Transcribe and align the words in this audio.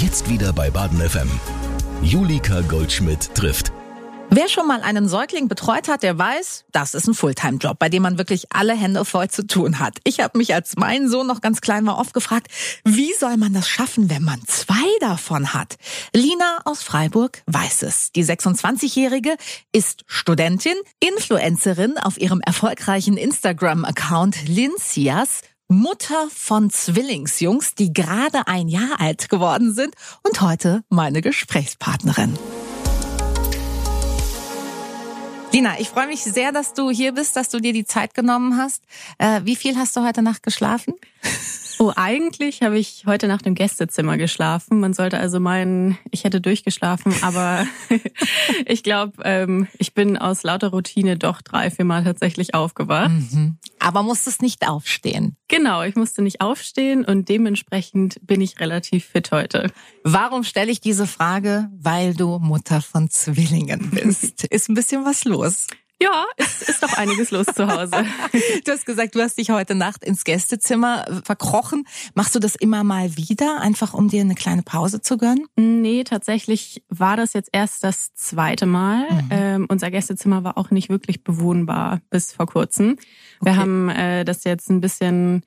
Jetzt 0.00 0.30
wieder 0.30 0.52
bei 0.52 0.70
Baden 0.70 1.00
FM. 1.00 1.28
Julika 2.02 2.60
Goldschmidt 2.60 3.34
trifft. 3.34 3.72
Wer 4.30 4.48
schon 4.48 4.68
mal 4.68 4.80
einen 4.82 5.08
Säugling 5.08 5.48
betreut 5.48 5.88
hat, 5.88 6.04
der 6.04 6.16
weiß, 6.16 6.66
das 6.70 6.94
ist 6.94 7.08
ein 7.08 7.14
Fulltime-Job, 7.14 7.80
bei 7.80 7.88
dem 7.88 8.04
man 8.04 8.16
wirklich 8.16 8.44
alle 8.52 8.76
Hände 8.76 9.04
voll 9.04 9.28
zu 9.28 9.44
tun 9.44 9.80
hat. 9.80 9.98
Ich 10.04 10.20
habe 10.20 10.38
mich, 10.38 10.54
als 10.54 10.76
mein 10.76 11.08
Sohn 11.08 11.26
noch 11.26 11.40
ganz 11.40 11.60
klein 11.60 11.84
war, 11.84 11.98
oft 11.98 12.14
gefragt, 12.14 12.46
wie 12.84 13.12
soll 13.14 13.36
man 13.38 13.52
das 13.52 13.68
schaffen, 13.68 14.08
wenn 14.08 14.22
man 14.22 14.40
zwei 14.46 14.86
davon 15.00 15.52
hat? 15.52 15.78
Lina 16.14 16.60
aus 16.64 16.84
Freiburg 16.84 17.42
weiß 17.46 17.82
es. 17.82 18.12
Die 18.12 18.24
26-Jährige 18.24 19.36
ist 19.72 20.04
Studentin, 20.06 20.76
Influencerin 21.00 21.98
auf 21.98 22.20
ihrem 22.20 22.40
erfolgreichen 22.40 23.16
Instagram-Account 23.16 24.46
Lincias 24.46 25.40
Mutter 25.70 26.28
von 26.34 26.70
Zwillingsjungs, 26.70 27.74
die 27.74 27.92
gerade 27.92 28.46
ein 28.46 28.68
Jahr 28.68 29.00
alt 29.00 29.28
geworden 29.28 29.74
sind 29.74 29.94
und 30.22 30.40
heute 30.40 30.82
meine 30.88 31.20
Gesprächspartnerin. 31.20 32.38
Lina, 35.52 35.78
ich 35.78 35.90
freue 35.90 36.06
mich 36.06 36.22
sehr, 36.22 36.52
dass 36.52 36.72
du 36.72 36.88
hier 36.90 37.12
bist, 37.12 37.36
dass 37.36 37.50
du 37.50 37.60
dir 37.60 37.74
die 37.74 37.84
Zeit 37.84 38.14
genommen 38.14 38.56
hast. 38.56 38.82
Äh, 39.18 39.42
wie 39.44 39.56
viel 39.56 39.76
hast 39.76 39.94
du 39.94 40.06
heute 40.06 40.22
Nacht 40.22 40.42
geschlafen? 40.42 40.94
Oh, 41.80 41.92
eigentlich 41.94 42.62
habe 42.62 42.76
ich 42.76 43.04
heute 43.06 43.28
Nacht 43.28 43.46
im 43.46 43.54
Gästezimmer 43.54 44.16
geschlafen. 44.16 44.80
Man 44.80 44.94
sollte 44.94 45.18
also 45.18 45.38
meinen, 45.38 45.96
ich 46.10 46.24
hätte 46.24 46.40
durchgeschlafen, 46.40 47.14
aber 47.22 47.66
ich 48.66 48.82
glaube, 48.82 49.22
ähm, 49.24 49.68
ich 49.78 49.94
bin 49.94 50.16
aus 50.16 50.42
lauter 50.42 50.68
Routine 50.68 51.16
doch 51.16 51.40
drei, 51.40 51.70
vier 51.70 51.84
Mal 51.84 52.02
tatsächlich 52.02 52.54
aufgewacht. 52.54 53.10
Mhm. 53.10 53.58
Aber 53.78 54.02
musstest 54.02 54.42
nicht 54.42 54.66
aufstehen. 54.66 55.36
Genau, 55.46 55.84
ich 55.84 55.94
musste 55.94 56.20
nicht 56.20 56.40
aufstehen 56.40 57.04
und 57.04 57.28
dementsprechend 57.28 58.18
bin 58.26 58.40
ich 58.40 58.58
relativ 58.58 59.04
fit 59.04 59.30
heute. 59.30 59.70
Warum 60.02 60.42
stelle 60.42 60.72
ich 60.72 60.80
diese 60.80 61.06
Frage? 61.06 61.68
Weil 61.78 62.12
du 62.14 62.40
Mutter 62.40 62.80
von 62.80 63.08
Zwillingen 63.08 63.90
bist. 63.90 64.44
Ist 64.50 64.68
ein 64.68 64.74
bisschen 64.74 65.04
was 65.04 65.24
los. 65.24 65.68
Ja, 66.00 66.26
es 66.36 66.62
ist 66.62 66.82
doch 66.82 66.92
einiges 66.96 67.30
los 67.30 67.46
zu 67.46 67.66
Hause. 67.66 68.06
Du 68.64 68.72
hast 68.72 68.86
gesagt, 68.86 69.14
du 69.14 69.20
hast 69.20 69.38
dich 69.38 69.50
heute 69.50 69.74
Nacht 69.74 70.04
ins 70.04 70.24
Gästezimmer 70.24 71.06
verkrochen. 71.24 71.86
Machst 72.14 72.34
du 72.34 72.38
das 72.38 72.54
immer 72.54 72.84
mal 72.84 73.16
wieder, 73.16 73.60
einfach 73.60 73.94
um 73.94 74.08
dir 74.08 74.20
eine 74.20 74.34
kleine 74.34 74.62
Pause 74.62 75.00
zu 75.00 75.16
gönnen? 75.16 75.46
Nee, 75.56 76.04
tatsächlich 76.04 76.82
war 76.88 77.16
das 77.16 77.32
jetzt 77.32 77.50
erst 77.52 77.82
das 77.82 78.14
zweite 78.14 78.66
Mal. 78.66 79.10
Mhm. 79.10 79.28
Ähm, 79.30 79.66
unser 79.68 79.90
Gästezimmer 79.90 80.44
war 80.44 80.58
auch 80.58 80.70
nicht 80.70 80.88
wirklich 80.88 81.24
bewohnbar 81.24 82.00
bis 82.10 82.32
vor 82.32 82.46
kurzem. 82.46 82.98
Wir 83.40 83.52
okay. 83.52 83.60
haben 83.60 83.88
äh, 83.88 84.24
das 84.24 84.44
jetzt 84.44 84.70
ein 84.70 84.80
bisschen 84.80 85.42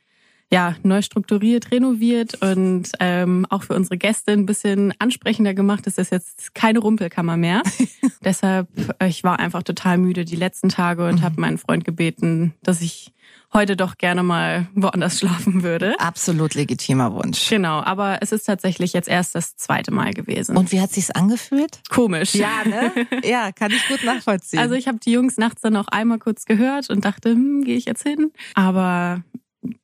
ja, 0.51 0.75
neu 0.83 1.01
strukturiert, 1.01 1.71
renoviert 1.71 2.41
und 2.41 2.91
ähm, 2.99 3.45
auch 3.49 3.63
für 3.63 3.73
unsere 3.73 3.97
Gäste 3.97 4.33
ein 4.33 4.45
bisschen 4.45 4.93
ansprechender 4.99 5.53
gemacht. 5.53 5.87
Es 5.87 5.97
ist 5.97 6.11
jetzt 6.11 6.53
keine 6.53 6.79
Rumpelkammer 6.79 7.37
mehr. 7.37 7.63
Deshalb, 8.23 8.67
äh, 8.99 9.07
ich 9.07 9.23
war 9.23 9.39
einfach 9.39 9.63
total 9.63 9.97
müde 9.97 10.25
die 10.25 10.35
letzten 10.35 10.67
Tage 10.67 11.07
und 11.07 11.19
mhm. 11.19 11.21
habe 11.21 11.39
meinen 11.39 11.57
Freund 11.57 11.85
gebeten, 11.85 12.53
dass 12.63 12.81
ich 12.81 13.13
heute 13.53 13.77
doch 13.77 13.97
gerne 13.97 14.23
mal 14.23 14.67
woanders 14.75 15.19
schlafen 15.19 15.63
würde. 15.63 15.97
Absolut 15.99 16.53
legitimer 16.53 17.13
Wunsch. 17.13 17.49
Genau, 17.49 17.79
aber 17.79 18.19
es 18.21 18.33
ist 18.33 18.43
tatsächlich 18.43 18.91
jetzt 18.91 19.07
erst 19.07 19.35
das 19.35 19.55
zweite 19.55 19.91
Mal 19.91 20.13
gewesen. 20.13 20.57
Und 20.57 20.73
wie 20.73 20.81
hat 20.81 20.91
sich's 20.91 21.11
angefühlt? 21.11 21.79
Komisch. 21.89 22.35
Ja, 22.35 22.63
ne? 22.65 22.91
Ja, 23.23 23.51
kann 23.51 23.71
ich 23.71 23.87
gut 23.87 24.03
nachvollziehen. 24.03 24.59
Also 24.59 24.75
ich 24.75 24.87
habe 24.87 24.99
die 24.99 25.11
Jungs 25.11 25.37
nachts 25.37 25.61
dann 25.61 25.73
noch 25.73 25.87
einmal 25.87 26.19
kurz 26.19 26.45
gehört 26.45 26.89
und 26.89 27.05
dachte, 27.05 27.29
hm, 27.29 27.63
gehe 27.63 27.77
ich 27.77 27.85
jetzt 27.85 28.03
hin? 28.03 28.31
Aber 28.53 29.23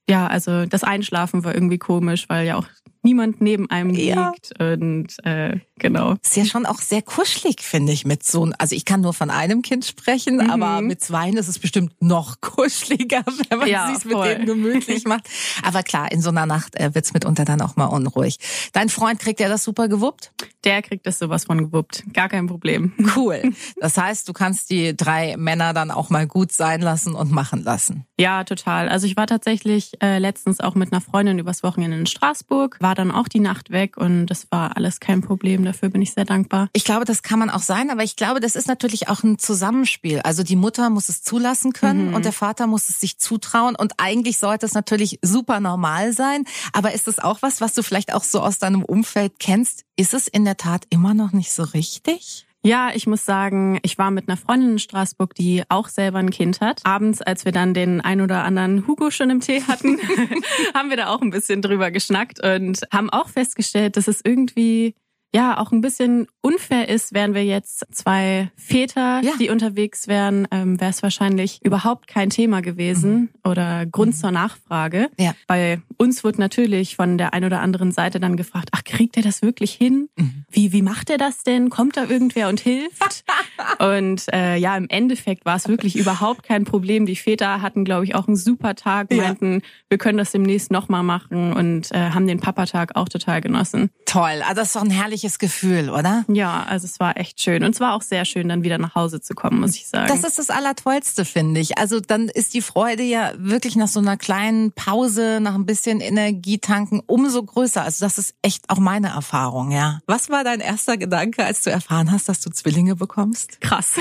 ja, 0.09 0.27
also 0.27 0.65
das 0.65 0.83
Einschlafen 0.83 1.43
war 1.43 1.53
irgendwie 1.53 1.77
komisch, 1.77 2.27
weil 2.29 2.45
ja 2.45 2.55
auch 2.57 2.67
niemand 3.07 3.39
neben 3.39 3.69
einem 3.69 3.91
ja. 3.91 4.31
liegt 4.31 4.59
und 4.59 5.15
äh, 5.25 5.61
genau. 5.79 6.15
Ist 6.21 6.35
ja 6.35 6.43
schon 6.43 6.65
auch 6.65 6.81
sehr 6.81 7.01
kuschelig, 7.01 7.61
finde 7.61 7.93
ich, 7.93 8.05
mit 8.05 8.23
so 8.23 8.49
also 8.57 8.75
ich 8.75 8.83
kann 8.83 8.99
nur 8.99 9.13
von 9.13 9.29
einem 9.29 9.61
Kind 9.61 9.85
sprechen, 9.85 10.37
mhm. 10.37 10.49
aber 10.49 10.81
mit 10.81 11.01
zweien 11.01 11.37
ist 11.37 11.47
es 11.47 11.57
bestimmt 11.57 11.93
noch 12.01 12.41
kuscheliger, 12.41 13.23
wenn 13.49 13.59
man 13.59 13.69
ja, 13.69 13.93
sich 13.93 14.03
mit 14.03 14.17
denen 14.17 14.45
gemütlich 14.45 15.05
macht. 15.05 15.29
Aber 15.63 15.83
klar, 15.83 16.11
in 16.11 16.21
so 16.21 16.29
einer 16.29 16.45
Nacht 16.45 16.75
äh, 16.75 16.93
wird's 16.93 17.13
mitunter 17.13 17.45
dann 17.45 17.61
auch 17.61 17.77
mal 17.77 17.85
unruhig. 17.85 18.37
Dein 18.73 18.89
Freund 18.89 19.19
kriegt 19.19 19.39
ja 19.39 19.47
das 19.47 19.63
super 19.63 19.87
gewuppt? 19.87 20.33
Der 20.65 20.81
kriegt 20.81 21.07
das 21.07 21.19
sowas 21.19 21.45
von 21.45 21.57
gewuppt, 21.59 22.03
gar 22.13 22.27
kein 22.27 22.47
Problem. 22.47 22.93
Cool. 23.15 23.53
Das 23.79 23.97
heißt, 23.97 24.27
du 24.27 24.33
kannst 24.33 24.69
die 24.69 24.95
drei 24.95 25.37
Männer 25.37 25.73
dann 25.73 25.91
auch 25.91 26.09
mal 26.09 26.27
gut 26.27 26.51
sein 26.51 26.81
lassen 26.81 27.15
und 27.15 27.31
machen 27.31 27.63
lassen. 27.63 28.05
Ja, 28.19 28.43
total. 28.43 28.89
Also 28.89 29.07
ich 29.07 29.15
war 29.15 29.27
tatsächlich 29.27 29.93
äh, 30.01 30.19
letztens 30.19 30.59
auch 30.59 30.75
mit 30.75 30.91
einer 30.91 31.01
Freundin 31.01 31.39
übers 31.39 31.63
Wochenende 31.63 31.97
in 31.97 32.05
Straßburg, 32.05 32.77
war 32.79 32.95
dann 32.97 33.11
auch 33.11 33.27
die 33.27 33.39
Nacht 33.39 33.71
weg 33.71 33.97
und 33.97 34.27
das 34.27 34.47
war 34.51 34.75
alles 34.75 34.99
kein 34.99 35.21
Problem. 35.21 35.65
Dafür 35.65 35.89
bin 35.89 36.01
ich 36.01 36.13
sehr 36.13 36.25
dankbar. 36.25 36.69
Ich 36.73 36.83
glaube, 36.83 37.05
das 37.05 37.21
kann 37.21 37.39
man 37.39 37.49
auch 37.49 37.61
sein, 37.61 37.89
aber 37.89 38.03
ich 38.03 38.15
glaube, 38.15 38.39
das 38.39 38.55
ist 38.55 38.67
natürlich 38.67 39.07
auch 39.09 39.23
ein 39.23 39.37
Zusammenspiel. 39.37 40.21
Also 40.21 40.43
die 40.43 40.55
Mutter 40.55 40.89
muss 40.89 41.09
es 41.09 41.21
zulassen 41.21 41.73
können 41.73 42.09
mhm. 42.09 42.13
und 42.13 42.25
der 42.25 42.33
Vater 42.33 42.67
muss 42.67 42.89
es 42.89 42.99
sich 42.99 43.19
zutrauen 43.19 43.75
und 43.75 43.93
eigentlich 43.97 44.37
sollte 44.37 44.65
es 44.65 44.73
natürlich 44.73 45.19
super 45.21 45.59
normal 45.59 46.13
sein. 46.13 46.45
Aber 46.73 46.93
ist 46.93 47.07
es 47.07 47.19
auch 47.19 47.41
was, 47.41 47.61
was 47.61 47.73
du 47.73 47.83
vielleicht 47.83 48.13
auch 48.13 48.23
so 48.23 48.41
aus 48.41 48.57
deinem 48.57 48.83
Umfeld 48.83 49.33
kennst? 49.39 49.83
Ist 49.95 50.13
es 50.13 50.27
in 50.27 50.45
der 50.45 50.57
Tat 50.57 50.85
immer 50.89 51.13
noch 51.13 51.31
nicht 51.31 51.51
so 51.51 51.63
richtig? 51.63 52.46
Ja, 52.67 52.91
ich 52.93 53.07
muss 53.07 53.23
sagen, 53.23 53.79
ich 53.81 53.97
war 53.97 54.11
mit 54.11 54.27
einer 54.27 54.35
Freundin 54.35 54.71
in 54.71 54.79
Straßburg, 54.79 55.33
die 55.33 55.63
auch 55.69 55.87
selber 55.87 56.17
ein 56.17 56.31
Kind 56.31 56.59
hat. 56.59 56.81
Abends, 56.83 57.21
als 57.21 57.45
wir 57.45 57.53
dann 57.53 57.73
den 57.73 58.01
ein 58.01 58.19
oder 58.19 58.43
anderen 58.43 58.85
Hugo 58.85 59.09
schon 59.09 59.29
im 59.29 59.39
Tee 59.39 59.61
hatten, 59.61 59.97
haben 60.73 60.89
wir 60.89 60.97
da 60.97 61.07
auch 61.07 61.21
ein 61.21 61.29
bisschen 61.29 61.61
drüber 61.61 61.91
geschnackt 61.91 62.43
und 62.43 62.81
haben 62.91 63.09
auch 63.09 63.29
festgestellt, 63.29 63.95
dass 63.95 64.09
es 64.09 64.19
irgendwie 64.21 64.95
ja 65.33 65.59
auch 65.59 65.71
ein 65.71 65.81
bisschen 65.81 66.27
unfair 66.41 66.89
ist, 66.89 67.13
wären 67.13 67.33
wir 67.33 67.43
jetzt 67.43 67.85
zwei 67.91 68.51
Väter, 68.55 69.21
ja. 69.21 69.31
die 69.39 69.49
unterwegs 69.49 70.07
wären, 70.07 70.47
ähm, 70.51 70.79
wäre 70.79 70.91
es 70.91 71.03
wahrscheinlich 71.03 71.59
überhaupt 71.63 72.07
kein 72.07 72.29
Thema 72.29 72.61
gewesen 72.61 73.13
mhm. 73.13 73.29
oder 73.43 73.85
Grund 73.85 74.13
mhm. 74.13 74.17
zur 74.17 74.31
Nachfrage. 74.31 75.09
Ja. 75.19 75.35
Bei 75.47 75.81
uns 75.97 76.23
wird 76.23 76.39
natürlich 76.39 76.95
von 76.95 77.17
der 77.17 77.33
einen 77.33 77.45
oder 77.45 77.59
anderen 77.59 77.91
Seite 77.91 78.19
dann 78.19 78.37
gefragt, 78.37 78.69
ach, 78.71 78.83
kriegt 78.83 79.17
er 79.17 79.23
das 79.23 79.41
wirklich 79.41 79.73
hin? 79.73 80.09
Mhm. 80.15 80.45
Wie, 80.49 80.71
wie 80.71 80.81
macht 80.81 81.09
er 81.09 81.17
das 81.17 81.43
denn? 81.43 81.69
Kommt 81.69 81.97
da 81.97 82.05
irgendwer 82.05 82.47
und 82.47 82.61
hilft? 82.61 83.25
und 83.79 84.25
äh, 84.33 84.55
ja, 84.55 84.77
im 84.77 84.87
Endeffekt 84.89 85.45
war 85.45 85.57
es 85.57 85.67
wirklich 85.67 85.97
überhaupt 85.97 86.43
kein 86.43 86.63
Problem. 86.63 87.05
Die 87.05 87.15
Väter 87.15 87.61
hatten, 87.61 87.83
glaube 87.83 88.05
ich, 88.05 88.15
auch 88.15 88.27
einen 88.27 88.37
super 88.37 88.75
Tag, 88.75 89.11
meinten, 89.11 89.55
ja. 89.55 89.59
wir 89.89 89.97
können 89.97 90.17
das 90.17 90.31
demnächst 90.31 90.71
nochmal 90.71 91.03
machen 91.03 91.53
und 91.53 91.91
äh, 91.91 92.11
haben 92.11 92.27
den 92.27 92.39
Papatag 92.39 92.95
auch 92.95 93.09
total 93.09 93.41
genossen. 93.41 93.89
Toll, 94.05 94.41
also 94.43 94.55
das 94.55 94.67
ist 94.67 94.75
doch 94.75 94.83
ein 94.83 94.89
herrliches 94.89 95.16
Gefühl, 95.39 95.89
oder? 95.89 96.25
Ja, 96.27 96.63
also 96.63 96.85
es 96.85 96.99
war 96.99 97.17
echt 97.17 97.41
schön. 97.41 97.63
Und 97.63 97.73
es 97.75 97.79
war 97.79 97.93
auch 97.93 98.01
sehr 98.01 98.25
schön, 98.25 98.49
dann 98.49 98.63
wieder 98.63 98.77
nach 98.77 98.95
Hause 98.95 99.21
zu 99.21 99.33
kommen, 99.33 99.59
muss 99.59 99.75
ich 99.75 99.87
sagen. 99.87 100.07
Das 100.07 100.23
ist 100.23 100.39
das 100.39 100.49
Allertollste, 100.49 101.25
finde 101.25 101.59
ich. 101.59 101.77
Also 101.77 101.99
dann 101.99 102.29
ist 102.29 102.53
die 102.53 102.61
Freude 102.61 103.03
ja 103.03 103.31
wirklich 103.37 103.75
nach 103.75 103.87
so 103.87 103.99
einer 103.99 104.17
kleinen 104.17 104.71
Pause, 104.71 105.39
nach 105.41 105.55
ein 105.55 105.65
bisschen 105.65 106.01
Energietanken 106.01 107.01
umso 107.05 107.43
größer. 107.43 107.83
Also 107.83 108.05
das 108.05 108.17
ist 108.17 108.35
echt 108.41 108.69
auch 108.69 108.79
meine 108.79 109.09
Erfahrung, 109.09 109.71
ja. 109.71 109.99
Was 110.05 110.29
war 110.29 110.43
dein 110.43 110.59
erster 110.59 110.97
Gedanke, 110.97 111.45
als 111.45 111.61
du 111.63 111.69
erfahren 111.69 112.11
hast, 112.11 112.29
dass 112.29 112.41
du 112.41 112.49
Zwillinge 112.49 112.95
bekommst? 112.95 113.61
Krass. 113.61 113.93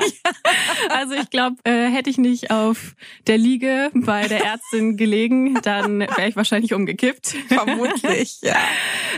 also 0.88 1.14
ich 1.14 1.30
glaube, 1.30 1.56
äh, 1.64 1.88
hätte 1.88 2.10
ich 2.10 2.18
nicht 2.18 2.50
auf 2.50 2.94
der 3.26 3.38
Liege 3.38 3.90
bei 3.94 4.28
der 4.28 4.44
Ärztin 4.44 4.96
gelegen, 4.96 5.58
dann 5.62 6.00
wäre 6.00 6.28
ich 6.28 6.36
wahrscheinlich 6.36 6.74
umgekippt. 6.74 7.34
Vermutlich, 7.48 8.40
ja. 8.42 8.56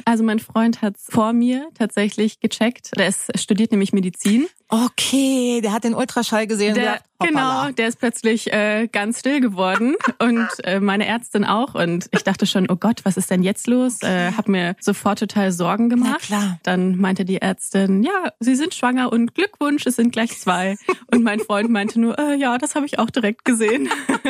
Also 0.05 0.25
mein 0.25 0.39
Freund 0.39 0.83
hat 0.83 0.97
vor 1.15 1.33
mir 1.33 1.69
tatsächlich 1.75 2.41
gecheckt. 2.41 2.91
Der 2.99 3.07
ist, 3.07 3.31
studiert 3.39 3.71
nämlich 3.71 3.93
Medizin. 3.93 4.49
Okay, 4.75 5.61
der 5.63 5.73
hat 5.73 5.85
den 5.85 5.95
Ultraschall 5.95 6.49
gesehen. 6.49 6.75
Der, 6.75 6.99
genau, 7.21 7.71
der 7.71 7.87
ist 7.87 8.01
plötzlich 8.01 8.53
äh, 8.53 8.89
ganz 8.91 9.21
still 9.21 9.41
geworden 9.41 9.95
und 10.19 10.49
äh, 10.65 10.81
meine 10.81 11.07
Ärztin 11.07 11.45
auch. 11.45 11.77
Und 11.77 12.09
ich 12.11 12.25
dachte 12.25 12.45
schon, 12.45 12.69
oh 12.69 12.75
Gott, 12.75 13.05
was 13.05 13.17
ist 13.17 13.31
denn 13.31 13.45
jetzt 13.45 13.69
los? 13.69 14.03
Äh, 14.03 14.33
hab 14.33 14.49
mir 14.49 14.75
sofort 14.81 15.21
total 15.21 15.53
Sorgen 15.53 15.91
gemacht. 15.91 16.27
Na 16.29 16.39
klar. 16.39 16.59
Dann 16.65 16.97
meinte 16.97 17.25
die 17.25 17.41
Ärztin, 17.41 18.03
ja, 18.03 18.33
Sie 18.41 18.57
sind 18.57 18.75
schwanger 18.75 19.13
und 19.13 19.35
Glückwunsch, 19.35 19.87
es 19.87 19.95
sind 19.95 20.11
gleich 20.11 20.39
zwei. 20.41 20.77
Und 21.13 21.23
mein 21.23 21.39
Freund 21.39 21.71
meinte 21.71 22.01
nur, 22.01 22.19
äh, 22.19 22.35
ja, 22.35 22.59
das 22.59 22.75
habe 22.75 22.87
ich 22.87 22.99
auch 22.99 23.11
direkt 23.11 23.45
gesehen. 23.45 23.89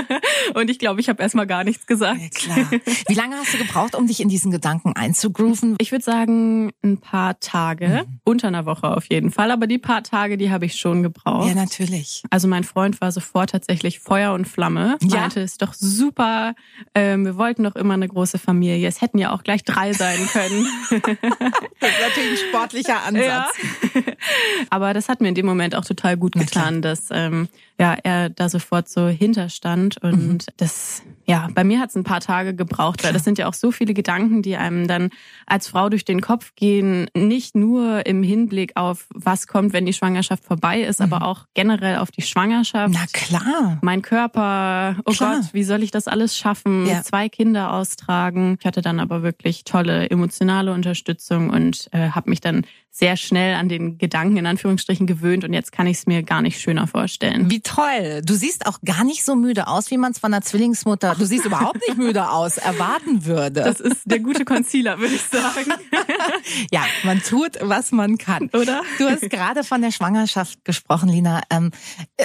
und 0.54 0.68
ich 0.68 0.78
glaube, 0.78 1.00
ich 1.00 1.08
habe 1.08 1.22
erstmal 1.22 1.46
gar 1.46 1.64
nichts 1.64 1.86
gesagt. 1.86 2.20
Ja, 2.20 2.28
klar. 2.28 2.80
Wie 3.08 3.14
lange 3.14 3.36
hast 3.36 3.54
du 3.54 3.58
gebraucht, 3.58 3.94
um 3.94 4.06
dich 4.06 4.20
in 4.20 4.28
diesen 4.28 4.50
Gedanken 4.50 4.92
einzugrooven? 4.94 5.76
Ich 5.80 5.90
würde 5.90 6.04
sagen, 6.04 6.72
ein 6.82 6.98
paar 6.98 7.40
Tage, 7.40 8.04
mhm. 8.06 8.20
unter 8.24 8.48
einer 8.48 8.66
Woche 8.66 8.94
auf 8.94 9.08
jeden 9.08 9.30
Fall. 9.30 9.50
Aber 9.50 9.66
die 9.66 9.78
paar 9.78 10.02
Tage, 10.02 10.33
die 10.36 10.50
habe 10.50 10.66
ich 10.66 10.76
schon 10.76 11.02
gebraucht. 11.02 11.48
Ja, 11.48 11.54
natürlich. 11.54 12.22
Also 12.30 12.48
mein 12.48 12.64
Freund 12.64 13.00
war 13.00 13.12
sofort 13.12 13.50
tatsächlich 13.50 14.00
Feuer 14.00 14.32
und 14.32 14.46
Flamme. 14.46 14.98
Ja. 15.02 15.20
Meinte, 15.20 15.40
ist 15.40 15.62
doch 15.62 15.74
super. 15.74 16.54
Ähm, 16.94 17.24
wir 17.24 17.36
wollten 17.36 17.64
doch 17.64 17.76
immer 17.76 17.94
eine 17.94 18.08
große 18.08 18.38
Familie. 18.38 18.86
Es 18.88 19.00
hätten 19.00 19.18
ja 19.18 19.32
auch 19.32 19.42
gleich 19.42 19.64
drei 19.64 19.92
sein 19.92 20.26
können. 20.32 20.66
das 20.90 21.00
ist 21.00 22.00
natürlich 22.08 22.42
ein 22.42 22.48
sportlicher 22.48 23.02
Ansatz. 23.04 23.54
Ja. 23.94 24.02
Aber 24.70 24.94
das 24.94 25.08
hat 25.08 25.20
mir 25.20 25.28
in 25.28 25.34
dem 25.34 25.46
Moment 25.46 25.74
auch 25.74 25.84
total 25.84 26.16
gut 26.16 26.32
getan, 26.34 26.82
dass 26.82 27.08
ähm, 27.10 27.48
ja, 27.78 27.96
er 28.02 28.30
da 28.30 28.48
sofort 28.48 28.88
so 28.88 29.08
hinterstand. 29.08 29.98
Und 30.02 30.14
mhm. 30.14 30.38
das, 30.56 31.02
ja, 31.26 31.48
bei 31.54 31.64
mir 31.64 31.80
hat 31.80 31.90
es 31.90 31.96
ein 31.96 32.04
paar 32.04 32.20
Tage 32.20 32.54
gebraucht, 32.54 33.02
weil 33.02 33.12
das 33.12 33.24
sind 33.24 33.38
ja 33.38 33.48
auch 33.48 33.54
so 33.54 33.72
viele 33.72 33.94
Gedanken, 33.94 34.42
die 34.42 34.56
einem 34.56 34.86
dann 34.86 35.10
als 35.46 35.68
Frau 35.68 35.88
durch 35.88 36.04
den 36.04 36.20
Kopf 36.20 36.54
gehen. 36.54 37.08
Nicht 37.16 37.56
nur 37.56 38.06
im 38.06 38.22
Hinblick 38.22 38.76
auf, 38.76 39.06
was 39.12 39.46
kommt, 39.46 39.72
wenn 39.72 39.86
die 39.86 39.92
Schwangerschaft 39.92 40.13
vorbei 40.22 40.80
ist, 40.82 41.00
mhm. 41.00 41.12
aber 41.12 41.26
auch 41.26 41.46
generell 41.54 41.98
auf 41.98 42.10
die 42.10 42.22
Schwangerschaft. 42.22 42.94
Na 42.94 43.06
klar. 43.12 43.78
Mein 43.82 44.02
Körper, 44.02 44.96
oh 45.04 45.12
klar. 45.12 45.36
Gott, 45.36 45.54
wie 45.54 45.64
soll 45.64 45.82
ich 45.82 45.90
das 45.90 46.08
alles 46.08 46.36
schaffen? 46.36 46.86
Ja. 46.86 47.02
Zwei 47.02 47.28
Kinder 47.28 47.72
austragen. 47.72 48.56
Ich 48.60 48.66
hatte 48.66 48.82
dann 48.82 49.00
aber 49.00 49.22
wirklich 49.22 49.64
tolle 49.64 50.10
emotionale 50.10 50.72
Unterstützung 50.72 51.50
und 51.50 51.88
äh, 51.92 52.10
habe 52.10 52.30
mich 52.30 52.40
dann 52.40 52.64
sehr 52.96 53.16
schnell 53.16 53.56
an 53.56 53.68
den 53.68 53.98
Gedanken 53.98 54.36
in 54.36 54.46
Anführungsstrichen 54.46 55.08
gewöhnt 55.08 55.42
und 55.42 55.52
jetzt 55.52 55.72
kann 55.72 55.88
ich 55.88 55.96
es 55.96 56.06
mir 56.06 56.22
gar 56.22 56.42
nicht 56.42 56.60
schöner 56.60 56.86
vorstellen. 56.86 57.50
Wie 57.50 57.60
toll. 57.60 58.22
Du 58.24 58.34
siehst 58.34 58.66
auch 58.66 58.78
gar 58.84 59.02
nicht 59.02 59.24
so 59.24 59.34
müde 59.34 59.66
aus, 59.66 59.90
wie 59.90 59.98
man 59.98 60.12
es 60.12 60.20
von 60.20 60.32
einer 60.32 60.42
Zwillingsmutter, 60.42 61.16
du 61.18 61.26
siehst 61.26 61.44
überhaupt 61.44 61.80
nicht 61.88 61.98
müde 61.98 62.30
aus, 62.30 62.56
erwarten 62.56 63.24
würde. 63.24 63.62
Das 63.62 63.80
ist 63.80 64.02
der 64.04 64.20
gute 64.20 64.44
Concealer, 64.44 65.00
würde 65.00 65.16
ich 65.16 65.22
sagen. 65.22 65.72
ja, 66.70 66.84
man 67.02 67.20
tut, 67.20 67.58
was 67.60 67.90
man 67.90 68.16
kann. 68.16 68.48
Oder? 68.52 68.82
Du 68.98 69.08
hast 69.08 69.28
gerade 69.28 69.64
von 69.64 69.82
der 69.82 69.90
Schwangerschaft 69.90 70.64
gesprochen, 70.64 71.08
Lina. 71.08 71.42
Ähm, 71.50 71.72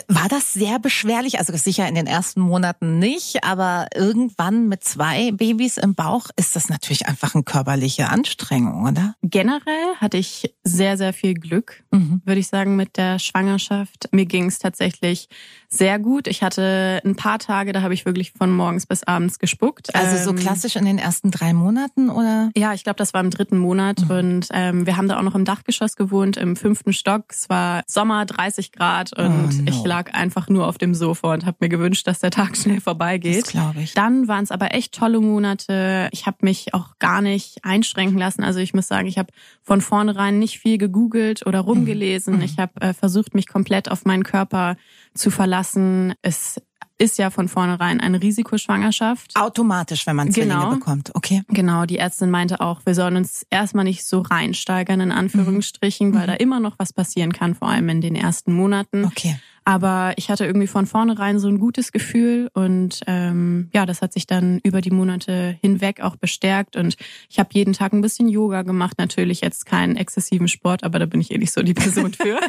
war 0.08 0.28
das 0.30 0.54
sehr 0.54 0.78
beschwerlich? 0.78 1.40
Also 1.40 1.58
sicher 1.58 1.88
in 1.88 1.96
den 1.96 2.06
ersten 2.06 2.42
Monaten 2.42 3.00
nicht, 3.00 3.44
aber 3.44 3.88
irgendwann 3.96 4.68
mit 4.68 4.84
zwei 4.84 5.32
Babys 5.32 5.78
im 5.78 5.96
Bauch 5.96 6.28
ist 6.36 6.56
das 6.56 6.70
natürlich 6.70 7.08
einfach 7.08 7.34
eine 7.34 7.44
körperliche 7.44 8.10
Anstrengung, 8.10 8.86
oder? 8.88 9.16
Generell 9.24 9.96
hatte 10.00 10.18
ich 10.18 10.54
sehr, 10.70 10.98
sehr 10.98 11.14
viel 11.14 11.34
Glück, 11.34 11.84
mhm. 11.92 12.22
würde 12.26 12.40
ich 12.40 12.48
sagen, 12.48 12.76
mit 12.76 12.98
der 12.98 13.20
Schwangerschaft. 13.20 14.10
Mir 14.12 14.26
ging 14.26 14.46
es 14.46 14.60
tatsächlich 14.60 15.30
sehr 15.68 16.00
gut. 16.00 16.28
Ich 16.28 16.42
hatte 16.42 17.00
ein 17.06 17.16
paar 17.16 17.38
Tage, 17.38 17.74
da 17.74 17.82
habe 17.82 17.94
ich 17.94 18.06
wirklich 18.06 18.32
von 18.32 18.52
morgens 18.52 18.88
bis 18.88 19.04
abends 19.04 19.38
gespuckt. 19.38 19.94
Also 19.94 20.24
so 20.24 20.32
ähm, 20.32 20.38
klassisch 20.38 20.76
in 20.76 20.86
den 20.86 20.98
ersten 20.98 21.30
drei 21.30 21.54
Monaten, 21.54 22.10
oder? 22.10 22.50
Ja, 22.58 22.74
ich 22.74 22.84
glaube, 22.84 22.98
das 22.98 23.14
war 23.14 23.22
im 23.22 23.30
dritten 23.30 23.60
Monat. 23.60 24.02
Mhm. 24.02 24.12
Und 24.12 24.48
ähm, 24.52 24.86
wir 24.88 24.98
haben 24.98 25.08
da 25.08 25.18
auch 25.20 25.24
noch 25.24 25.36
im 25.36 25.46
Dachgeschoss 25.46 25.96
gewohnt, 25.96 26.38
im 26.38 26.56
fünften 26.56 26.92
Stock. 26.92 27.26
Es 27.30 27.50
war 27.50 27.84
Sommer, 27.86 28.26
30 28.26 28.72
Grad 28.72 29.14
und 29.18 29.26
oh, 29.28 29.62
no. 29.62 29.64
ich 29.66 29.84
lag 29.84 30.14
einfach 30.14 30.50
nur 30.50 30.68
auf 30.68 30.80
dem 30.80 30.96
Sofa 30.96 31.34
und 31.34 31.46
habe 31.46 31.58
mir 31.60 31.70
gewünscht, 31.70 32.08
dass 32.08 32.20
der 32.20 32.32
Tag 32.32 32.58
schnell 32.58 32.82
vorbeigeht. 32.82 33.44
Das 33.44 33.52
glaube 33.52 33.82
ich. 33.82 33.94
Dann 33.94 34.28
waren 34.28 34.44
es 34.44 34.52
aber 34.52 34.74
echt 34.74 34.94
tolle 34.94 35.20
Monate. 35.20 36.10
Ich 36.12 36.26
habe 36.26 36.38
mich 36.42 36.74
auch 36.74 36.98
gar 36.98 37.22
nicht 37.22 37.64
einschränken 37.64 38.18
lassen. 38.18 38.44
Also 38.44 38.60
ich 38.60 38.74
muss 38.74 38.88
sagen, 38.88 39.08
ich 39.08 39.20
habe 39.20 39.32
von 39.62 39.82
vornherein 39.82 40.40
nicht 40.40 40.59
viel 40.60 40.78
gegoogelt 40.78 41.46
oder 41.46 41.62
rumgelesen. 41.62 42.38
Mhm. 42.38 42.42
Ich 42.42 42.58
habe 42.58 42.80
äh, 42.82 42.94
versucht, 42.94 43.34
mich 43.34 43.48
komplett 43.48 43.90
auf 43.90 44.06
meinen 44.06 44.24
Körper 44.24 44.76
zu 45.14 45.32
verlassen. 45.32 46.14
Es 46.22 46.62
ist 47.00 47.18
ja 47.18 47.30
von 47.30 47.48
vornherein 47.48 48.02
eine 48.02 48.22
Risikoschwangerschaft. 48.22 49.32
Automatisch, 49.36 50.06
wenn 50.06 50.18
man 50.18 50.32
Zwillinge 50.32 50.56
genau. 50.56 50.70
bekommt. 50.72 51.16
Okay. 51.16 51.44
Genau, 51.48 51.86
die 51.86 51.98
Ärztin 51.98 52.30
meinte 52.30 52.60
auch, 52.60 52.82
wir 52.86 52.94
sollen 52.94 53.16
uns 53.16 53.46
erstmal 53.50 53.86
nicht 53.86 54.06
so 54.06 54.20
reinsteigern, 54.20 55.00
in 55.00 55.12
Anführungsstrichen, 55.12 56.10
mhm. 56.10 56.14
weil 56.14 56.24
mhm. 56.24 56.28
da 56.28 56.34
immer 56.34 56.60
noch 56.60 56.76
was 56.78 56.94
passieren 56.94 57.32
kann, 57.32 57.56
vor 57.56 57.70
allem 57.70 57.88
in 57.90 58.02
den 58.02 58.16
ersten 58.16 58.54
Monaten. 58.54 59.06
Okay. 59.06 59.40
Aber 59.66 60.14
ich 60.18 60.30
hatte 60.30 60.46
irgendwie 60.46 60.68
von 60.68 60.86
vornherein 60.86 61.40
so 61.40 61.48
ein 61.48 61.60
gutes 61.60 61.92
Gefühl 61.92 62.50
und 62.54 63.02
ähm, 63.08 63.70
ja, 63.74 63.86
das 63.86 64.02
hat 64.02 64.14
sich 64.14 64.28
dann 64.28 64.60
über 64.64 64.82
die 64.82 64.92
Monate 64.92 65.58
hinweg 65.62 66.02
auch 66.02 66.16
bestärkt 66.16 66.76
und 66.76 66.96
ich 67.30 67.40
habe 67.40 67.50
jeden 67.54 67.74
Tag 67.74 67.94
ein 67.94 68.02
bisschen 68.02 68.28
Yoga 68.28 68.64
gemacht. 68.64 68.98
Natürlich 68.98 69.42
jetzt 69.42 69.66
keinen 69.66 69.96
exzessiven 69.96 70.48
Sport, 70.48 70.84
aber 70.84 71.00
da 71.00 71.06
bin 71.06 71.22
ich 71.22 71.32
eh 71.32 71.38
nicht 71.38 71.54
so 71.54 71.62
die 71.62 71.74
Person 71.74 72.14
für. 72.14 72.40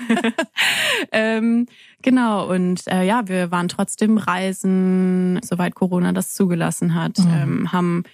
ähm, 1.12 1.66
genau 2.02 2.50
und 2.52 2.86
äh, 2.86 3.04
ja, 3.04 3.28
wir 3.28 3.50
waren 3.50 3.68
trotzdem 3.68 4.18
reisen, 4.18 5.40
soweit 5.42 5.74
Corona 5.74 6.12
das 6.12 6.34
zugelassen 6.34 6.94
hat, 6.94 7.18
mhm. 7.18 7.32
ähm, 7.32 7.72
haben 7.72 8.04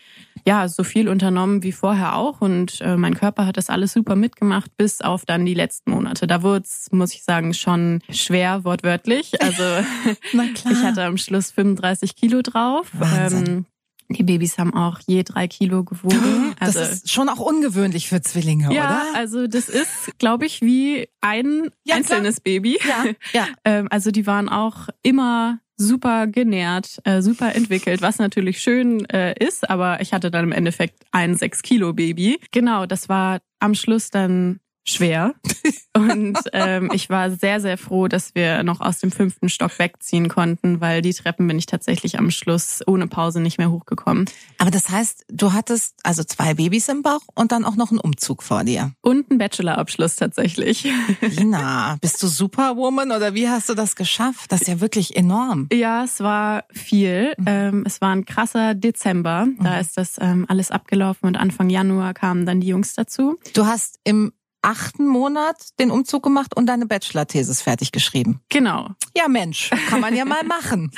ja, 0.44 0.68
so 0.68 0.84
viel 0.84 1.08
unternommen 1.08 1.62
wie 1.62 1.72
vorher 1.72 2.16
auch 2.16 2.40
und 2.40 2.80
äh, 2.80 2.96
mein 2.96 3.14
Körper 3.14 3.46
hat 3.46 3.56
das 3.56 3.70
alles 3.70 3.92
super 3.92 4.16
mitgemacht, 4.16 4.76
bis 4.76 5.00
auf 5.00 5.24
dann 5.24 5.46
die 5.46 5.54
letzten 5.54 5.90
Monate. 5.90 6.26
Da 6.26 6.42
wurde 6.42 6.64
es, 6.64 6.88
muss 6.92 7.14
ich 7.14 7.24
sagen, 7.24 7.54
schon 7.54 8.00
schwer, 8.10 8.64
wortwörtlich. 8.64 9.40
Also 9.42 9.62
ich 10.32 10.82
hatte 10.82 11.04
am 11.04 11.16
Schluss 11.16 11.50
35 11.50 12.16
Kilo 12.16 12.42
drauf. 12.42 12.92
Ähm, 13.16 13.66
die 14.08 14.22
Babys 14.22 14.58
haben 14.58 14.72
auch 14.72 15.00
je 15.06 15.24
drei 15.24 15.48
Kilo 15.48 15.82
gewogen. 15.82 16.54
Also, 16.60 16.78
das 16.78 16.92
ist 16.92 17.12
schon 17.12 17.28
auch 17.28 17.40
ungewöhnlich 17.40 18.08
für 18.08 18.20
Zwillinge, 18.22 18.64
ja, 18.64 18.68
oder? 18.70 18.78
Ja, 18.78 19.02
also 19.14 19.46
das 19.46 19.68
ist, 19.68 20.18
glaube 20.18 20.46
ich, 20.46 20.62
wie 20.62 21.08
ein 21.20 21.70
ja, 21.84 21.96
einzelnes 21.96 22.36
klar. 22.36 22.42
Baby. 22.44 22.78
Ja, 22.86 23.04
ja. 23.32 23.46
Ähm, 23.64 23.88
also 23.90 24.10
die 24.12 24.26
waren 24.26 24.48
auch 24.48 24.88
immer 25.02 25.58
super 25.76 26.26
genährt, 26.26 26.98
äh, 27.04 27.22
super 27.22 27.54
entwickelt, 27.54 28.02
was 28.02 28.18
natürlich 28.18 28.60
schön 28.60 29.04
äh, 29.10 29.34
ist, 29.38 29.68
aber 29.68 30.00
ich 30.00 30.12
hatte 30.12 30.30
dann 30.30 30.44
im 30.44 30.52
Endeffekt 30.52 31.04
ein 31.12 31.34
6 31.34 31.62
Kilo 31.62 31.92
Baby. 31.92 32.38
Genau, 32.50 32.86
das 32.86 33.08
war 33.08 33.40
am 33.60 33.74
Schluss 33.74 34.10
dann 34.10 34.60
schwer. 34.88 35.34
Und 35.94 36.38
ähm, 36.52 36.90
ich 36.92 37.10
war 37.10 37.30
sehr, 37.30 37.60
sehr 37.60 37.78
froh, 37.78 38.08
dass 38.08 38.34
wir 38.34 38.62
noch 38.62 38.80
aus 38.80 38.98
dem 38.98 39.10
fünften 39.10 39.48
Stock 39.48 39.78
wegziehen 39.78 40.28
konnten, 40.28 40.80
weil 40.80 41.02
die 41.02 41.14
Treppen 41.14 41.46
bin 41.48 41.58
ich 41.58 41.66
tatsächlich 41.66 42.18
am 42.18 42.30
Schluss 42.30 42.82
ohne 42.86 43.06
Pause 43.06 43.40
nicht 43.40 43.58
mehr 43.58 43.70
hochgekommen. 43.70 44.26
Aber 44.58 44.70
das 44.70 44.90
heißt, 44.90 45.24
du 45.28 45.52
hattest 45.52 45.94
also 46.02 46.22
zwei 46.22 46.54
Babys 46.54 46.88
im 46.88 47.02
Bauch 47.02 47.22
und 47.34 47.52
dann 47.52 47.64
auch 47.64 47.76
noch 47.76 47.90
einen 47.90 48.00
Umzug 48.00 48.42
vor 48.42 48.64
dir. 48.64 48.92
Und 49.00 49.30
einen 49.30 49.38
Bachelorabschluss 49.38 50.16
tatsächlich. 50.16 50.86
Lina, 51.20 51.96
bist 52.00 52.22
du 52.22 52.26
Superwoman 52.26 53.10
oder 53.10 53.34
wie 53.34 53.48
hast 53.48 53.68
du 53.68 53.74
das 53.74 53.96
geschafft? 53.96 54.52
Das 54.52 54.62
ist 54.62 54.68
ja 54.68 54.80
wirklich 54.80 55.16
enorm. 55.16 55.68
Ja, 55.72 56.04
es 56.04 56.20
war 56.20 56.64
viel. 56.70 57.34
Mhm. 57.38 57.44
Ähm, 57.46 57.84
es 57.86 58.00
war 58.00 58.10
ein 58.10 58.24
krasser 58.24 58.74
Dezember. 58.74 59.46
Da 59.60 59.74
mhm. 59.74 59.80
ist 59.80 59.96
das 59.96 60.16
ähm, 60.20 60.46
alles 60.48 60.70
abgelaufen 60.70 61.26
und 61.26 61.36
Anfang 61.36 61.70
Januar 61.70 62.14
kamen 62.14 62.46
dann 62.46 62.60
die 62.60 62.68
Jungs 62.68 62.94
dazu. 62.94 63.38
Du 63.54 63.66
hast 63.66 63.98
im 64.04 64.32
achten 64.62 65.06
Monat 65.06 65.56
den 65.78 65.90
Umzug 65.90 66.22
gemacht 66.22 66.56
und 66.56 66.66
deine 66.66 66.86
Bachelor-Thesis 66.86 67.62
fertig 67.62 67.92
geschrieben. 67.92 68.40
Genau. 68.48 68.90
Ja, 69.16 69.28
Mensch, 69.28 69.70
kann 69.88 70.00
man 70.00 70.14
ja 70.14 70.24
mal 70.24 70.44
machen. 70.46 70.90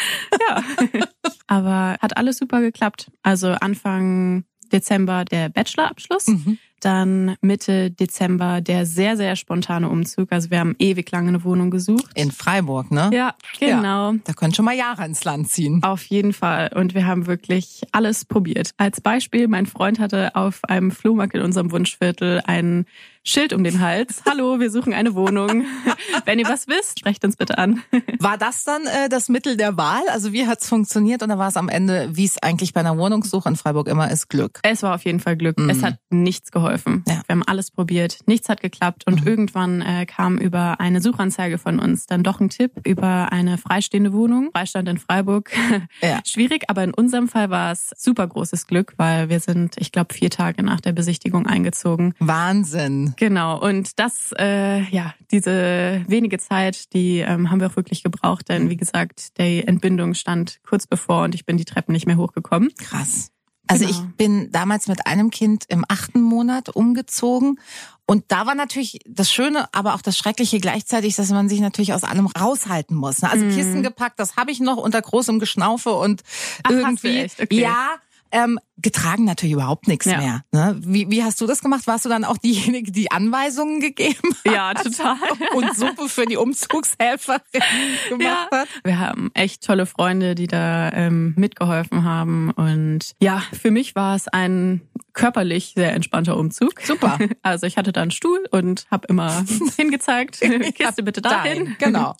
ja. 0.49 0.63
Aber 1.47 1.97
hat 2.01 2.17
alles 2.17 2.39
super 2.39 2.61
geklappt. 2.61 3.11
Also 3.23 3.49
Anfang 3.49 4.45
Dezember 4.73 5.25
der 5.25 5.49
Bachelorabschluss. 5.49 6.29
Mhm. 6.29 6.59
Dann 6.81 7.35
Mitte 7.41 7.91
Dezember 7.91 8.61
der 8.61 8.87
sehr, 8.87 9.17
sehr 9.17 9.35
spontane 9.35 9.89
Umzug. 9.89 10.31
Also 10.31 10.51
wir 10.51 10.61
haben 10.61 10.77
ewig 10.79 11.11
lange 11.11 11.29
eine 11.29 11.43
Wohnung 11.43 11.71
gesucht. 11.73 12.07
In 12.15 12.31
Freiburg, 12.31 12.93
ne? 12.93 13.11
Ja, 13.13 13.35
genau. 13.59 14.13
Ja, 14.13 14.19
da 14.25 14.33
können 14.33 14.55
schon 14.55 14.65
mal 14.65 14.77
Jahre 14.77 15.05
ins 15.05 15.25
Land 15.25 15.51
ziehen. 15.51 15.83
Auf 15.83 16.05
jeden 16.05 16.33
Fall. 16.33 16.71
Und 16.75 16.95
wir 16.95 17.07
haben 17.07 17.27
wirklich 17.27 17.83
alles 17.91 18.25
probiert. 18.25 18.71
Als 18.77 19.01
Beispiel, 19.01 19.49
mein 19.49 19.67
Freund 19.67 19.99
hatte 19.99 20.37
auf 20.37 20.65
einem 20.65 20.93
Flohmarkt 20.93 21.35
in 21.35 21.41
unserem 21.43 21.73
Wunschviertel 21.73 22.43
einen 22.47 22.87
Schild 23.25 23.53
um 23.53 23.63
den 23.65 23.81
Hals. 23.81 24.23
Hallo, 24.27 24.61
wir 24.61 24.71
suchen 24.71 24.93
eine 24.93 25.15
Wohnung. 25.15 25.65
Wenn 26.25 26.39
ihr 26.39 26.49
was 26.49 26.67
wisst, 26.69 27.01
sprecht 27.01 27.25
uns 27.25 27.37
bitte 27.37 27.59
an. 27.59 27.83
War 28.19 28.39
das 28.39 28.65
dann 28.65 28.87
äh, 28.87 29.09
das 29.09 29.29
Mittel 29.29 29.57
der 29.57 29.77
Wahl? 29.77 30.03
Also 30.11 30.33
wie 30.33 30.47
hat's 30.47 30.69
funktioniert 30.69 31.23
oder 31.23 31.39
war 31.39 31.49
es 31.49 31.57
am 31.57 31.69
Ende, 31.69 32.09
wie 32.13 32.25
es 32.25 32.43
eigentlich 32.43 32.73
bei 32.73 32.81
einer 32.81 32.97
Wohnungssuche 32.97 33.49
in 33.49 33.57
Freiburg 33.57 33.89
immer 33.89 34.11
ist, 34.11 34.29
Glück? 34.29 34.61
Es 34.63 34.83
war 34.83 34.95
auf 34.95 35.05
jeden 35.05 35.21
Fall 35.21 35.37
Glück. 35.37 35.59
Mhm. 35.59 35.71
Es 35.71 35.83
hat 35.83 35.99
nichts 36.11 36.53
geholfen. 36.53 37.05
Ja. 37.07 37.23
Wir 37.27 37.35
haben 37.35 37.43
alles 37.43 37.71
probiert, 37.71 38.19
nichts 38.27 38.49
hat 38.49 38.61
geklappt 38.61 39.07
und 39.07 39.23
mhm. 39.23 39.27
irgendwann 39.27 39.83
äh, 39.83 40.07
kam 40.07 40.39
über 40.39 40.81
eine 40.81 41.01
Suchanzeige 41.01 41.59
von 41.59 41.79
uns 41.79 42.07
dann 42.07 42.23
doch 42.23 42.41
ein 42.41 42.49
Tipp 42.49 42.73
über 42.85 43.33
eine 43.33 43.59
freistehende 43.59 44.13
Wohnung. 44.13 44.51
Freistand 44.53 44.89
in 44.89 44.99
Freiburg. 44.99 45.51
Ja. 46.01 46.21
Schwierig, 46.25 46.65
aber 46.69 46.85
in 46.85 46.95
unserem 46.95 47.29
Fall 47.29 47.51
war 47.51 47.73
es 47.73 47.91
super 47.97 48.27
großes 48.27 48.67
Glück, 48.67 48.95
weil 48.99 49.29
wir 49.29 49.41
sind, 49.41 49.77
ich 49.79 49.91
glaube, 49.91 50.15
vier 50.15 50.31
Tage 50.31 50.63
nach 50.63 50.81
der 50.81 50.93
Besichtigung 50.93 51.47
eingezogen. 51.47 52.15
Wahnsinn. 52.19 53.08
Genau, 53.17 53.61
und 53.61 53.99
das, 53.99 54.33
äh, 54.39 54.83
ja, 54.91 55.15
diese 55.31 56.05
wenige 56.07 56.39
Zeit, 56.39 56.93
die 56.93 57.19
ähm, 57.19 57.51
haben 57.51 57.61
wir 57.61 57.69
auch 57.69 57.77
wirklich 57.77 58.03
gebraucht, 58.03 58.49
denn 58.49 58.71
wie 58.71 58.77
gesagt, 58.77 59.39
die 59.39 59.67
Entbindung 59.67 60.15
stand 60.15 60.61
kurz 60.67 60.87
bevor 60.87 61.25
und 61.25 61.35
ich 61.35 61.47
bin 61.47 61.57
die 61.57 61.65
Treppen 61.65 61.93
nicht 61.93 62.07
mehr 62.07 62.17
hochgekommen. 62.17 62.73
Krass. 62.79 63.31
Also 63.69 63.87
genau. 63.87 63.99
ich 63.99 64.17
bin 64.17 64.51
damals 64.51 64.89
mit 64.89 65.07
einem 65.07 65.31
Kind 65.31 65.65
im 65.69 65.85
achten 65.89 66.23
Monat 66.23 66.71
umgezogen 66.71 67.61
und 68.07 68.25
da 68.29 68.47
war 68.47 68.55
natürlich 68.55 69.01
das 69.07 69.31
Schöne, 69.31 69.69
aber 69.75 69.95
auch 69.95 70.01
das 70.01 70.17
Schreckliche 70.17 70.59
gleichzeitig, 70.59 71.17
dass 71.17 71.31
man 71.31 71.51
sich 71.51 71.61
natürlich 71.61 71.93
aus 71.93 72.05
allem 72.05 72.27
raushalten 72.27 72.97
muss. 72.97 73.21
Ne? 73.21 73.31
Also 73.31 73.45
mm. 73.45 73.51
Kissen 73.51 73.83
gepackt, 73.83 74.19
das 74.19 74.37
habe 74.37 74.51
ich 74.51 74.61
noch 74.61 74.79
unter 74.79 75.03
großem 75.03 75.39
Geschnaufe 75.39 75.93
und 75.93 76.23
Ach, 76.63 76.71
irgendwie. 76.71 77.27
Okay. 77.39 77.61
Ja, 77.61 77.97
ähm, 78.31 78.59
getragen 78.81 79.25
natürlich 79.25 79.55
überhaupt 79.55 79.89
nichts 79.89 80.07
Ja. 80.07 80.19
mehr. 80.19 80.45
Ne? 80.53 80.77
Wie, 80.85 81.11
wie 81.11 81.23
hast 81.25 81.41
du 81.41 81.47
das 81.47 81.61
gemacht? 81.61 81.87
Warst 81.87 82.05
du 82.05 82.09
dann 82.09 82.25
auch 82.25 82.39
diejenige, 82.39 82.93
die 82.93 83.11
Anweisungen 83.11 83.81
gegeben 83.81 84.35
hat? 84.45 84.53
Ja, 84.53 84.75
total. 84.75 85.17
Und 85.55 85.75
Suppe 85.77 86.09
für 86.09 86.27
die 86.27 86.37
Umzugshelferin 86.37 87.41
gemacht 88.09 88.23
Ja. 88.23 88.49
hat? 88.53 88.69
Wir 88.85 88.99
haben 88.99 89.31
echt 89.35 89.65
tolle 89.65 89.87
Freunde, 89.87 90.35
die 90.35 90.47
da 90.47 90.91
ähm, 90.93 91.35
mitgeholfen 91.37 92.05
haben. 92.05 92.51
Und 92.53 93.15
ja, 93.21 93.43
für 93.61 93.71
mich 93.71 93.95
war 93.95 94.15
es 94.15 94.29
ein 94.29 94.81
körperlich 95.13 95.73
sehr 95.75 95.95
entspannter 95.95 96.37
Umzug. 96.37 96.81
Super. 96.81 97.19
Also 97.43 97.67
ich 97.67 97.77
hatte 97.77 97.93
da 97.93 98.03
einen 98.03 98.11
Stuhl 98.11 98.45
und 98.51 98.87
habe 98.91 99.07
immer 99.09 99.45
hingezeigt, 99.77 100.41
Kiste 100.41 101.03
bitte 101.03 101.21
dahin. 101.23 101.77
Genau. 101.79 102.15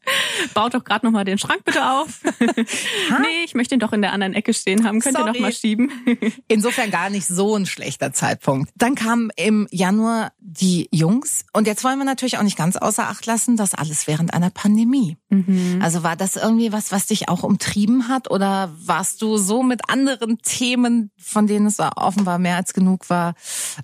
Baut 0.55 0.75
doch 0.75 0.85
gerade 0.85 1.05
noch 1.07 1.13
mal 1.13 1.25
den 1.25 1.39
Schrank 1.39 1.65
bitte 1.65 1.85
auf. 1.91 2.21
nee, 2.41 3.45
ich 3.45 3.55
möchte 3.55 3.75
ihn 3.75 3.81
doch 3.81 3.93
in 3.93 4.01
der 4.03 4.13
anderen 4.13 4.33
Ecke 4.35 4.55
stehen 4.55 4.85
haben. 4.87 5.01
Könnt 5.01 5.17
ihr 5.19 5.21
Sorry. 5.25 5.33
noch 5.33 5.41
mal 5.41 5.53
schieben? 5.53 5.91
Insofern 6.49 6.91
gar 6.91 7.11
nicht 7.11 7.27
so 7.27 7.57
ein 7.57 7.67
schlechter 7.67 8.13
Zeitpunkt. 8.13 8.71
Dann 8.77 8.95
kamen 8.95 9.31
im 9.37 9.69
Januar 9.71 10.33
die 10.41 10.89
Jungs. 10.91 11.45
Und 11.53 11.67
jetzt 11.67 11.85
wollen 11.85 11.99
wir 11.99 12.07
natürlich 12.07 12.39
auch 12.39 12.43
nicht 12.43 12.57
ganz 12.57 12.77
außer 12.77 13.09
Acht 13.09 13.27
lassen, 13.27 13.57
dass 13.57 13.75
alles 13.75 14.07
während 14.07 14.33
einer 14.33 14.51
Pandemie. 14.51 15.19
Also 15.83 16.03
war 16.03 16.17
das 16.17 16.37
irgendwie 16.37 16.73
was, 16.73 16.91
was 16.91 17.07
dich 17.07 17.29
auch 17.29 17.43
umtrieben 17.43 18.09
hat? 18.09 18.31
Oder 18.31 18.73
warst 18.79 19.21
du 19.21 19.37
so 19.37 19.63
mit 19.63 19.91
anderen 19.91 20.39
Themen, 20.39 21.11
von 21.19 21.47
denen 21.47 21.67
es 21.67 21.79
offenbar 21.79 22.39
mehr 22.39 22.57
als 22.57 22.73
genug 22.73 23.11
war, 23.11 23.35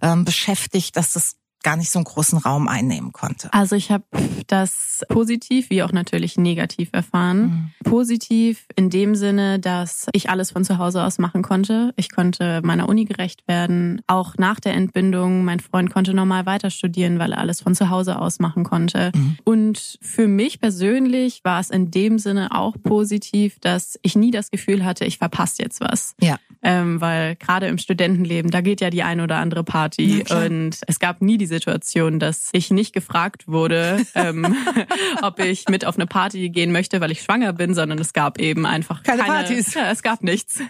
ähm, 0.01 0.25
beschäftigt, 0.25 0.97
dass 0.97 1.13
das 1.13 1.37
gar 1.65 1.77
nicht 1.77 1.91
so 1.91 1.99
einen 1.99 2.05
großen 2.05 2.39
Raum 2.39 2.69
einnehmen 2.69 3.13
konnte? 3.13 3.53
Also 3.53 3.75
ich 3.75 3.91
habe 3.91 4.05
das 4.47 5.03
positiv 5.09 5.71
wie 5.71 5.83
auch 5.83 5.93
natürlich 5.93 6.37
negativ 6.37 6.91
erfahren. 6.93 7.73
Positiv 7.83 8.67
in 8.77 8.91
dem 8.91 9.17
Sinne, 9.17 9.59
dass 9.59 10.07
ich 10.13 10.31
alles 10.31 10.53
von 10.53 10.65
zu 10.65 10.79
Hause 10.79 11.03
aus 11.03 11.19
machen 11.19 11.43
konnte. 11.43 11.93
Ich 11.97 12.13
konnte 12.13 12.61
meiner 12.63 12.89
Uni 12.89 13.07
gerecht 13.07 13.49
werden. 13.49 14.03
Auch 14.07 14.37
nach 14.37 14.61
der 14.61 14.75
Entbindung, 14.75 15.45
mein 15.45 15.59
Freund 15.59 15.93
konnte 15.93 16.15
normal 16.15 16.47
weiter 16.47 16.71
studieren, 16.71 17.19
weil 17.19 17.33
er 17.33 17.39
alles 17.39 17.63
von 17.63 17.75
zu 17.75 17.91
Hause 17.91 18.21
aus 18.21 18.39
machen 18.39 18.63
konnte. 18.63 19.11
Und 19.45 19.99
für 20.03 20.29
mich 20.29 20.61
persönlich 20.61 21.41
war 21.45 21.61
es 21.61 21.71
in 21.71 21.91
dem 21.91 22.19
Sinne 22.19 22.55
auch 22.55 22.77
positiv, 22.83 23.59
dass 23.61 23.99
ich 24.03 24.17
nie 24.17 24.31
das 24.31 24.51
Gefühl 24.51 24.85
hatte, 24.85 25.07
ich 25.07 25.19
verpasse 25.19 25.63
jetzt 25.63 25.81
was. 25.81 26.15
Ja. 26.21 26.37
Ähm, 26.63 27.01
weil 27.01 27.37
gerade 27.37 27.67
im 27.67 27.79
Studentenleben, 27.79 28.51
da 28.51 28.61
geht 28.61 28.81
ja 28.81 28.91
die 28.91 29.03
ein 29.03 29.21
oder 29.21 29.37
andere 29.37 29.65
Party 29.65 30.25
und 30.31 30.79
es 30.87 30.99
gab 30.99 31.23
nie 31.23 31.39
die 31.39 31.47
Situation, 31.55 32.19
dass 32.19 32.49
ich 32.53 32.71
nicht 32.71 32.93
gefragt 32.93 33.49
wurde, 33.49 34.05
ähm, 34.15 34.55
ob 35.23 35.39
ich 35.41 35.69
mit 35.69 35.85
auf 35.87 35.97
eine 35.97 36.07
Party 36.07 36.49
gehen 36.51 36.73
möchte, 36.73 37.01
weil 37.01 37.11
ich 37.11 37.23
schwanger 37.23 37.53
bin, 37.53 37.75
sondern 37.75 37.99
es 37.99 38.13
gab 38.13 38.39
eben 38.39 38.67
einfach 38.67 39.03
Keine 39.03 39.23
keine, 39.23 39.33
Partys. 39.35 39.75
Ja, 39.75 39.91
es 39.91 40.03
gab 40.03 40.23
nichts. 40.23 40.61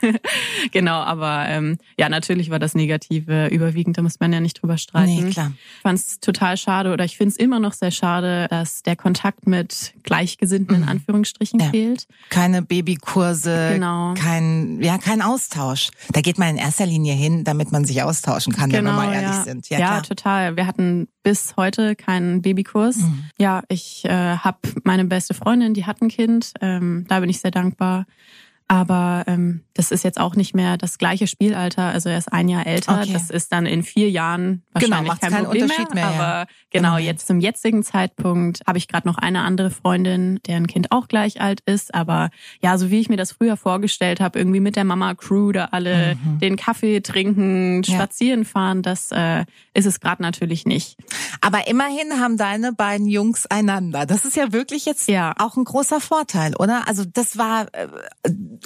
genau, 0.73 1.01
aber 1.03 1.45
ähm, 1.49 1.79
ja, 1.99 2.09
natürlich 2.09 2.51
war 2.51 2.59
das 2.59 2.75
Negative 2.75 3.49
überwiegend, 3.49 3.99
da 3.99 4.03
muss 4.03 4.21
man 4.21 4.33
ja 4.33 4.41
nicht 4.41 4.63
drüber 4.63 4.79
streiten. 4.79 5.25
Nee, 5.25 5.31
klar. 5.31 5.53
Ich 5.77 5.83
fand 5.83 5.99
es 5.99 6.21
total 6.21 6.57
schade 6.57 6.93
oder 6.93 7.05
ich 7.05 7.17
finde 7.17 7.31
es 7.33 7.37
immer 7.37 7.59
noch 7.61 7.73
sehr 7.73 7.91
schade, 7.91 8.47
dass 8.51 8.83
der 8.83 8.97
Kontakt 8.97 9.47
mit 9.47 9.95
Gleichgesinnten 10.03 10.77
in 10.77 10.85
Anführungsstrichen 10.85 11.61
Ja. 11.61 11.71
fehlt. 11.71 12.07
Keine 12.31 12.63
Babykurse, 12.63 13.71
Genau. 13.75 14.15
kein, 14.15 14.81
ja, 14.83 14.99
kein 14.99 15.23
Austausch. 15.23 15.91
Da 16.13 16.21
geht 16.21 16.39
man 16.39 16.49
in 16.51 16.57
erster 16.57 16.87
Linie 16.87 17.15
hin, 17.15 17.45
damit 17.45 17.73
man 17.73 17.85
sich 17.85 18.03
austauschen 18.03 18.53
kann, 18.53 18.73
wenn 18.73 18.85
wir 18.85 18.93
mal 18.93 19.13
ehrlich 19.13 19.25
Genau, 19.25 19.37
ja. 19.39 19.43
sind. 19.45 19.69
Ja, 19.71 19.79
Ja, 19.79 20.01
total. 20.01 20.57
Wir 20.57 20.67
hatten 20.75 21.09
bis 21.23 21.57
heute 21.57 21.95
keinen 21.95 22.43
Babykurs. 22.43 22.99
Mhm. 22.99 23.25
Ja, 23.39 23.63
ich 23.69 24.05
äh, 24.05 24.37
habe 24.37 24.59
meine 24.83 25.05
beste 25.05 25.35
Freundin, 25.35 25.75
die 25.75 25.87
hat 25.87 26.03
ein 26.03 26.09
Kind. 26.09 26.53
Ähm, 26.61 27.07
da 27.09 27.21
bin 27.21 27.31
ich 27.31 27.41
sehr 27.41 27.51
dankbar. 27.51 28.07
Aber 28.67 29.25
ähm, 29.27 29.65
das 29.75 29.91
ist 29.91 30.05
jetzt 30.05 30.19
auch 30.19 30.37
nicht 30.37 30.55
mehr 30.55 30.79
das 30.79 30.97
gleiche 30.99 31.27
Spielalter. 31.27 31.83
Also 31.85 32.09
er 32.09 32.17
ist 32.17 32.33
ein 32.33 32.49
Jahr 32.49 32.67
älter. 32.67 33.01
Okay. 33.03 33.13
Das 33.13 33.29
ist 33.29 33.53
dann 33.53 33.67
in 33.67 33.83
vier 33.83 34.09
Jahren 34.11 34.63
Genau, 34.75 34.97
wahrscheinlich 34.97 35.09
macht's 35.09 35.21
kein 35.21 35.33
keinen 35.33 35.45
Problem 35.45 35.63
Unterschied 35.65 35.95
mehr, 35.95 36.05
ja. 36.05 36.11
Aber 36.11 36.47
genau, 36.71 36.95
Genau. 36.97 37.07
jetzt 37.07 37.27
zum 37.27 37.41
jetzigen 37.41 37.83
Zeitpunkt 37.83 38.63
habe 38.67 38.79
ich 38.79 38.89
gerade 38.89 39.07
noch 39.07 39.19
eine 39.19 39.43
andere 39.43 39.71
Freundin, 39.71 40.41
deren 40.47 40.67
Kind 40.67 40.93
auch 40.93 41.09
gleich 41.09 41.41
alt 41.43 41.61
ist. 41.67 41.95
Aber 41.95 42.31
ja, 42.63 42.79
so 42.79 42.91
wie 42.91 43.01
ich 43.01 43.09
mir 43.11 43.17
das 43.19 43.33
früher 43.33 43.57
vorgestellt 43.59 44.21
habe, 44.21 44.39
irgendwie 44.39 44.61
mit 44.61 44.77
der 44.77 44.85
Mama-Crew 44.85 45.53
da 45.53 45.67
alle 45.67 46.17
den 46.41 46.57
Kaffee 46.57 47.01
trinken, 47.01 47.77
Mhm. 47.79 47.83
Ja. 47.85 47.95
spazieren 47.97 48.45
fahren, 48.45 48.83
das 48.83 49.11
äh, 49.13 49.45
ist 49.75 49.85
es 49.87 50.01
gerade 50.01 50.23
natürlich 50.23 50.65
nicht. 50.65 50.97
Aber 51.43 51.67
immerhin 51.69 52.19
haben 52.21 52.37
deine 52.39 52.73
beiden 52.73 53.07
Jungs 53.09 53.47
einander. 53.47 54.07
Das 54.07 54.25
ist 54.25 54.37
ja 54.37 54.53
wirklich 54.53 54.87
jetzt 54.87 55.09
Ja. 55.09 55.35
auch 55.39 55.57
ein 55.57 55.65
großer 55.65 56.01
Vorteil, 56.01 56.55
oder? 56.57 56.89
Also 56.89 57.05
das 57.05 57.37
war 57.37 57.67
äh, 57.75 57.89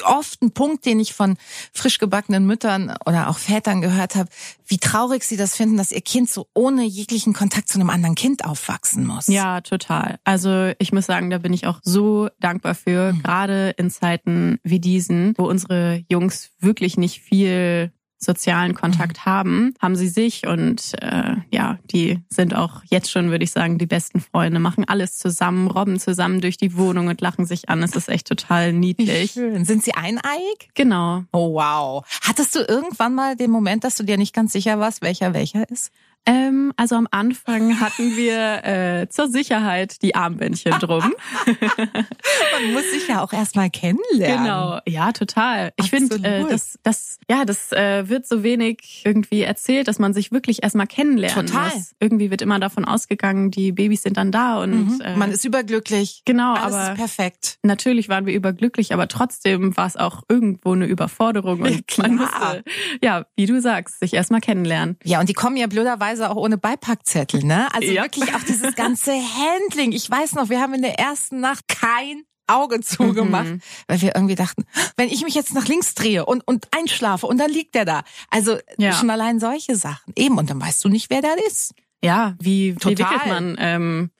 oft 0.04 0.42
ein 0.42 0.52
Punkt, 0.52 0.84
den 0.86 1.00
ich 1.00 1.12
von 1.14 1.36
frisch 1.72 1.98
gebackenen 1.98 2.46
Müttern 2.46 2.94
oder 3.06 3.28
auch 3.28 3.38
Vätern 3.38 3.80
gehört 3.80 4.14
habe, 4.14 4.28
wie 4.66 4.78
traurig 4.78 5.24
sie 5.24 5.36
das 5.36 5.56
finden, 5.56 5.76
dass 5.76 5.92
ihr 5.92 6.00
Kind 6.00 6.30
so 6.30 6.46
ohne 6.54 6.84
jeglichen 6.84 7.32
Kontakt 7.32 7.68
zu 7.68 7.78
einem 7.78 7.90
anderen 7.90 8.14
Kind 8.14 8.44
aufwachsen 8.44 9.06
muss. 9.06 9.26
Ja, 9.28 9.60
total. 9.60 10.18
Also 10.24 10.72
ich 10.78 10.92
muss 10.92 11.06
sagen, 11.06 11.30
da 11.30 11.38
bin 11.38 11.52
ich 11.52 11.66
auch 11.66 11.80
so 11.82 12.28
dankbar 12.40 12.74
für, 12.74 13.12
Mhm. 13.12 13.22
gerade 13.22 13.70
in 13.78 13.90
Zeiten 13.90 14.58
wie 14.62 14.80
diesen, 14.80 15.34
wo 15.38 15.44
unsere 15.48 16.04
Jungs 16.10 16.50
wirklich 16.58 16.96
nicht 16.96 17.20
viel 17.20 17.92
sozialen 18.18 18.74
Kontakt 18.74 19.18
Mhm. 19.18 19.30
haben, 19.30 19.74
haben 19.80 19.96
sie 19.96 20.08
sich 20.08 20.46
und 20.46 20.92
äh, 21.02 21.36
ja, 21.52 21.78
die 21.90 22.18
sind 22.28 22.54
auch 22.54 22.82
jetzt 22.90 23.10
schon, 23.10 23.30
würde 23.30 23.44
ich 23.44 23.52
sagen, 23.52 23.78
die 23.78 23.86
besten 23.86 24.20
Freunde, 24.20 24.58
machen 24.58 24.84
alles 24.88 25.16
zusammen, 25.18 25.68
robben 25.68 25.98
zusammen 26.00 26.40
durch 26.40 26.56
die 26.56 26.76
Wohnung 26.76 27.06
und 27.08 27.20
lachen 27.20 27.46
sich 27.46 27.68
an. 27.68 27.82
Es 27.82 27.94
ist 27.94 28.08
echt 28.08 28.26
total 28.26 28.72
Wie 28.72 28.78
niedlich. 28.78 29.32
schön. 29.32 29.64
Sind 29.64 29.84
sie 29.84 29.94
eineiig? 29.94 30.68
Genau. 30.74 31.24
Oh 31.32 31.54
wow. 31.54 32.04
Hattest 32.22 32.54
du 32.54 32.60
irgendwann 32.60 33.14
mal 33.14 33.36
den 33.36 33.50
Moment, 33.50 33.84
dass 33.84 33.96
du 33.96 34.02
dir 34.02 34.16
nicht 34.18 34.34
ganz 34.34 34.52
sicher 34.52 34.78
warst, 34.80 35.00
welcher 35.02 35.32
welcher 35.32 35.68
ist? 35.70 35.92
Ähm, 36.26 36.72
also 36.76 36.94
am 36.96 37.08
Anfang 37.10 37.80
hatten 37.80 38.16
wir 38.16 38.64
äh, 38.64 39.08
zur 39.08 39.28
Sicherheit 39.28 40.02
die 40.02 40.14
Armbändchen 40.14 40.72
drum. 40.78 41.14
Man 41.46 42.72
muss 42.72 42.90
sich 42.90 43.08
ja 43.08 43.22
auch 43.22 43.32
erstmal 43.32 43.70
kennenlernen. 43.70 44.44
Genau, 44.44 44.78
ja, 44.86 45.12
total. 45.12 45.72
Ich 45.76 45.90
finde, 45.90 46.16
äh, 46.22 46.44
das, 46.48 46.78
das, 46.82 47.18
ja, 47.30 47.44
das 47.44 47.72
äh, 47.72 48.08
wird 48.08 48.26
so 48.26 48.42
wenig 48.42 49.02
irgendwie 49.04 49.42
erzählt, 49.42 49.88
dass 49.88 49.98
man 49.98 50.12
sich 50.12 50.32
wirklich 50.32 50.62
erstmal 50.62 50.86
kennenlernen 50.86 51.46
Total. 51.46 51.70
muss. 51.74 51.92
Irgendwie 52.00 52.30
wird 52.30 52.42
immer 52.42 52.58
davon 52.58 52.84
ausgegangen, 52.84 53.50
die 53.50 53.72
Babys 53.72 54.02
sind 54.02 54.16
dann 54.16 54.32
da 54.32 54.58
und 54.62 54.68
Mhm. 54.78 55.00
äh, 55.02 55.16
Man 55.16 55.30
ist 55.32 55.44
überglücklich. 55.44 56.22
genau, 56.24 56.54
Alles 56.54 56.74
aber 56.74 56.92
ist 56.92 56.98
perfekt. 56.98 57.58
natürlich 57.62 58.08
waren 58.08 58.26
wir 58.26 58.34
überglücklich, 58.34 58.92
aber 58.92 59.08
trotzdem 59.08 59.76
war 59.76 59.86
es 59.86 59.96
auch 59.96 60.22
irgendwo 60.28 60.72
eine 60.72 60.86
Überforderung 60.86 61.62
und 61.62 61.86
Klar. 61.86 62.08
man 62.08 62.16
musste, 62.18 62.64
ja, 63.02 63.24
wie 63.36 63.46
du 63.46 63.60
sagst, 63.60 64.00
sich 64.00 64.14
erstmal 64.14 64.40
kennenlernen. 64.40 64.96
Ja, 65.04 65.20
und 65.20 65.28
die 65.28 65.32
kommen 65.34 65.56
ja 65.56 65.66
blöderweise 65.66 66.07
auch 66.30 66.36
ohne 66.36 66.58
Beipackzettel, 66.58 67.44
ne? 67.44 67.68
Also 67.74 67.90
Ja. 67.92 68.02
wirklich 68.02 68.34
auch 68.34 68.42
dieses 68.42 68.74
ganze 68.74 69.12
Handling. 69.12 69.92
Ich 69.92 70.10
weiß 70.10 70.32
noch, 70.34 70.48
wir 70.48 70.60
haben 70.60 70.74
in 70.74 70.82
der 70.82 70.98
ersten 70.98 71.40
Nacht 71.40 71.68
kein 71.68 72.22
Auge 72.46 72.80
zugemacht, 72.80 73.44
Mhm. 73.46 73.60
weil 73.88 74.00
wir 74.00 74.14
irgendwie 74.14 74.34
dachten, 74.34 74.64
wenn 74.96 75.08
ich 75.08 75.22
mich 75.22 75.34
jetzt 75.34 75.52
nach 75.54 75.66
links 75.66 75.94
drehe 75.94 76.24
und, 76.24 76.46
und 76.48 76.66
einschlafe 76.74 77.26
und 77.26 77.38
dann 77.38 77.50
liegt 77.50 77.74
der 77.74 77.84
da. 77.84 78.02
Also 78.30 78.56
Ja. 78.78 78.92
schon 78.94 79.10
allein 79.10 79.38
solche 79.38 79.76
Sachen. 79.76 80.12
Eben, 80.16 80.38
und 80.38 80.48
dann 80.48 80.60
weißt 80.60 80.82
du 80.84 80.88
nicht, 80.88 81.10
wer 81.10 81.20
da 81.20 81.34
ist. 81.46 81.74
Ja, 82.02 82.34
wie, 82.40 82.74
wie 82.74 82.78
Total. 82.78 82.98
wickelt 82.98 83.26
man? 83.26 83.56
Ähm. 83.58 84.10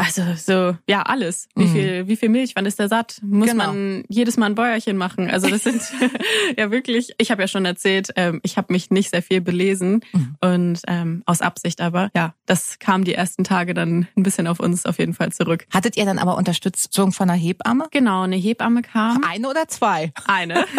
Also 0.00 0.22
so, 0.36 0.76
ja, 0.88 1.02
alles. 1.02 1.48
Wie 1.54 1.64
Mhm. 1.64 1.72
viel, 1.72 2.08
wie 2.08 2.16
viel 2.16 2.28
Milch, 2.28 2.52
wann 2.56 2.66
ist 2.66 2.78
der 2.78 2.88
satt? 2.88 3.18
Muss 3.22 3.48
Genau. 3.50 3.66
man 3.66 4.04
jedes 4.08 4.36
Mal 4.36 4.46
ein 4.46 4.54
Bäuerchen 4.54 4.96
machen? 4.96 5.30
Also 5.30 5.48
das 5.48 5.62
sind 5.64 5.82
ja 6.58 6.70
wirklich, 6.70 7.12
ich 7.18 7.30
habe 7.30 7.42
ja 7.42 7.48
schon 7.48 7.64
erzählt, 7.64 8.10
ähm, 8.16 8.40
ich 8.42 8.56
habe 8.56 8.72
mich 8.72 8.90
nicht 8.90 9.10
sehr 9.10 9.22
viel 9.22 9.40
belesen 9.40 10.00
Mhm. 10.12 10.36
und 10.40 10.80
ähm, 10.86 11.22
aus 11.26 11.40
Absicht 11.42 11.80
aber, 11.80 12.10
ja, 12.14 12.34
das 12.46 12.78
kam 12.78 13.04
die 13.04 13.14
ersten 13.14 13.44
Tage 13.44 13.74
dann 13.74 14.06
ein 14.16 14.22
bisschen 14.22 14.46
auf 14.46 14.60
uns 14.60 14.86
auf 14.86 14.98
jeden 14.98 15.14
Fall 15.14 15.32
zurück. 15.32 15.66
Hattet 15.72 15.96
ihr 15.96 16.04
dann 16.04 16.18
aber 16.18 16.36
Unterstützung 16.36 17.12
von 17.12 17.28
einer 17.30 17.38
Hebamme? 17.38 17.86
Genau, 17.90 18.22
eine 18.22 18.36
Hebamme 18.36 18.82
kam. 18.82 19.22
Eine 19.24 19.48
oder 19.48 19.68
zwei? 19.68 20.12
Eine. 20.26 20.66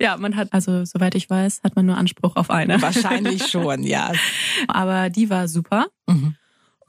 ja, 0.00 0.16
man 0.16 0.36
hat, 0.36 0.52
also 0.52 0.84
soweit 0.84 1.14
ich 1.14 1.28
weiß, 1.28 1.60
hat 1.64 1.76
man 1.76 1.86
nur 1.86 1.96
Anspruch 1.96 2.36
auf 2.36 2.50
eine. 2.50 2.80
Wahrscheinlich 2.80 3.46
schon, 3.48 3.82
ja. 3.82 4.12
Aber 4.68 5.10
die 5.10 5.30
war 5.30 5.48
super. 5.48 5.86
Mhm. 6.06 6.36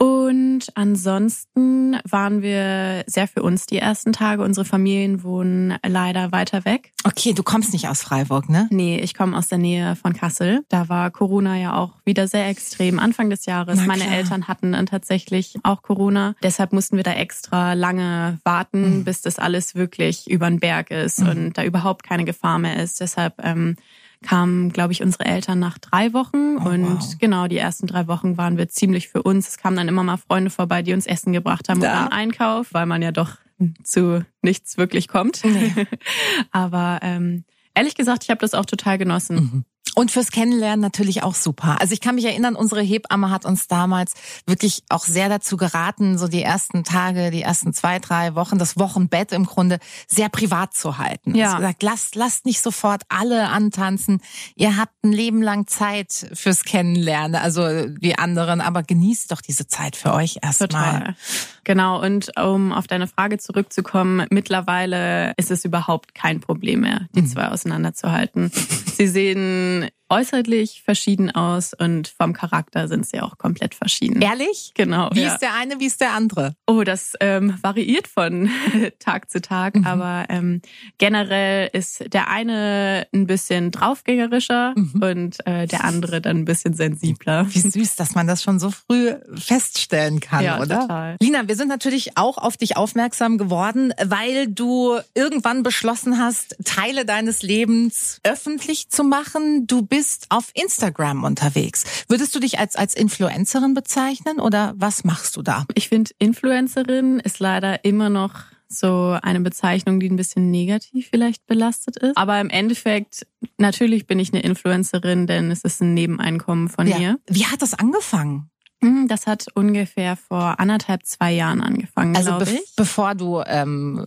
Und 0.02 0.68
ansonsten 0.76 1.98
waren 2.10 2.42
wir 2.42 3.04
sehr 3.06 3.28
für 3.28 3.44
uns 3.44 3.66
die 3.66 3.80
ersten 3.80 4.14
Tage. 4.14 4.44
Unsere 4.44 4.64
Familien 4.64 5.24
wohnen 5.24 5.76
leider 5.86 6.32
weiter 6.32 6.64
weg. 6.64 6.94
Okay, 7.04 7.34
du 7.34 7.44
kommst 7.44 7.74
nicht 7.74 7.90
aus 7.90 8.02
Freiburg, 8.02 8.48
ne? 8.50 8.68
Nee, 8.72 8.98
ich 9.00 9.14
komme 9.14 9.38
aus 9.38 9.50
der 9.50 9.58
Nähe 9.58 9.98
von 9.98 10.14
Kassel. 10.14 10.62
Da 10.70 10.88
war 10.88 11.12
Corona 11.12 11.58
ja 11.58 11.76
auch 11.76 11.92
wieder 12.06 12.30
sehr 12.30 12.48
extrem. 12.48 12.98
Anfang 12.98 13.30
des 13.30 13.46
Jahres. 13.46 13.86
Meine. 13.86 14.10
Eltern 14.10 14.48
hatten 14.48 14.72
dann 14.72 14.86
tatsächlich 14.86 15.56
auch 15.64 15.82
Corona. 15.82 16.34
Deshalb 16.42 16.72
mussten 16.72 16.96
wir 16.96 17.04
da 17.04 17.14
extra 17.14 17.74
lange 17.74 18.40
warten, 18.46 19.00
Mhm. 19.00 19.04
bis 19.04 19.22
das 19.22 19.38
alles 19.38 19.76
wirklich 19.76 20.30
über 20.30 20.50
den 20.50 20.60
Berg 20.62 20.92
ist 20.92 21.20
und 21.20 21.58
da 21.58 21.64
überhaupt 21.64 22.04
keine 22.04 22.24
Gefahr 22.24 22.58
mehr 22.58 22.82
ist. 22.82 23.02
Deshalb 23.02 23.34
ähm, 23.44 23.76
kamen, 24.22 24.72
glaube 24.74 24.92
ich, 24.94 25.02
unsere 25.02 25.26
Eltern 25.26 25.60
nach 25.60 25.78
drei 25.78 26.14
Wochen 26.14 26.58
Oh, 26.58 26.70
und 26.70 26.86
wow. 27.00 27.18
genau 27.20 27.48
die 27.48 27.58
ersten 27.58 27.88
drei 27.88 28.08
Wochen 28.08 28.38
waren 28.38 28.58
wir 28.58 28.68
ziemlich 28.68 29.08
für 29.10 29.24
uns. 29.24 29.48
Es 29.48 29.58
kamen 29.58 29.78
dann 29.78 29.88
immer 29.88 30.04
mal 30.04 30.18
Freunde 30.18 30.50
vorbei, 30.50 30.82
die 30.82 30.94
uns 30.94 31.06
Essen 31.06 31.32
gebracht 31.34 31.70
haben 31.70 31.80
Da. 31.80 32.00
einen 32.02 32.08
Einkauf, 32.12 32.74
weil 32.74 32.86
man 32.86 33.02
ja 33.02 33.12
doch 33.12 33.38
zu 33.84 34.26
nichts 34.42 34.78
wirklich 34.78 35.08
kommt. 35.08 35.42
Nee. 35.44 35.74
Aber 36.52 37.00
ähm, 37.02 37.44
Ehrlich 37.76 37.96
gesagt, 37.96 38.24
ich 38.24 38.30
habe 38.30 38.42
das 38.42 38.54
auch 38.54 38.66
total 38.66 38.98
genossen. 38.98 39.36
Mhm. 39.36 39.66
Und 39.96 40.12
fürs 40.12 40.32
Kennenlernen 40.32 40.80
natürlich 40.80 41.24
auch 41.24 41.36
super. 41.36 41.82
Also 41.82 41.94
ich 41.94 42.02
kann 42.02 42.16
mich 42.16 42.26
erinnern, 42.26 42.56
unsere 42.56 42.82
Hebamme 42.82 43.30
hat 43.32 43.46
uns 43.46 43.68
damals 43.68 44.14
wirklich 44.46 44.84
auch 44.90 45.06
sehr 45.06 45.30
dazu 45.30 45.58
geraten, 45.58 46.18
so 46.18 46.28
die 46.28 46.42
ersten 46.42 46.84
Tage, 46.84 47.32
die 47.32 47.42
ersten 47.42 47.74
zwei, 47.74 48.00
drei 48.00 48.36
Wochen, 48.36 48.58
das 48.58 48.78
Wochenbett 48.78 49.32
im 49.32 49.46
Grunde 49.46 49.80
sehr 50.08 50.30
privat 50.30 50.74
zu 50.74 50.98
halten. 50.98 51.36
Ja. 51.36 51.48
Also 51.48 51.58
gesagt, 51.58 51.84
lasst, 51.84 52.16
lasst 52.16 52.46
nicht 52.46 52.62
sofort 52.62 53.04
alle 53.10 53.50
antanzen. 53.50 54.22
Ihr 54.56 54.78
habt 54.78 54.94
ein 55.04 55.12
Leben 55.12 55.42
lang 55.42 55.68
Zeit 55.68 56.30
fürs 56.34 56.64
Kennenlernen, 56.64 57.36
also 57.36 57.88
die 57.88 58.18
anderen, 58.18 58.62
aber 58.62 58.84
genießt 58.84 59.32
doch 59.32 59.42
diese 59.42 59.68
Zeit 59.68 59.96
für 59.96 60.14
euch 60.14 60.38
erstmal. 60.42 61.16
Genau, 61.64 62.02
und 62.02 62.32
um 62.38 62.72
auf 62.72 62.88
deine 62.88 63.08
Frage 63.08 63.38
zurückzukommen, 63.38 64.26
mittlerweile 64.32 65.34
ist 65.38 65.52
es 65.52 65.66
überhaupt 65.66 66.16
kein 66.16 66.40
Problem 66.40 66.82
mehr, 66.82 67.08
die 67.14 67.26
zwei 67.26 67.50
auseinanderzuhalten. 67.50 68.52
Sie 68.96 69.08
sehen 69.08 69.79
men 69.80 69.92
äußerlich 70.10 70.82
verschieden 70.84 71.32
aus 71.32 71.74
und 71.74 72.08
vom 72.08 72.34
Charakter 72.34 72.88
sind 72.88 73.06
sie 73.08 73.22
auch 73.22 73.38
komplett 73.38 73.76
verschieden. 73.76 74.22
Ehrlich? 74.22 74.72
Genau. 74.76 75.10
Wie 75.14 75.22
ja. 75.22 75.34
ist 75.34 75.40
der 75.42 75.54
eine, 75.56 75.80
wie 75.80 75.86
ist 75.86 76.02
der 76.02 76.14
andere? 76.14 76.56
Oh, 76.68 76.84
das 76.84 77.14
ähm, 77.20 77.56
variiert 77.62 78.08
von 78.08 78.50
Tag 79.00 79.30
zu 79.30 79.42
Tag, 79.42 79.76
Mhm. 79.76 79.86
aber 79.88 80.26
ähm, 80.30 80.62
generell 80.98 81.70
ist 81.74 82.12
der 82.14 82.30
eine 82.30 83.08
ein 83.14 83.28
bisschen 83.28 83.72
draufgängerischer 83.72 84.74
Mhm. 84.76 85.02
und 85.04 85.48
äh, 85.48 85.68
der 85.68 85.84
andere 85.84 86.22
dann 86.22 86.38
ein 86.38 86.46
bisschen 86.46 86.74
sensibler. 86.74 87.46
Wie 87.50 87.60
süß, 87.60 87.96
dass 87.96 88.16
man 88.16 88.28
das 88.28 88.42
schon 88.44 88.60
so 88.60 88.72
früh 88.72 89.14
feststellen 89.36 90.20
kann, 90.20 90.44
Ja, 90.44 90.60
oder? 90.60 90.82
total. 90.82 91.18
Lina, 91.22 91.48
wir 91.48 91.56
sind 91.56 91.68
natürlich 91.68 92.18
auch 92.18 92.38
auf 92.38 92.58
dich 92.58 92.78
aufmerksam 92.78 93.38
geworden, 93.38 93.94
weil 94.04 94.48
du 94.48 94.98
irgendwann 95.14 95.64
beschlossen 95.64 96.18
hast, 96.20 96.56
Teile 96.66 97.06
deines 97.06 97.42
Lebens 97.42 98.20
öffentlich 98.24 98.90
zu 98.90 99.04
machen. 99.04 99.68
Du 99.68 99.82
bist 99.82 99.99
auf 100.30 100.52
Instagram 100.54 101.24
unterwegs. 101.24 102.06
Würdest 102.08 102.36
du 102.36 102.40
dich 102.40 102.60
als, 102.60 102.76
als 102.76 102.94
Influencerin 102.94 103.74
bezeichnen 103.74 104.40
oder 104.40 104.74
was 104.78 105.04
machst 105.04 105.38
du 105.38 105.42
da? 105.42 105.66
Ich 105.76 105.90
finde, 105.90 106.12
Influencerin 106.20 107.20
ist 107.20 107.40
leider 107.40 107.84
immer 107.84 108.10
noch 108.10 108.34
so 108.68 109.18
eine 109.22 109.42
Bezeichnung, 109.42 110.00
die 110.00 110.10
ein 110.10 110.16
bisschen 110.16 110.52
negativ 110.52 111.10
vielleicht 111.10 111.48
belastet 111.48 111.98
ist. 111.98 112.16
Aber 112.16 112.40
im 112.40 112.50
Endeffekt, 112.50 113.26
natürlich 113.58 114.06
bin 114.06 114.20
ich 114.20 114.32
eine 114.32 114.44
Influencerin, 114.44 115.26
denn 115.28 115.50
es 115.50 115.64
ist 115.64 115.82
ein 115.82 115.96
Nebeneinkommen 115.96 116.70
von 116.70 116.88
mir. 116.88 117.20
Wie 117.28 117.46
hat 117.46 117.62
das 117.62 117.74
angefangen? 117.74 118.50
Hm, 118.82 119.08
Das 119.10 119.28
hat 119.28 119.46
ungefähr 119.56 120.16
vor 120.16 120.60
anderthalb, 120.60 121.06
zwei 121.06 121.32
Jahren 121.34 121.62
angefangen, 121.62 122.16
Also 122.16 122.38
be 122.38 122.46
ich. 122.46 122.76
bevor 122.78 123.14
du 123.16 123.42
ähm, 123.46 124.06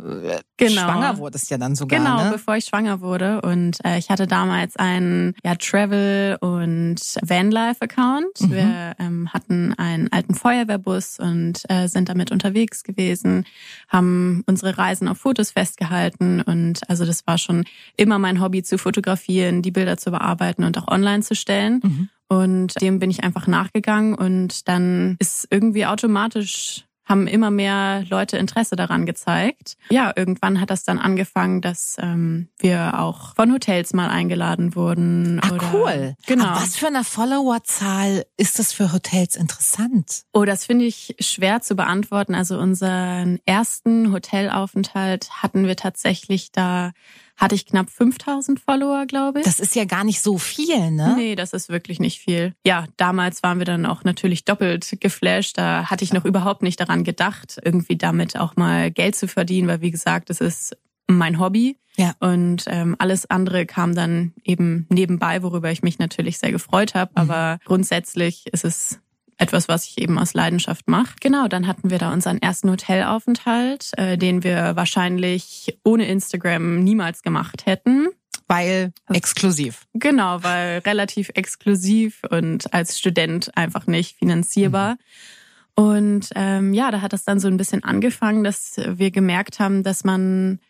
Genau. 0.56 0.82
schwanger 0.82 1.18
wurdest 1.18 1.50
ja 1.50 1.58
dann 1.58 1.74
sogar. 1.74 1.98
Genau, 1.98 2.24
ne? 2.24 2.30
bevor 2.32 2.56
ich 2.56 2.64
schwanger 2.66 3.00
wurde. 3.00 3.40
Und 3.42 3.84
äh, 3.84 3.98
ich 3.98 4.10
hatte 4.10 4.26
damals 4.26 4.76
einen 4.76 5.34
ja, 5.44 5.56
Travel- 5.56 6.36
und 6.40 7.00
Vanlife-Account. 7.20 8.40
Mhm. 8.40 8.50
Wir 8.50 8.92
ähm, 8.98 9.28
hatten 9.32 9.74
einen 9.74 10.10
alten 10.12 10.34
Feuerwehrbus 10.34 11.18
und 11.18 11.62
äh, 11.68 11.88
sind 11.88 12.08
damit 12.08 12.30
unterwegs 12.30 12.82
gewesen, 12.84 13.44
haben 13.88 14.42
unsere 14.46 14.78
Reisen 14.78 15.08
auf 15.08 15.18
Fotos 15.18 15.50
festgehalten. 15.50 16.40
Und 16.40 16.88
also 16.88 17.04
das 17.04 17.26
war 17.26 17.38
schon 17.38 17.64
immer 17.96 18.18
mein 18.18 18.40
Hobby 18.40 18.62
zu 18.62 18.78
fotografieren, 18.78 19.62
die 19.62 19.70
Bilder 19.70 19.96
zu 19.96 20.10
bearbeiten 20.10 20.64
und 20.64 20.78
auch 20.78 20.88
online 20.88 21.22
zu 21.22 21.34
stellen. 21.34 21.80
Mhm. 21.82 22.08
Und 22.32 22.80
dem 22.80 22.98
bin 22.98 23.10
ich 23.10 23.24
einfach 23.24 23.46
nachgegangen 23.46 24.14
und 24.14 24.68
dann 24.68 25.16
ist 25.18 25.46
irgendwie 25.50 25.86
automatisch 25.86 26.84
haben 27.04 27.26
immer 27.26 27.50
mehr 27.50 28.04
Leute 28.08 28.38
Interesse 28.38 28.76
daran 28.76 29.06
gezeigt. 29.06 29.76
Ja, 29.90 30.12
irgendwann 30.14 30.60
hat 30.60 30.70
das 30.70 30.84
dann 30.84 30.98
angefangen, 30.98 31.60
dass 31.60 31.96
ähm, 32.00 32.48
wir 32.58 32.98
auch 32.98 33.34
von 33.34 33.52
Hotels 33.52 33.92
mal 33.92 34.08
eingeladen 34.08 34.74
wurden. 34.76 35.40
Ah, 35.42 35.52
oder, 35.52 35.72
cool. 35.72 36.14
Genau. 36.26 36.46
Aber 36.46 36.60
was 36.60 36.76
für 36.76 36.86
eine 36.86 37.04
Followerzahl 37.04 38.24
ist 38.36 38.58
das 38.58 38.72
für 38.72 38.92
Hotels 38.92 39.36
interessant? 39.36 40.22
Oh, 40.32 40.44
das 40.44 40.64
finde 40.64 40.84
ich 40.84 41.14
schwer 41.18 41.60
zu 41.60 41.74
beantworten. 41.74 42.34
Also 42.34 42.58
unseren 42.58 43.40
ersten 43.44 44.12
Hotelaufenthalt 44.12 45.42
hatten 45.42 45.66
wir 45.66 45.76
tatsächlich 45.76 46.52
da, 46.52 46.92
hatte 47.36 47.54
ich 47.54 47.66
knapp 47.66 47.90
5000 47.90 48.60
Follower, 48.60 49.06
glaube 49.06 49.40
ich. 49.40 49.44
Das 49.44 49.60
ist 49.60 49.74
ja 49.74 49.84
gar 49.84 50.04
nicht 50.04 50.20
so 50.20 50.38
viel, 50.38 50.90
ne? 50.90 51.14
Nee, 51.16 51.34
das 51.34 51.52
ist 51.52 51.68
wirklich 51.68 51.98
nicht 51.98 52.20
viel. 52.20 52.54
Ja, 52.64 52.86
damals 52.96 53.42
waren 53.42 53.58
wir 53.58 53.64
dann 53.64 53.86
auch 53.86 54.04
natürlich 54.04 54.44
doppelt 54.44 54.96
geflasht. 55.00 55.58
Da 55.58 55.90
hatte 55.90 56.04
ich 56.04 56.12
noch 56.12 56.24
überhaupt 56.24 56.62
nicht 56.62 56.80
daran 56.80 57.04
gedacht, 57.04 57.58
irgendwie 57.64 57.96
damit 57.96 58.38
auch 58.38 58.56
mal 58.56 58.90
Geld 58.90 59.16
zu 59.16 59.28
verdienen, 59.28 59.68
weil 59.68 59.80
wie 59.80 59.90
gesagt, 59.90 60.30
es 60.30 60.40
ist 60.40 60.76
mein 61.06 61.38
Hobby. 61.38 61.76
Ja. 61.96 62.14
Und 62.20 62.64
ähm, 62.68 62.96
alles 62.98 63.28
andere 63.28 63.66
kam 63.66 63.94
dann 63.94 64.32
eben 64.44 64.86
nebenbei, 64.88 65.42
worüber 65.42 65.70
ich 65.70 65.82
mich 65.82 65.98
natürlich 65.98 66.38
sehr 66.38 66.52
gefreut 66.52 66.94
habe. 66.94 67.10
Aber 67.14 67.58
grundsätzlich 67.64 68.46
ist 68.52 68.64
es 68.64 69.00
etwas, 69.42 69.68
was 69.68 69.86
ich 69.86 69.98
eben 69.98 70.18
aus 70.18 70.34
Leidenschaft 70.34 70.88
mache. 70.88 71.16
Genau, 71.20 71.48
dann 71.48 71.66
hatten 71.66 71.90
wir 71.90 71.98
da 71.98 72.12
unseren 72.12 72.40
ersten 72.40 72.70
Hotelaufenthalt, 72.70 73.90
äh, 73.96 74.16
den 74.16 74.44
wir 74.44 74.76
wahrscheinlich 74.76 75.78
ohne 75.84 76.06
Instagram 76.06 76.82
niemals 76.82 77.22
gemacht 77.22 77.66
hätten. 77.66 78.08
Weil 78.46 78.92
exklusiv. 79.12 79.86
Genau, 79.94 80.42
weil 80.42 80.78
relativ 80.80 81.30
exklusiv 81.34 82.22
und 82.30 82.72
als 82.72 82.98
Student 82.98 83.56
einfach 83.56 83.86
nicht 83.86 84.16
finanzierbar. 84.18 84.96
Und 85.74 86.28
ähm, 86.34 86.74
ja, 86.74 86.90
da 86.90 87.00
hat 87.00 87.12
es 87.12 87.24
dann 87.24 87.40
so 87.40 87.48
ein 87.48 87.56
bisschen 87.56 87.82
angefangen, 87.82 88.44
dass 88.44 88.76
wir 88.76 89.10
gemerkt 89.10 89.58
haben, 89.58 89.82
dass 89.82 90.04
man 90.04 90.60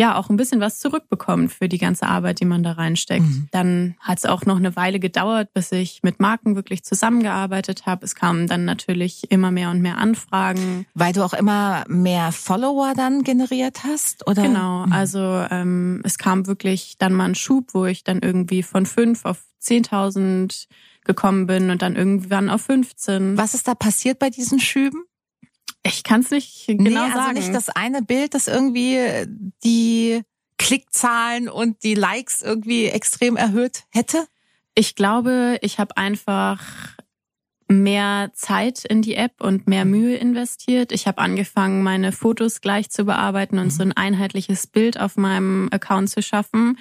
ja 0.00 0.16
auch 0.16 0.30
ein 0.30 0.36
bisschen 0.36 0.60
was 0.60 0.78
zurückbekommt 0.78 1.52
für 1.52 1.68
die 1.68 1.78
ganze 1.78 2.06
Arbeit, 2.06 2.40
die 2.40 2.44
man 2.46 2.62
da 2.62 2.72
reinsteckt. 2.72 3.22
Mhm. 3.22 3.48
Dann 3.52 3.94
hat 4.00 4.18
es 4.18 4.24
auch 4.26 4.46
noch 4.46 4.56
eine 4.56 4.74
Weile 4.74 4.98
gedauert, 4.98 5.52
bis 5.52 5.70
ich 5.72 6.00
mit 6.02 6.18
Marken 6.20 6.56
wirklich 6.56 6.82
zusammengearbeitet 6.84 7.84
habe. 7.86 8.04
Es 8.04 8.14
kamen 8.14 8.46
dann 8.46 8.64
natürlich 8.64 9.30
immer 9.30 9.50
mehr 9.50 9.70
und 9.70 9.80
mehr 9.82 9.98
Anfragen. 9.98 10.86
Weil 10.94 11.12
du 11.12 11.22
auch 11.22 11.34
immer 11.34 11.84
mehr 11.88 12.32
Follower 12.32 12.94
dann 12.96 13.22
generiert 13.24 13.84
hast, 13.84 14.26
oder? 14.26 14.42
Genau, 14.42 14.86
Mhm. 14.86 14.92
also 14.92 15.44
ähm, 15.50 16.00
es 16.04 16.16
kam 16.18 16.46
wirklich 16.46 16.96
dann 16.98 17.12
mal 17.12 17.26
ein 17.26 17.34
Schub, 17.34 17.74
wo 17.74 17.84
ich 17.84 18.02
dann 18.02 18.20
irgendwie 18.20 18.62
von 18.62 18.86
fünf 18.86 19.24
auf 19.26 19.38
10.000 19.62 20.66
gekommen 21.04 21.46
bin 21.46 21.70
und 21.70 21.82
dann 21.82 21.96
irgendwann 21.96 22.48
auf 22.50 22.62
15. 22.62 23.36
Was 23.36 23.54
ist 23.54 23.68
da 23.68 23.74
passiert 23.74 24.18
bei 24.18 24.30
diesen 24.30 24.60
Schüben? 24.60 25.02
Ich 25.82 26.02
kann 26.04 26.20
es 26.20 26.30
nicht 26.30 26.66
genau 26.66 26.90
nee, 26.90 26.96
also 26.98 27.16
sagen. 27.16 27.34
nicht 27.34 27.54
das 27.54 27.68
eine 27.70 28.02
Bild, 28.02 28.34
das 28.34 28.48
irgendwie 28.48 29.26
die 29.64 30.22
Klickzahlen 30.58 31.48
und 31.48 31.82
die 31.82 31.94
Likes 31.94 32.42
irgendwie 32.42 32.86
extrem 32.86 33.36
erhöht 33.36 33.84
hätte? 33.90 34.26
ich 34.74 34.94
glaube, 34.94 35.58
ich 35.62 35.78
habe 35.78 35.96
einfach 35.96 36.62
mehr 37.68 38.30
Zeit 38.34 38.84
in 38.84 39.02
die 39.02 39.14
App 39.14 39.40
und 39.40 39.68
mehr 39.68 39.84
Mühe 39.84 40.16
investiert. 40.16 40.90
Ich 40.90 41.06
habe 41.06 41.18
angefangen, 41.18 41.82
meine 41.82 42.12
Fotos 42.12 42.60
gleich 42.60 42.90
zu 42.90 43.04
bearbeiten 43.04 43.58
und 43.58 43.66
Mhm. 43.66 43.70
so 43.70 43.82
ein 43.82 43.92
einheitliches 43.92 44.66
Bild 44.66 44.98
auf 44.98 45.16
meinem 45.16 45.68
Account 45.70 46.10
zu 46.10 46.22
schaffen. 46.22 46.78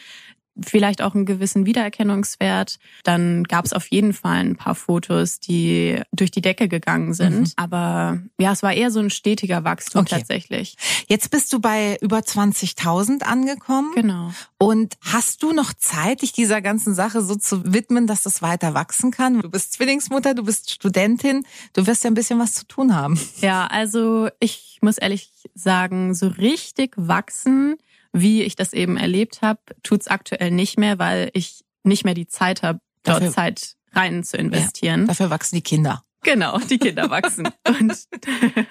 Vielleicht 0.66 1.02
auch 1.02 1.16
einen 1.16 1.26
gewissen 1.26 1.66
Wiedererkennungswert. 1.66 2.80
Dann 3.04 3.44
gab 3.44 3.66
es 3.66 3.74
auf 3.74 3.88
jeden 3.88 4.14
Fall 4.14 4.38
ein 4.38 4.56
paar 4.56 4.76
Fotos, 4.76 5.40
die 5.40 6.02
durch 6.12 6.32
die 6.32 6.42
Decke 6.42 6.68
gegangen 6.68 7.14
sind. 7.14 7.40
Mhm. 7.40 7.52
Aber 7.56 8.20
ja, 8.40 8.52
es 8.52 8.64
war 8.64 8.74
eher 8.74 8.92
so 8.92 9.00
ein 9.00 9.10
stetiger 9.10 9.64
Wachstum 9.64 10.02
Okay. 10.02 10.16
tatsächlich. 10.18 10.76
Jetzt 11.08 11.32
bist 11.32 11.52
du 11.54 11.60
bei 11.60 11.98
über 12.02 12.20
20.000 12.20 13.24
angekommen. 13.24 13.92
Genau. 13.96 14.32
Und 14.58 14.96
hast 15.02 15.44
du 15.44 15.52
noch 15.54 15.74
Zeit, 15.74 16.22
dich 16.22 16.32
dieser 16.32 16.62
ganzen 16.62 16.94
Sache 16.94 17.22
so 17.22 17.36
zu 17.36 17.74
widmen, 17.74 18.08
dass 18.08 18.24
das 18.24 18.42
weiter 18.42 18.74
wachsen 18.74 19.12
kann? 19.12 19.42
Du 19.42 19.50
bist 19.50 19.74
Zwillingsmutter, 19.74 20.34
du 20.34 20.44
bist 20.44 20.72
Studentin, 20.72 21.46
du 21.74 21.88
wirst 21.88 22.04
ja 22.04 22.12
ein 22.12 22.14
bisschen 22.14 22.40
was 22.40 22.54
zu 22.54 22.66
tun 22.68 22.96
haben. 22.96 23.20
Ja, 23.42 23.68
also 23.68 24.30
ich 24.40 24.80
muss 24.82 24.98
ehrlich 24.98 25.32
sagen, 25.56 26.14
so 26.14 26.28
richtig 26.28 26.94
wachsen, 26.98 27.76
wie 28.14 28.44
ich 28.44 28.56
das 28.56 28.74
eben 28.74 28.98
erlebt 28.98 29.42
habe, 29.42 29.60
tut's 29.84 30.08
aktuell 30.08 30.52
nicht 30.52 30.78
mehr, 30.80 31.00
weil 31.00 31.30
ich 31.34 31.64
nicht 31.84 32.06
mehr 32.06 32.14
die 32.14 32.28
Zeit 32.28 32.64
habe, 32.64 32.80
dort 33.04 33.22
Dafür- 33.22 33.32
Zeit 33.32 33.76
rein 33.94 34.24
zu 34.24 34.38
investieren. 34.38 35.08
Dafür 35.08 35.30
wachsen 35.30 35.56
die 35.56 35.62
Kinder. 35.62 36.04
Genau, 36.24 36.58
die 36.60 36.78
Kinder 36.78 37.10
wachsen. 37.10 37.48
Und 37.68 37.94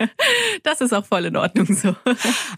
das 0.62 0.80
ist 0.80 0.92
auch 0.92 1.04
voll 1.04 1.26
in 1.26 1.36
Ordnung 1.36 1.66
so. 1.66 1.96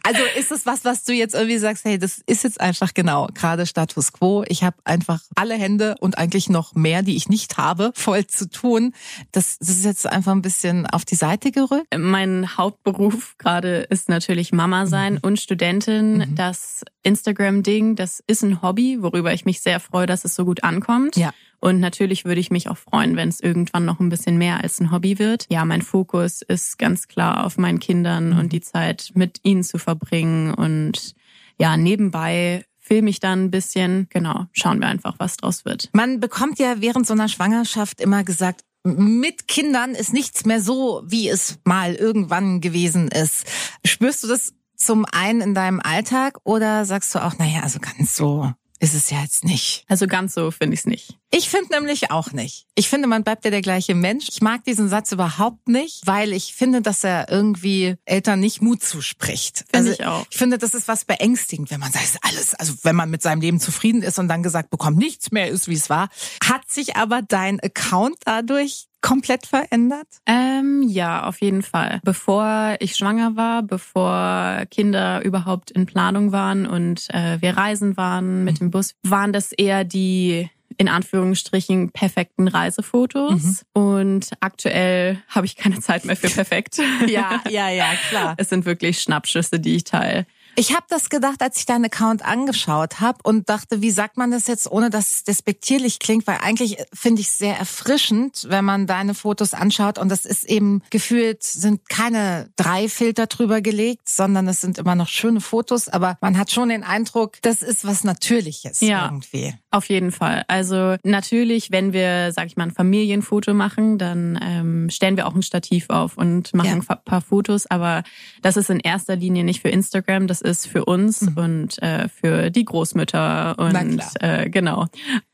Also 0.03 0.22
ist 0.37 0.50
es 0.50 0.66
was, 0.66 0.85
was 0.85 1.05
du 1.05 1.12
jetzt 1.12 1.35
irgendwie 1.35 1.59
sagst, 1.59 1.85
hey, 1.85 1.98
das 1.98 2.20
ist 2.26 2.44
jetzt 2.44 2.61
einfach 2.61 2.92
genau 2.92 3.29
gerade 3.35 3.66
Status 3.66 4.12
quo. 4.12 4.44
Ich 4.48 4.64
habe 4.64 4.76
einfach 4.85 5.20
alle 5.37 5.55
Hände 5.55 5.94
und 6.00 6.18
eigentlich 6.18 6.48
noch 6.48 6.74
mehr, 6.74 7.03
die 7.03 7.16
ich 7.16 7.29
nicht 7.29 7.57
habe, 7.57 7.92
voll 7.94 8.26
zu 8.26 8.48
tun. 8.48 8.92
Das, 9.33 9.59
das 9.59 9.68
ist 9.68 9.85
jetzt 9.85 10.07
einfach 10.07 10.33
ein 10.33 10.42
bisschen 10.42 10.87
auf 10.87 11.05
die 11.05 11.14
Seite 11.14 11.53
gerückt. 11.53 11.87
Mein 11.96 12.57
Hauptberuf 12.57 13.37
gerade 13.38 13.83
ist 13.90 14.09
natürlich 14.09 14.53
Mama 14.53 14.87
sein 14.87 15.18
und 15.18 15.38
Studentin. 15.38 16.18
Mhm. 16.18 16.35
Das 16.35 16.83
Instagram-Ding, 17.03 17.96
das 17.96 18.22
ist 18.26 18.42
ein 18.42 18.62
Hobby, 18.62 19.03
worüber 19.03 19.33
ich 19.33 19.44
mich 19.44 19.61
sehr 19.61 19.81
freue, 19.81 20.07
dass 20.07 20.24
es 20.24 20.35
so 20.35 20.44
gut 20.44 20.64
ankommt. 20.64 21.16
Ja. 21.16 21.33
Und 21.61 21.79
natürlich 21.81 22.25
würde 22.25 22.40
ich 22.40 22.51
mich 22.51 22.68
auch 22.68 22.79
freuen, 22.79 23.16
wenn 23.16 23.29
es 23.29 23.40
irgendwann 23.40 23.85
noch 23.85 24.01
ein 24.01 24.09
bisschen 24.09 24.38
mehr 24.38 24.62
als 24.62 24.81
ein 24.81 24.90
Hobby 24.90 25.18
wird. 25.18 25.46
Ja, 25.51 25.64
mein 25.64 25.83
Fokus 25.83 26.42
ist 26.42 26.79
ganz 26.79 27.07
klar 27.07 27.44
auf 27.44 27.59
meinen 27.59 27.79
Kindern 27.81 28.31
Mhm. 28.31 28.38
und 28.38 28.53
die 28.53 28.62
Zeit 28.62 29.11
mit 29.14 29.40
ihnen 29.42 29.62
zu 29.62 29.79
verbringen. 29.79 30.55
Und 30.55 31.14
ja, 31.59 31.77
nebenbei 31.77 32.64
filme 32.79 33.11
ich 33.11 33.20
dann 33.20 33.44
ein 33.44 33.51
bisschen. 33.51 34.07
Genau, 34.11 34.46
schauen 34.53 34.81
wir 34.81 34.88
einfach, 34.88 35.14
was 35.18 35.37
draus 35.37 35.64
wird. 35.64 35.90
Man 35.92 36.18
bekommt 36.18 36.59
ja 36.59 36.81
während 36.81 37.07
so 37.07 37.12
einer 37.12 37.29
Schwangerschaft 37.29 38.01
immer 38.01 38.25
gesagt, 38.25 38.62
mit 38.83 39.46
Kindern 39.46 39.90
ist 39.90 40.14
nichts 40.14 40.46
mehr 40.46 40.62
so, 40.62 41.03
wie 41.05 41.29
es 41.29 41.59
mal 41.64 41.94
irgendwann 41.94 42.62
gewesen 42.62 43.09
ist. 43.09 43.44
Spürst 43.85 44.25
du 44.25 44.29
das 44.29 44.55
zum 44.75 45.05
einen 45.05 45.42
in 45.42 45.55
deinem 45.55 45.81
Alltag 45.81 46.38
oder 46.44 46.87
sagst 46.87 47.14
du 47.14 47.23
auch, 47.23 47.37
naja, 47.37 47.61
also 47.62 47.79
ganz 47.81 48.16
so 48.16 48.51
ist 48.81 48.95
es 48.95 49.11
ja 49.11 49.21
jetzt 49.21 49.45
nicht. 49.45 49.85
Also 49.88 50.07
ganz 50.07 50.35
so 50.35 50.51
finde 50.51 50.75
ich 50.75 50.81
es 50.81 50.87
nicht. 50.87 51.19
Ich 51.31 51.49
finde 51.49 51.75
nämlich 51.75 52.11
auch 52.11 52.33
nicht. 52.33 52.66
Ich 52.75 52.88
finde, 52.88 53.07
man 53.07 53.23
bleibt 53.23 53.45
ja 53.45 53.51
der 53.51 53.61
gleiche 53.61 53.95
Mensch. 53.95 54.27
Ich 54.31 54.40
mag 54.40 54.64
diesen 54.64 54.88
Satz 54.88 55.12
überhaupt 55.12 55.69
nicht, 55.69 56.07
weil 56.07 56.33
ich 56.33 56.55
finde, 56.55 56.81
dass 56.83 57.05
er 57.05 57.31
irgendwie 57.31 57.97
Eltern 58.05 58.40
nicht 58.40 58.62
Mut 58.62 58.83
zuspricht. 58.83 59.66
Finde 59.71 59.90
also, 59.90 59.93
ich 59.93 60.07
auch. 60.07 60.27
Ich 60.31 60.38
finde, 60.38 60.59
das 60.59 60.75
ist 60.75 60.88
was 60.88 61.05
beängstigend, 61.05 61.71
wenn 61.71 61.79
man 61.79 61.93
sagt, 61.93 62.19
alles, 62.23 62.55
also 62.55 62.73
wenn 62.83 62.97
man 62.97 63.11
mit 63.11 63.23
seinem 63.23 63.43
Leben 63.43 63.61
zufrieden 63.61 64.03
ist 64.03 64.19
und 64.19 64.29
dann 64.29 64.43
gesagt 64.43 64.71
bekommt, 64.71 64.97
nichts 64.97 65.31
mehr 65.31 65.49
ist, 65.49 65.69
wie 65.69 65.75
es 65.75 65.90
war. 65.90 66.09
Hat 66.43 66.69
sich 66.69 66.97
aber 66.97 67.23
dein 67.23 67.61
Account 67.61 68.16
dadurch 68.25 68.88
komplett 69.01 69.47
verändert? 69.47 70.09
Ähm, 70.27 70.83
ja, 70.87 71.25
auf 71.25 71.41
jeden 71.41 71.63
Fall. 71.63 72.01
Bevor 72.05 72.77
ich 72.81 72.97
schwanger 72.97 73.37
war, 73.37 73.63
bevor 73.63 74.65
Kinder 74.71 75.23
überhaupt 75.25 75.71
in 75.71 75.87
Planung 75.87 76.33
waren 76.33 76.67
und 76.67 77.09
äh, 77.11 77.41
wir 77.41 77.57
reisen 77.57 77.97
waren 77.97 78.45
mit 78.45 78.61
dem 78.61 78.71
Bus, 78.71 78.95
waren 79.03 79.33
das 79.33 79.53
eher 79.53 79.85
die 79.85 80.49
in 80.77 80.89
Anführungsstrichen 80.89 81.91
perfekten 81.91 82.49
Reisefotos. 82.49 83.43
Mhm. 83.75 83.83
Und 83.83 84.31
aktuell 84.41 85.19
habe 85.29 85.45
ich 85.45 85.57
keine 85.57 85.81
Zeit 85.81 86.07
mehr 86.07 86.17
für 86.17 86.31
perfekt. 86.31 86.79
ja, 87.07 87.43
ja, 87.51 87.69
ja, 87.69 87.91
klar. 88.09 88.35
Es 88.39 88.49
sind 88.49 88.65
wirklich 88.65 89.01
Schnappschüsse, 89.01 89.61
die 89.61 89.77
ich 89.77 89.85
teile. 89.85 90.27
Ich 90.57 90.75
habe 90.75 90.85
das 90.89 91.09
gedacht, 91.09 91.41
als 91.43 91.59
ich 91.59 91.67
deinen 91.67 91.87
Account 91.87 92.25
angeschaut 92.25 93.01
habe 93.01 93.19
und 93.23 93.49
dachte, 93.49 93.81
wie 93.83 93.91
sagt 93.91 94.17
man 94.17 94.31
das 94.31 94.47
jetzt, 94.47 94.71
ohne 94.71 94.91
dass 94.91 95.13
es 95.13 95.25
despektierlich 95.25 95.99
klingt, 95.99 96.27
weil 96.27 96.39
eigentlich 96.43 96.77
finde 96.93 97.23
ich 97.23 97.29
es 97.29 97.39
sehr 97.39 97.57
erfrischend, 97.57 98.47
wenn 98.49 98.65
man 98.65 98.87
deine 98.87 99.15
Fotos 99.15 99.55
anschaut 99.55 99.99
und 99.99 100.09
das 100.09 100.25
ist 100.25 100.45
eben 100.45 100.83
gefühlt, 100.91 101.43
sind 101.43 101.89
keine 101.89 102.51
drei 102.57 102.89
Filter 102.89 103.27
drüber 103.27 103.61
gelegt, 103.61 104.09
sondern 104.09 104.49
es 104.49 104.61
sind 104.61 104.79
immer 104.79 104.95
noch 104.95 105.09
schöne 105.09 105.41
Fotos, 105.41 105.89
aber 105.89 106.19
man 106.21 106.37
hat 106.37 106.51
schon 106.51 106.69
den 106.69 106.83
Eindruck, 106.83 107.39
das 107.43 107.63
ist 107.63 107.87
was 107.87 108.05
Natürliches 108.05 108.81
ja, 108.81 109.07
irgendwie. 109.07 109.55
Auf 109.71 109.89
jeden 109.89 110.13
Fall. 110.13 110.45
Also 110.49 110.97
natürlich, 111.05 111.71
wenn 111.71 111.93
wir, 111.93 112.33
sag 112.33 112.47
ich 112.47 112.57
mal, 112.57 112.65
ein 112.65 112.73
Familienfoto 112.73 113.55
machen, 113.55 113.99
dann 113.99 114.39
ähm, 114.43 114.91
stellen 114.91 115.17
wir 115.17 115.27
auch 115.27 115.35
ein 115.35 115.43
Stativ 115.43 115.87
auf 115.89 116.17
und 116.17 116.53
machen 116.55 116.83
ja. 116.89 116.95
ein 116.95 117.05
paar 117.05 117.21
Fotos, 117.21 117.67
aber 117.67 118.03
das 118.43 118.57
ist 118.57 118.69
in 118.69 118.81
erster 118.81 119.17
Linie 119.17 119.45
nicht 119.45 119.63
für 119.63 119.69
Instagram, 119.69 120.27
das 120.27 120.39
ist 120.40 120.66
für 120.66 120.85
uns 120.85 121.22
mhm. 121.22 121.37
und 121.37 121.83
äh, 121.83 122.09
für 122.09 122.50
die 122.50 122.64
Großmütter 122.64 123.59
und 123.59 124.00
äh, 124.20 124.48
genau 124.50 124.87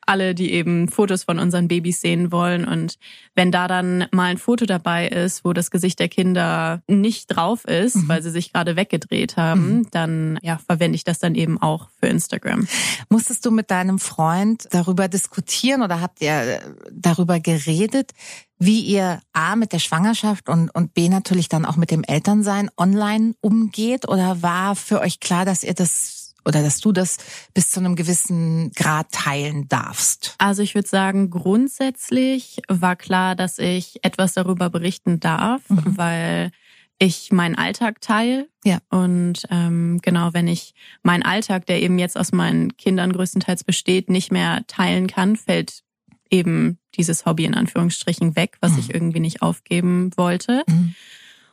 alle, 0.06 0.34
die 0.34 0.52
eben 0.52 0.88
Fotos 0.88 1.24
von 1.24 1.38
unseren 1.38 1.68
Babys 1.68 2.00
sehen 2.00 2.32
wollen. 2.32 2.64
Und 2.64 2.98
wenn 3.34 3.50
da 3.50 3.68
dann 3.68 4.06
mal 4.12 4.26
ein 4.26 4.38
Foto 4.38 4.64
dabei 4.64 5.08
ist, 5.08 5.44
wo 5.44 5.52
das 5.52 5.70
Gesicht 5.70 5.98
der 5.98 6.08
Kinder 6.08 6.82
nicht 6.86 7.26
drauf 7.26 7.64
ist, 7.64 7.96
mhm. 7.96 8.08
weil 8.08 8.22
sie 8.22 8.30
sich 8.30 8.52
gerade 8.52 8.76
weggedreht 8.76 9.36
haben, 9.36 9.78
mhm. 9.78 9.88
dann 9.90 10.38
ja, 10.42 10.58
verwende 10.58 10.96
ich 10.96 11.04
das 11.04 11.18
dann 11.18 11.34
eben 11.34 11.60
auch 11.60 11.88
für 12.00 12.06
Instagram. 12.06 12.66
Musstest 13.08 13.44
du 13.44 13.50
mit 13.50 13.70
deinem 13.70 13.98
Freund 13.98 14.68
darüber 14.70 15.08
diskutieren 15.08 15.82
oder 15.82 16.00
habt 16.00 16.22
ihr 16.22 16.60
darüber 16.92 17.40
geredet, 17.40 18.12
wie 18.58 18.80
ihr 18.80 19.20
A 19.32 19.56
mit 19.56 19.72
der 19.72 19.78
Schwangerschaft 19.78 20.48
und, 20.48 20.70
und 20.70 20.94
B 20.94 21.08
natürlich 21.08 21.48
dann 21.48 21.64
auch 21.64 21.76
mit 21.76 21.90
dem 21.90 22.04
Elternsein 22.04 22.70
online 22.76 23.34
umgeht? 23.40 24.08
Oder 24.08 24.42
war 24.42 24.76
für 24.76 25.00
euch 25.00 25.20
klar, 25.20 25.44
dass 25.44 25.62
ihr 25.62 25.74
das 25.74 26.34
oder 26.46 26.62
dass 26.62 26.78
du 26.78 26.92
das 26.92 27.18
bis 27.54 27.70
zu 27.72 27.80
einem 27.80 27.96
gewissen 27.96 28.70
Grad 28.72 29.10
teilen 29.10 29.68
darfst? 29.68 30.36
Also 30.38 30.62
ich 30.62 30.76
würde 30.76 30.88
sagen, 30.88 31.28
grundsätzlich 31.28 32.62
war 32.68 32.94
klar, 32.94 33.34
dass 33.34 33.58
ich 33.58 33.98
etwas 34.04 34.34
darüber 34.34 34.70
berichten 34.70 35.18
darf, 35.18 35.68
mhm. 35.68 35.96
weil 35.96 36.50
ich 36.98 37.30
meinen 37.32 37.56
Alltag 37.56 38.00
teile. 38.00 38.48
Ja. 38.64 38.78
Und 38.90 39.42
ähm, 39.50 39.98
genau, 40.02 40.32
wenn 40.32 40.48
ich 40.48 40.74
meinen 41.02 41.24
Alltag, 41.24 41.66
der 41.66 41.82
eben 41.82 41.98
jetzt 41.98 42.16
aus 42.16 42.32
meinen 42.32 42.76
Kindern 42.76 43.12
größtenteils 43.12 43.64
besteht, 43.64 44.08
nicht 44.08 44.32
mehr 44.32 44.64
teilen 44.66 45.08
kann, 45.08 45.36
fällt 45.36 45.82
eben 46.30 46.78
dieses 46.94 47.26
Hobby 47.26 47.44
in 47.44 47.54
Anführungsstrichen 47.54 48.36
weg, 48.36 48.56
was 48.60 48.72
mhm. 48.72 48.78
ich 48.78 48.94
irgendwie 48.94 49.20
nicht 49.20 49.42
aufgeben 49.42 50.10
wollte. 50.16 50.62
Mhm. 50.66 50.94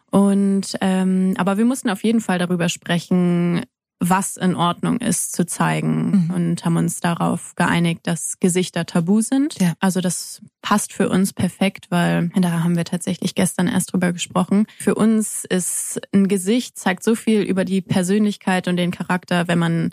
Und 0.10 0.78
ähm, 0.82 1.34
aber 1.38 1.58
wir 1.58 1.66
mussten 1.66 1.90
auf 1.90 2.04
jeden 2.04 2.22
Fall 2.22 2.38
darüber 2.38 2.70
sprechen, 2.70 3.64
was 4.10 4.38
in 4.38 4.56
Ordnung 4.56 4.98
ist 4.98 5.34
zu 5.34 5.46
zeigen 5.46 6.26
mhm. 6.28 6.34
und 6.34 6.66
haben 6.66 6.78
uns 6.78 7.00
darauf 7.00 7.56
geeinigt, 7.56 8.02
dass 8.04 8.40
Gesichter 8.40 8.86
tabu 8.86 9.22
sind. 9.22 9.60
Ja. 9.60 9.74
Also 9.80 10.02
das 10.02 10.42
passt 10.62 10.94
für 10.94 11.10
uns 11.10 11.34
perfekt, 11.34 11.88
weil 11.90 12.30
da 12.36 12.64
haben 12.64 12.76
wir 12.76 12.86
tatsächlich 12.86 13.34
gestern 13.34 13.68
erst 13.68 13.94
drüber 13.94 14.12
gesprochen. 14.12 14.66
Für 14.80 14.96
uns 14.96 15.46
ist 15.46 16.02
ein 16.14 16.28
Gesicht 16.28 16.78
zeigt 16.78 17.04
so 17.04 17.16
viel 17.16 17.42
über 17.42 17.66
die 17.66 17.82
Persönlichkeit 17.82 18.68
und 18.68 18.78
den 18.78 18.92
Charakter, 18.92 19.48
wenn 19.48 19.60
man 19.60 19.92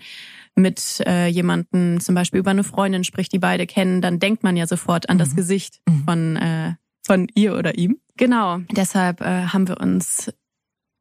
mit 0.55 1.01
äh, 1.07 1.27
jemanden 1.27 2.01
zum 2.01 2.15
Beispiel 2.15 2.41
über 2.41 2.51
eine 2.51 2.65
Freundin 2.65 3.05
spricht, 3.05 3.33
die 3.33 3.39
beide 3.39 3.67
kennen, 3.67 4.01
dann 4.01 4.19
denkt 4.19 4.43
man 4.43 4.57
ja 4.57 4.67
sofort 4.67 5.09
an 5.09 5.17
mhm. 5.17 5.21
das 5.21 5.37
Gesicht 5.37 5.81
mhm. 5.87 6.05
von 6.05 6.37
äh, 6.37 6.75
von 7.07 7.29
ihr 7.35 7.57
oder 7.57 7.77
ihm. 7.77 7.99
Genau. 8.17 8.59
Deshalb 8.71 9.21
äh, 9.21 9.47
haben 9.47 9.67
wir 9.67 9.81
uns 9.81 10.31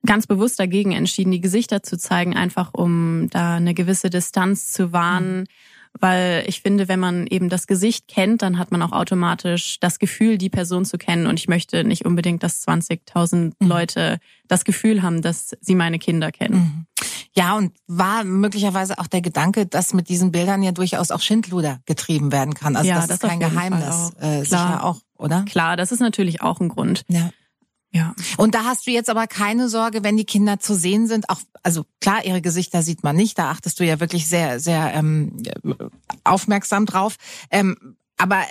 ganz 0.06 0.28
bewusst 0.28 0.60
dagegen 0.60 0.92
entschieden, 0.92 1.32
die 1.32 1.42
Gesichter 1.42 1.84
zu 1.84 1.98
zeigen, 1.98 2.36
einfach 2.36 2.74
um 2.74 3.30
da 3.30 3.58
eine 3.58 3.74
gewisse 3.74 4.10
Distanz 4.10 4.72
zu 4.72 4.94
wahren. 4.94 5.42
Mhm. 5.42 5.46
Weil 6.00 6.44
ich 6.48 6.62
finde, 6.62 6.88
wenn 6.88 7.00
man 7.00 7.26
eben 7.28 7.50
das 7.50 7.66
Gesicht 7.66 8.08
kennt, 8.08 8.44
dann 8.44 8.60
hat 8.60 8.72
man 8.72 8.82
auch 8.84 8.92
automatisch 8.92 9.80
das 9.80 9.98
Gefühl, 9.98 10.38
die 10.38 10.50
Person 10.50 10.86
zu 10.86 10.98
kennen. 10.98 11.26
Und 11.26 11.40
ich 11.40 11.48
möchte 11.48 11.84
nicht 11.84 12.06
unbedingt, 12.06 12.44
dass 12.44 12.66
20.000 12.68 13.36
mhm. 13.60 13.68
Leute 13.68 14.20
das 14.48 14.66
Gefühl 14.66 15.02
haben, 15.02 15.22
dass 15.22 15.58
sie 15.62 15.76
meine 15.76 16.00
Kinder 16.00 16.32
kennen. 16.32 16.56
Mhm. 16.56 16.86
Ja, 17.40 17.56
und 17.56 17.74
war 17.88 18.26
möglicherweise 18.26 19.00
auch 19.00 19.08
der 19.08 19.22
Gedanke, 19.22 19.66
dass 19.66 19.94
mit 19.94 20.10
diesen 20.10 20.34
Bildern 20.34 20.62
ja 20.62 20.74
durchaus 20.74 21.10
auch 21.10 21.22
Schindluder 21.22 21.80
getrieben 21.86 22.34
werden 22.34 22.54
kann. 22.54 22.76
Also 22.76 22.90
ja, 22.90 22.96
das, 22.96 23.08
das 23.08 23.16
ist 23.16 23.30
kein 23.30 23.40
Geheimnis. 23.40 23.96
Auch. 23.96 24.22
Äh, 24.22 24.44
sicher 24.44 24.84
auch, 24.84 25.00
oder? 25.18 25.44
Klar, 25.44 25.78
das 25.78 25.94
ist 25.94 26.02
natürlich 26.02 26.42
auch 26.42 26.60
ein 26.60 26.68
Grund. 26.68 27.06
Ja. 27.08 27.30
Ja. 27.92 28.14
Und 28.36 28.56
da 28.56 28.66
hast 28.66 28.86
du 28.86 28.92
jetzt 28.92 29.10
aber 29.10 29.26
keine 29.26 29.70
Sorge, 29.70 30.04
wenn 30.04 30.18
die 30.18 30.26
Kinder 30.26 30.60
zu 30.60 30.76
sehen 30.76 31.08
sind. 31.08 31.30
Auch, 31.30 31.40
also 31.64 31.86
klar, 32.02 32.26
ihre 32.26 32.42
Gesichter 32.42 32.84
sieht 32.84 33.04
man 33.04 33.16
nicht. 33.16 33.40
Da 33.40 33.50
achtest 33.50 33.80
du 33.80 33.86
ja 33.86 34.02
wirklich 34.02 34.28
sehr, 34.28 34.60
sehr 34.60 34.94
ähm, 34.94 35.42
aufmerksam 36.26 36.86
drauf. 36.86 37.16
Ähm, 37.52 37.96
aber 38.18 38.44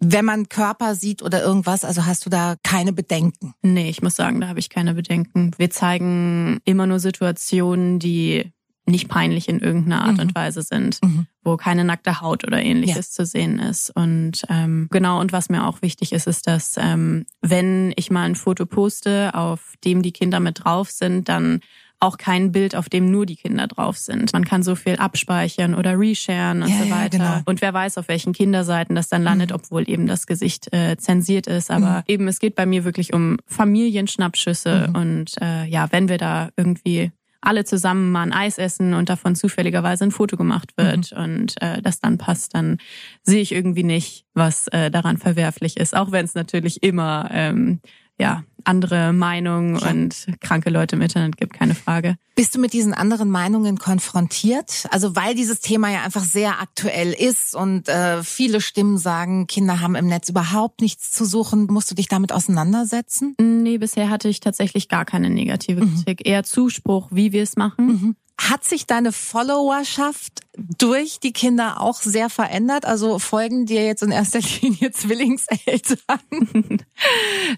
wenn 0.00 0.24
man 0.24 0.48
Körper 0.48 0.94
sieht 0.94 1.22
oder 1.22 1.42
irgendwas, 1.42 1.84
also 1.84 2.06
hast 2.06 2.24
du 2.24 2.30
da 2.30 2.56
keine 2.62 2.92
Bedenken? 2.92 3.54
Nee, 3.62 3.90
ich 3.90 4.02
muss 4.02 4.16
sagen, 4.16 4.40
da 4.40 4.48
habe 4.48 4.58
ich 4.58 4.70
keine 4.70 4.94
Bedenken. 4.94 5.52
Wir 5.58 5.70
zeigen 5.70 6.60
immer 6.64 6.86
nur 6.86 6.98
Situationen, 6.98 7.98
die 7.98 8.50
nicht 8.86 9.08
peinlich 9.08 9.48
in 9.48 9.60
irgendeiner 9.60 10.02
Art 10.02 10.14
mhm. 10.14 10.20
und 10.20 10.34
Weise 10.34 10.62
sind, 10.62 10.98
mhm. 11.02 11.26
wo 11.44 11.56
keine 11.56 11.84
nackte 11.84 12.20
Haut 12.20 12.44
oder 12.44 12.60
ähnliches 12.60 13.10
ja. 13.10 13.24
zu 13.24 13.26
sehen 13.26 13.58
ist. 13.58 13.90
Und 13.90 14.42
ähm, 14.48 14.88
genau, 14.90 15.20
und 15.20 15.32
was 15.32 15.48
mir 15.48 15.66
auch 15.66 15.82
wichtig 15.82 16.12
ist, 16.12 16.26
ist, 16.26 16.46
dass 16.46 16.76
ähm, 16.78 17.26
wenn 17.42 17.92
ich 17.96 18.10
mal 18.10 18.24
ein 18.24 18.34
Foto 18.34 18.66
poste, 18.66 19.34
auf 19.34 19.74
dem 19.84 20.02
die 20.02 20.12
Kinder 20.12 20.40
mit 20.40 20.64
drauf 20.64 20.90
sind, 20.90 21.28
dann 21.28 21.60
auch 22.00 22.16
kein 22.16 22.50
Bild, 22.50 22.74
auf 22.74 22.88
dem 22.88 23.10
nur 23.10 23.26
die 23.26 23.36
Kinder 23.36 23.66
drauf 23.66 23.98
sind. 23.98 24.32
Man 24.32 24.44
kann 24.44 24.62
so 24.62 24.74
viel 24.74 24.96
abspeichern 24.96 25.74
oder 25.74 25.98
resharen 25.98 26.62
und 26.62 26.70
ja, 26.70 26.84
so 26.84 26.90
weiter. 26.90 27.18
Ja, 27.18 27.34
genau. 27.34 27.42
Und 27.44 27.60
wer 27.60 27.74
weiß, 27.74 27.98
auf 27.98 28.08
welchen 28.08 28.32
Kinderseiten 28.32 28.94
das 28.94 29.08
dann 29.08 29.22
landet, 29.22 29.50
mhm. 29.50 29.56
obwohl 29.56 29.88
eben 29.88 30.06
das 30.06 30.26
Gesicht 30.26 30.72
äh, 30.72 30.96
zensiert 30.96 31.46
ist. 31.46 31.70
Aber 31.70 31.98
mhm. 31.98 32.02
eben, 32.08 32.28
es 32.28 32.40
geht 32.40 32.54
bei 32.54 32.64
mir 32.64 32.84
wirklich 32.84 33.12
um 33.12 33.36
Familienschnappschüsse. 33.46 34.88
Mhm. 34.88 34.94
Und 34.94 35.42
äh, 35.42 35.66
ja, 35.66 35.92
wenn 35.92 36.08
wir 36.08 36.16
da 36.16 36.48
irgendwie 36.56 37.12
alle 37.42 37.64
zusammen 37.64 38.12
mal 38.12 38.22
ein 38.22 38.32
Eis 38.32 38.58
essen 38.58 38.94
und 38.94 39.08
davon 39.08 39.34
zufälligerweise 39.34 40.04
ein 40.04 40.10
Foto 40.10 40.36
gemacht 40.36 40.72
wird 40.76 41.12
mhm. 41.12 41.22
und 41.22 41.62
äh, 41.62 41.82
das 41.82 42.00
dann 42.00 42.16
passt, 42.16 42.54
dann 42.54 42.78
sehe 43.22 43.40
ich 43.42 43.52
irgendwie 43.52 43.84
nicht, 43.84 44.24
was 44.32 44.68
äh, 44.68 44.90
daran 44.90 45.18
verwerflich 45.18 45.76
ist. 45.76 45.94
Auch 45.94 46.12
wenn 46.12 46.24
es 46.24 46.34
natürlich 46.34 46.82
immer 46.82 47.28
ähm, 47.30 47.80
ja, 48.20 48.44
andere 48.64 49.12
Meinungen 49.12 49.78
ja. 49.78 49.90
und 49.90 50.26
kranke 50.40 50.70
Leute 50.70 50.96
im 50.96 51.02
Internet 51.02 51.36
gibt, 51.36 51.54
keine 51.54 51.74
Frage. 51.74 52.16
Bist 52.34 52.54
du 52.54 52.58
mit 52.58 52.72
diesen 52.72 52.94
anderen 52.94 53.30
Meinungen 53.30 53.78
konfrontiert? 53.78 54.86
Also 54.90 55.14
weil 55.16 55.34
dieses 55.34 55.60
Thema 55.60 55.90
ja 55.90 56.02
einfach 56.02 56.24
sehr 56.24 56.60
aktuell 56.60 57.12
ist 57.12 57.54
und 57.54 57.88
äh, 57.88 58.22
viele 58.22 58.60
Stimmen 58.60 58.98
sagen, 58.98 59.46
Kinder 59.46 59.80
haben 59.80 59.94
im 59.94 60.06
Netz 60.06 60.28
überhaupt 60.28 60.80
nichts 60.80 61.10
zu 61.10 61.24
suchen. 61.24 61.66
Musst 61.70 61.90
du 61.90 61.94
dich 61.94 62.08
damit 62.08 62.32
auseinandersetzen? 62.32 63.34
Nee, 63.40 63.78
bisher 63.78 64.08
hatte 64.08 64.28
ich 64.28 64.40
tatsächlich 64.40 64.88
gar 64.88 65.04
keine 65.04 65.28
negative 65.28 65.84
mhm. 65.84 65.96
Kritik. 65.96 66.20
Mhm. 66.20 66.32
Eher 66.32 66.44
Zuspruch, 66.44 67.08
wie 67.10 67.32
wir 67.32 67.42
es 67.42 67.56
machen. 67.56 67.86
Mhm. 67.86 68.16
Hat 68.40 68.64
sich 68.64 68.86
deine 68.86 69.12
Followerschaft 69.12 70.40
durch 70.56 71.20
die 71.20 71.32
Kinder 71.32 71.78
auch 71.78 72.00
sehr 72.00 72.30
verändert? 72.30 72.86
Also 72.86 73.18
folgen 73.18 73.66
dir 73.66 73.84
jetzt 73.84 74.02
in 74.02 74.10
erster 74.10 74.40
Linie 74.62 74.92
Zwillingseltern? 74.92 76.20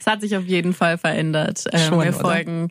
es 0.00 0.06
hat 0.06 0.22
sich 0.22 0.36
auf 0.36 0.44
jeden 0.44 0.74
Fall 0.74 0.91
verändert. 0.98 1.64
Ähm, 1.72 1.88
Schon, 1.88 2.04
Wir 2.04 2.12
folgen 2.12 2.70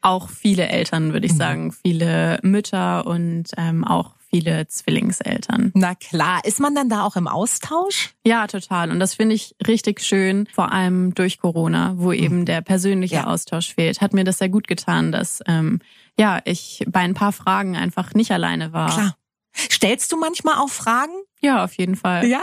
auch 0.00 0.28
viele 0.28 0.68
Eltern, 0.68 1.12
würde 1.12 1.26
ich 1.26 1.32
mhm. 1.32 1.38
sagen, 1.38 1.72
viele 1.72 2.38
Mütter 2.42 3.06
und 3.06 3.44
ähm, 3.56 3.84
auch 3.84 4.14
viele 4.28 4.66
Zwillingseltern. 4.68 5.72
Na 5.74 5.94
klar. 5.94 6.44
Ist 6.44 6.60
man 6.60 6.74
dann 6.74 6.88
da 6.88 7.04
auch 7.04 7.16
im 7.16 7.28
Austausch? 7.28 8.14
Ja, 8.24 8.46
total. 8.46 8.90
Und 8.90 9.00
das 9.00 9.14
finde 9.14 9.34
ich 9.34 9.54
richtig 9.66 10.00
schön, 10.00 10.48
vor 10.52 10.72
allem 10.72 11.14
durch 11.14 11.38
Corona, 11.38 11.94
wo 11.96 12.12
eben 12.12 12.44
der 12.44 12.60
persönliche 12.60 13.16
Ja. 13.16 13.26
Austausch 13.26 13.74
fehlt. 13.74 14.00
Hat 14.00 14.12
mir 14.12 14.24
das 14.24 14.38
sehr 14.38 14.48
gut 14.48 14.68
getan, 14.68 15.12
dass 15.12 15.42
ähm, 15.46 15.80
ja 16.18 16.40
ich 16.44 16.84
bei 16.88 17.00
ein 17.00 17.14
paar 17.14 17.32
Fragen 17.32 17.76
einfach 17.76 18.14
nicht 18.14 18.30
alleine 18.30 18.72
war. 18.72 18.90
Klar. 18.90 19.16
Stellst 19.54 20.12
du 20.12 20.18
manchmal 20.18 20.56
auch 20.56 20.68
Fragen? 20.68 21.14
Ja, 21.40 21.64
auf 21.64 21.72
jeden 21.74 21.96
Fall. 21.96 22.26
Ja. 22.26 22.42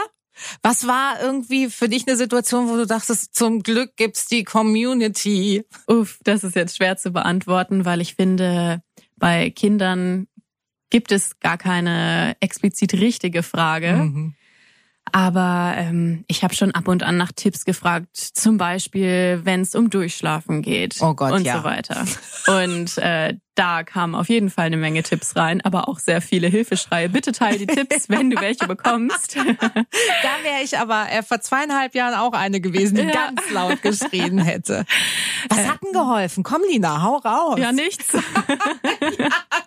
Was 0.62 0.86
war 0.86 1.20
irgendwie 1.22 1.68
für 1.68 1.88
dich 1.88 2.06
eine 2.06 2.16
Situation, 2.16 2.68
wo 2.68 2.76
du 2.76 2.86
dachtest, 2.86 3.34
zum 3.34 3.62
Glück 3.62 3.96
gibt's 3.96 4.26
die 4.26 4.44
Community? 4.44 5.64
Uff, 5.86 6.18
das 6.24 6.44
ist 6.44 6.56
jetzt 6.56 6.76
schwer 6.76 6.96
zu 6.96 7.10
beantworten, 7.10 7.84
weil 7.84 8.00
ich 8.00 8.14
finde, 8.14 8.82
bei 9.16 9.50
Kindern 9.50 10.26
gibt 10.90 11.12
es 11.12 11.40
gar 11.40 11.58
keine 11.58 12.36
explizit 12.40 12.94
richtige 12.94 13.42
Frage. 13.42 13.94
Mhm. 13.94 14.34
Aber 15.12 15.74
ähm, 15.76 16.24
ich 16.28 16.42
habe 16.42 16.54
schon 16.54 16.72
ab 16.72 16.88
und 16.88 17.02
an 17.02 17.16
nach 17.16 17.30
Tipps 17.32 17.64
gefragt, 17.64 18.08
zum 18.16 18.56
Beispiel, 18.56 19.40
wenn 19.44 19.60
es 19.60 19.74
um 19.74 19.90
Durchschlafen 19.90 20.62
geht 20.62 20.96
Oh 21.00 21.14
Gott, 21.14 21.32
und 21.32 21.44
ja. 21.44 21.58
so 21.58 21.64
weiter. 21.64 22.04
Und 22.46 22.98
äh, 22.98 23.36
da 23.54 23.84
kamen 23.84 24.16
auf 24.16 24.28
jeden 24.28 24.50
Fall 24.50 24.64
eine 24.66 24.76
Menge 24.76 25.04
Tipps 25.04 25.36
rein, 25.36 25.60
aber 25.60 25.88
auch 25.88 26.00
sehr 26.00 26.20
viele 26.20 26.48
Hilfeschreie. 26.48 27.08
Bitte 27.08 27.30
teile 27.30 27.58
die 27.58 27.66
Tipps, 27.66 28.08
wenn 28.08 28.30
du 28.30 28.40
welche 28.40 28.66
bekommst. 28.66 29.36
Da 29.36 29.42
wäre 30.42 30.62
ich 30.64 30.76
aber 30.78 31.06
äh, 31.12 31.22
vor 31.22 31.40
zweieinhalb 31.40 31.94
Jahren 31.94 32.14
auch 32.14 32.32
eine 32.32 32.60
gewesen, 32.60 32.96
die 32.96 33.02
Ja. 33.02 33.12
ganz 33.12 33.48
laut 33.52 33.82
geschrien 33.82 34.38
hätte. 34.38 34.84
Was 35.48 35.68
hat 35.68 35.78
denn 35.84 35.92
geholfen? 35.92 36.42
Komm, 36.42 36.62
Lina, 36.68 37.02
hau 37.02 37.16
raus. 37.18 37.58
ja, 37.60 37.70
nichts. 37.72 38.06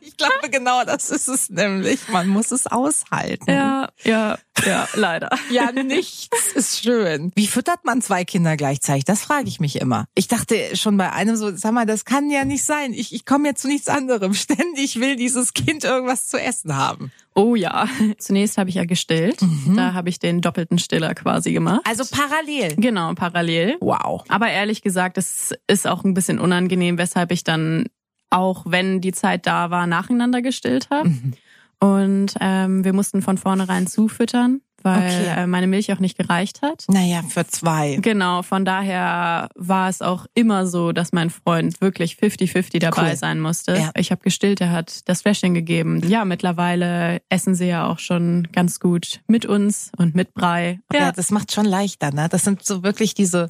Ich 0.01 0.15
glaube, 0.17 0.49
genau 0.49 0.83
das 0.83 1.11
ist 1.11 1.27
es 1.27 1.49
nämlich. 1.49 2.07
Man 2.09 2.27
muss 2.27 2.51
es 2.51 2.65
aushalten. 2.65 3.51
Ja, 3.51 3.89
ja, 4.03 4.37
ja, 4.65 4.87
leider. 4.95 5.29
Ja, 5.49 5.71
nichts 5.71 6.51
ist 6.53 6.83
schön. 6.83 7.31
Wie 7.35 7.47
füttert 7.47 7.85
man 7.85 8.01
zwei 8.01 8.25
Kinder 8.25 8.57
gleichzeitig? 8.57 9.05
Das 9.05 9.21
frage 9.21 9.47
ich 9.47 9.59
mich 9.59 9.79
immer. 9.79 10.05
Ich 10.13 10.27
dachte 10.27 10.75
schon 10.75 10.97
bei 10.97 11.11
einem 11.11 11.35
so, 11.35 11.55
sag 11.55 11.71
mal, 11.71 11.85
das 11.85 12.05
kann 12.05 12.29
ja 12.29 12.43
nicht 12.43 12.63
sein. 12.63 12.93
Ich, 12.93 13.13
ich 13.13 13.25
komme 13.25 13.47
jetzt 13.47 13.61
zu 13.61 13.67
nichts 13.67 13.87
anderem. 13.87 14.33
Ständig 14.35 14.99
will 14.99 15.15
dieses 15.15 15.53
Kind 15.53 15.83
irgendwas 15.83 16.27
zu 16.27 16.39
essen 16.39 16.75
haben. 16.75 17.11
Oh 17.33 17.55
ja. 17.55 17.87
Zunächst 18.17 18.57
habe 18.57 18.69
ich 18.69 18.75
ja 18.75 18.85
gestillt. 18.85 19.39
Da 19.75 19.93
habe 19.93 20.09
ich 20.09 20.19
den 20.19 20.41
doppelten 20.41 20.79
Stiller 20.79 21.13
quasi 21.15 21.53
gemacht. 21.53 21.81
Also 21.85 22.03
parallel. 22.09 22.75
Genau, 22.75 23.13
parallel. 23.13 23.77
Wow. 23.79 24.23
Aber 24.27 24.49
ehrlich 24.49 24.81
gesagt, 24.81 25.17
es 25.17 25.53
ist 25.67 25.87
auch 25.87 26.03
ein 26.03 26.13
bisschen 26.13 26.39
unangenehm, 26.39 26.97
weshalb 26.97 27.31
ich 27.31 27.43
dann 27.43 27.85
auch, 28.29 28.63
wenn 28.65 29.01
die 29.01 29.13
Zeit 29.13 29.45
da 29.47 29.69
war, 29.69 29.87
nacheinander 29.87 30.41
gestillt 30.41 30.89
habe. 30.89 31.09
Mhm. 31.09 31.33
Und 31.79 32.33
ähm, 32.39 32.83
wir 32.83 32.93
mussten 32.93 33.21
von 33.21 33.37
vornherein 33.37 33.85
zufüttern, 33.87 34.61
weil 34.81 34.97
Okay. 35.03 35.41
äh, 35.43 35.47
meine 35.47 35.67
Milch 35.67 35.91
auch 35.93 35.99
nicht 35.99 36.17
gereicht 36.17 36.61
hat. 36.61 36.85
Naja, 36.87 37.21
für 37.27 37.45
zwei. 37.45 37.97
Genau, 38.01 38.41
von 38.41 38.63
daher 38.65 39.49
war 39.55 39.89
es 39.89 40.01
auch 40.01 40.25
immer 40.33 40.65
so, 40.65 40.91
dass 40.91 41.13
mein 41.13 41.29
Freund 41.29 41.79
wirklich 41.81 42.13
50-50 42.15 42.79
dabei 42.79 43.11
Cool. 43.11 43.15
sein 43.15 43.39
musste. 43.39 43.75
Ja. 43.75 43.91
Ich 43.95 44.11
habe 44.11 44.21
gestillt, 44.23 44.61
er 44.61 44.71
hat 44.71 45.07
das 45.09 45.21
Fläschchen 45.23 45.53
gegeben. 45.53 46.01
Ja, 46.07 46.25
mittlerweile 46.25 47.21
essen 47.29 47.53
sie 47.55 47.67
ja 47.67 47.85
auch 47.87 47.99
schon 47.99 48.47
ganz 48.53 48.79
gut 48.79 49.19
mit 49.27 49.45
uns 49.45 49.91
und 49.97 50.15
mit 50.15 50.33
Brei. 50.33 50.79
Ja, 50.93 51.11
das 51.11 51.31
macht 51.31 51.51
schon 51.51 51.65
leichter, 51.65 52.11
ne? 52.11 52.27
Das 52.29 52.43
sind 52.43 52.63
so 52.65 52.81
wirklich 52.83 53.13
diese 53.13 53.49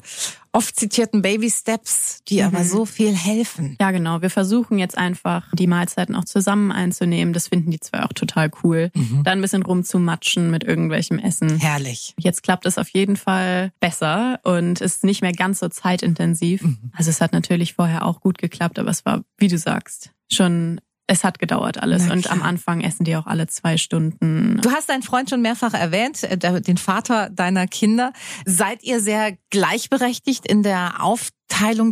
oft 0.52 0.76
zitierten 0.76 1.22
Baby 1.22 1.50
Steps, 1.50 2.22
die 2.28 2.42
aber 2.42 2.64
so 2.64 2.84
viel 2.84 3.14
helfen. 3.14 3.76
Ja, 3.80 3.90
genau. 3.90 4.22
Wir 4.22 4.30
versuchen 4.30 4.78
jetzt 4.78 4.96
einfach, 4.96 5.46
die 5.54 5.66
Mahlzeiten 5.66 6.14
auch 6.14 6.24
zusammen 6.24 6.72
einzunehmen. 6.72 7.32
Das 7.32 7.48
finden 7.48 7.70
die 7.70 7.80
zwei 7.80 8.02
auch 8.02 8.12
total 8.12 8.50
cool. 8.62 8.90
Da 9.24 9.32
ein 9.32 9.40
bisschen 9.40 9.62
rumzumatschen 9.62 10.50
mit 10.50 10.64
irgendwelchem 10.64 11.18
Essen. 11.18 11.58
Herrlich. 11.58 12.14
Jetzt 12.18 12.42
klappt 12.42 12.66
es 12.66 12.78
auf 12.78 12.88
jeden 12.88 13.16
Fall 13.16 13.72
besser 13.80 14.40
und 14.44 14.80
ist 14.80 15.04
nicht 15.04 15.22
mehr 15.22 15.32
ganz 15.32 15.60
so 15.60 15.68
zeitintensiv. 15.68 16.64
Also 16.92 17.10
es 17.10 17.20
hat 17.20 17.32
natürlich 17.32 17.74
vorher 17.74 18.04
auch 18.04 18.20
gut 18.20 18.38
geklappt, 18.38 18.78
aber 18.78 18.90
es 18.90 19.04
war, 19.04 19.24
wie 19.36 19.48
du 19.48 19.58
sagst, 19.58 20.12
schon, 20.30 20.80
es 21.08 21.24
hat 21.24 21.38
gedauert 21.38 21.82
alles. 21.82 22.08
Und 22.08 22.30
am 22.30 22.42
Anfang 22.42 22.82
essen 22.82 23.04
die 23.04 23.16
auch 23.16 23.26
alle 23.26 23.46
zwei 23.48 23.78
Stunden. 23.78 24.60
Du 24.60 24.70
hast 24.70 24.90
deinen 24.90 25.02
Freund 25.02 25.30
schon 25.30 25.42
mehrfach 25.42 25.74
erwähnt, 25.74 26.22
äh, 26.22 26.60
den 26.60 26.76
Vater 26.76 27.30
deiner 27.30 27.66
Kinder. 27.66 28.12
Seid 28.44 28.84
ihr 28.84 29.00
sehr 29.00 29.36
gleichberechtigt 29.50 30.46
in 30.46 30.62
der 30.62 31.02
Aufteilung 31.02 31.37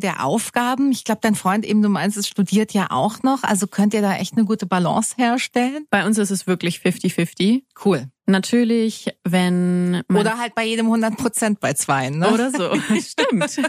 der 0.01 0.25
Aufgaben? 0.25 0.93
Ich 0.93 1.05
glaube, 1.05 1.21
dein 1.23 1.35
Freund 1.35 1.65
eben, 1.65 1.83
du 1.83 1.89
meinst, 1.89 2.17
es 2.17 2.29
studiert 2.29 2.73
ja 2.73 2.91
auch 2.91 3.23
noch. 3.23 3.43
Also 3.43 3.67
könnt 3.67 3.95
ihr 3.95 4.03
da 4.03 4.15
echt 4.17 4.37
eine 4.37 4.45
gute 4.45 4.67
Balance 4.67 5.15
herstellen? 5.17 5.87
Bei 5.91 6.07
uns 6.07 6.19
ist 6.19 6.31
es 6.31 6.47
wirklich 6.47 6.79
50-50. 6.79 7.63
Cool. 7.85 8.07
Natürlich, 8.27 9.09
wenn 9.23 10.03
man 10.09 10.21
Oder 10.21 10.39
halt 10.39 10.55
bei 10.55 10.65
jedem 10.65 10.87
100 10.87 11.17
Prozent 11.17 11.61
bei 11.61 11.75
zwei, 11.75 12.11
ne? 12.11 12.33
Oder 12.33 12.51
so, 12.51 12.75
stimmt. 13.01 13.61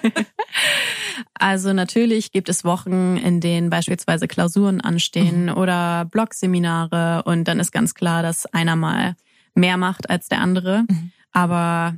Also 1.36 1.74
natürlich 1.74 2.32
gibt 2.32 2.50
es 2.50 2.64
Wochen, 2.64 3.18
in 3.18 3.40
denen 3.40 3.70
beispielsweise 3.70 4.28
Klausuren 4.28 4.82
anstehen 4.82 5.50
oder 5.50 6.06
Blogseminare 6.06 7.24
und 7.26 7.44
dann 7.48 7.60
ist 7.60 7.72
ganz 7.72 7.94
klar, 7.94 8.24
dass 8.24 8.48
einer 8.48 8.76
mal 8.76 9.16
mehr 9.54 9.78
macht 9.78 10.10
als 10.10 10.28
der 10.28 10.42
andere. 10.42 10.86
Aber 11.32 11.96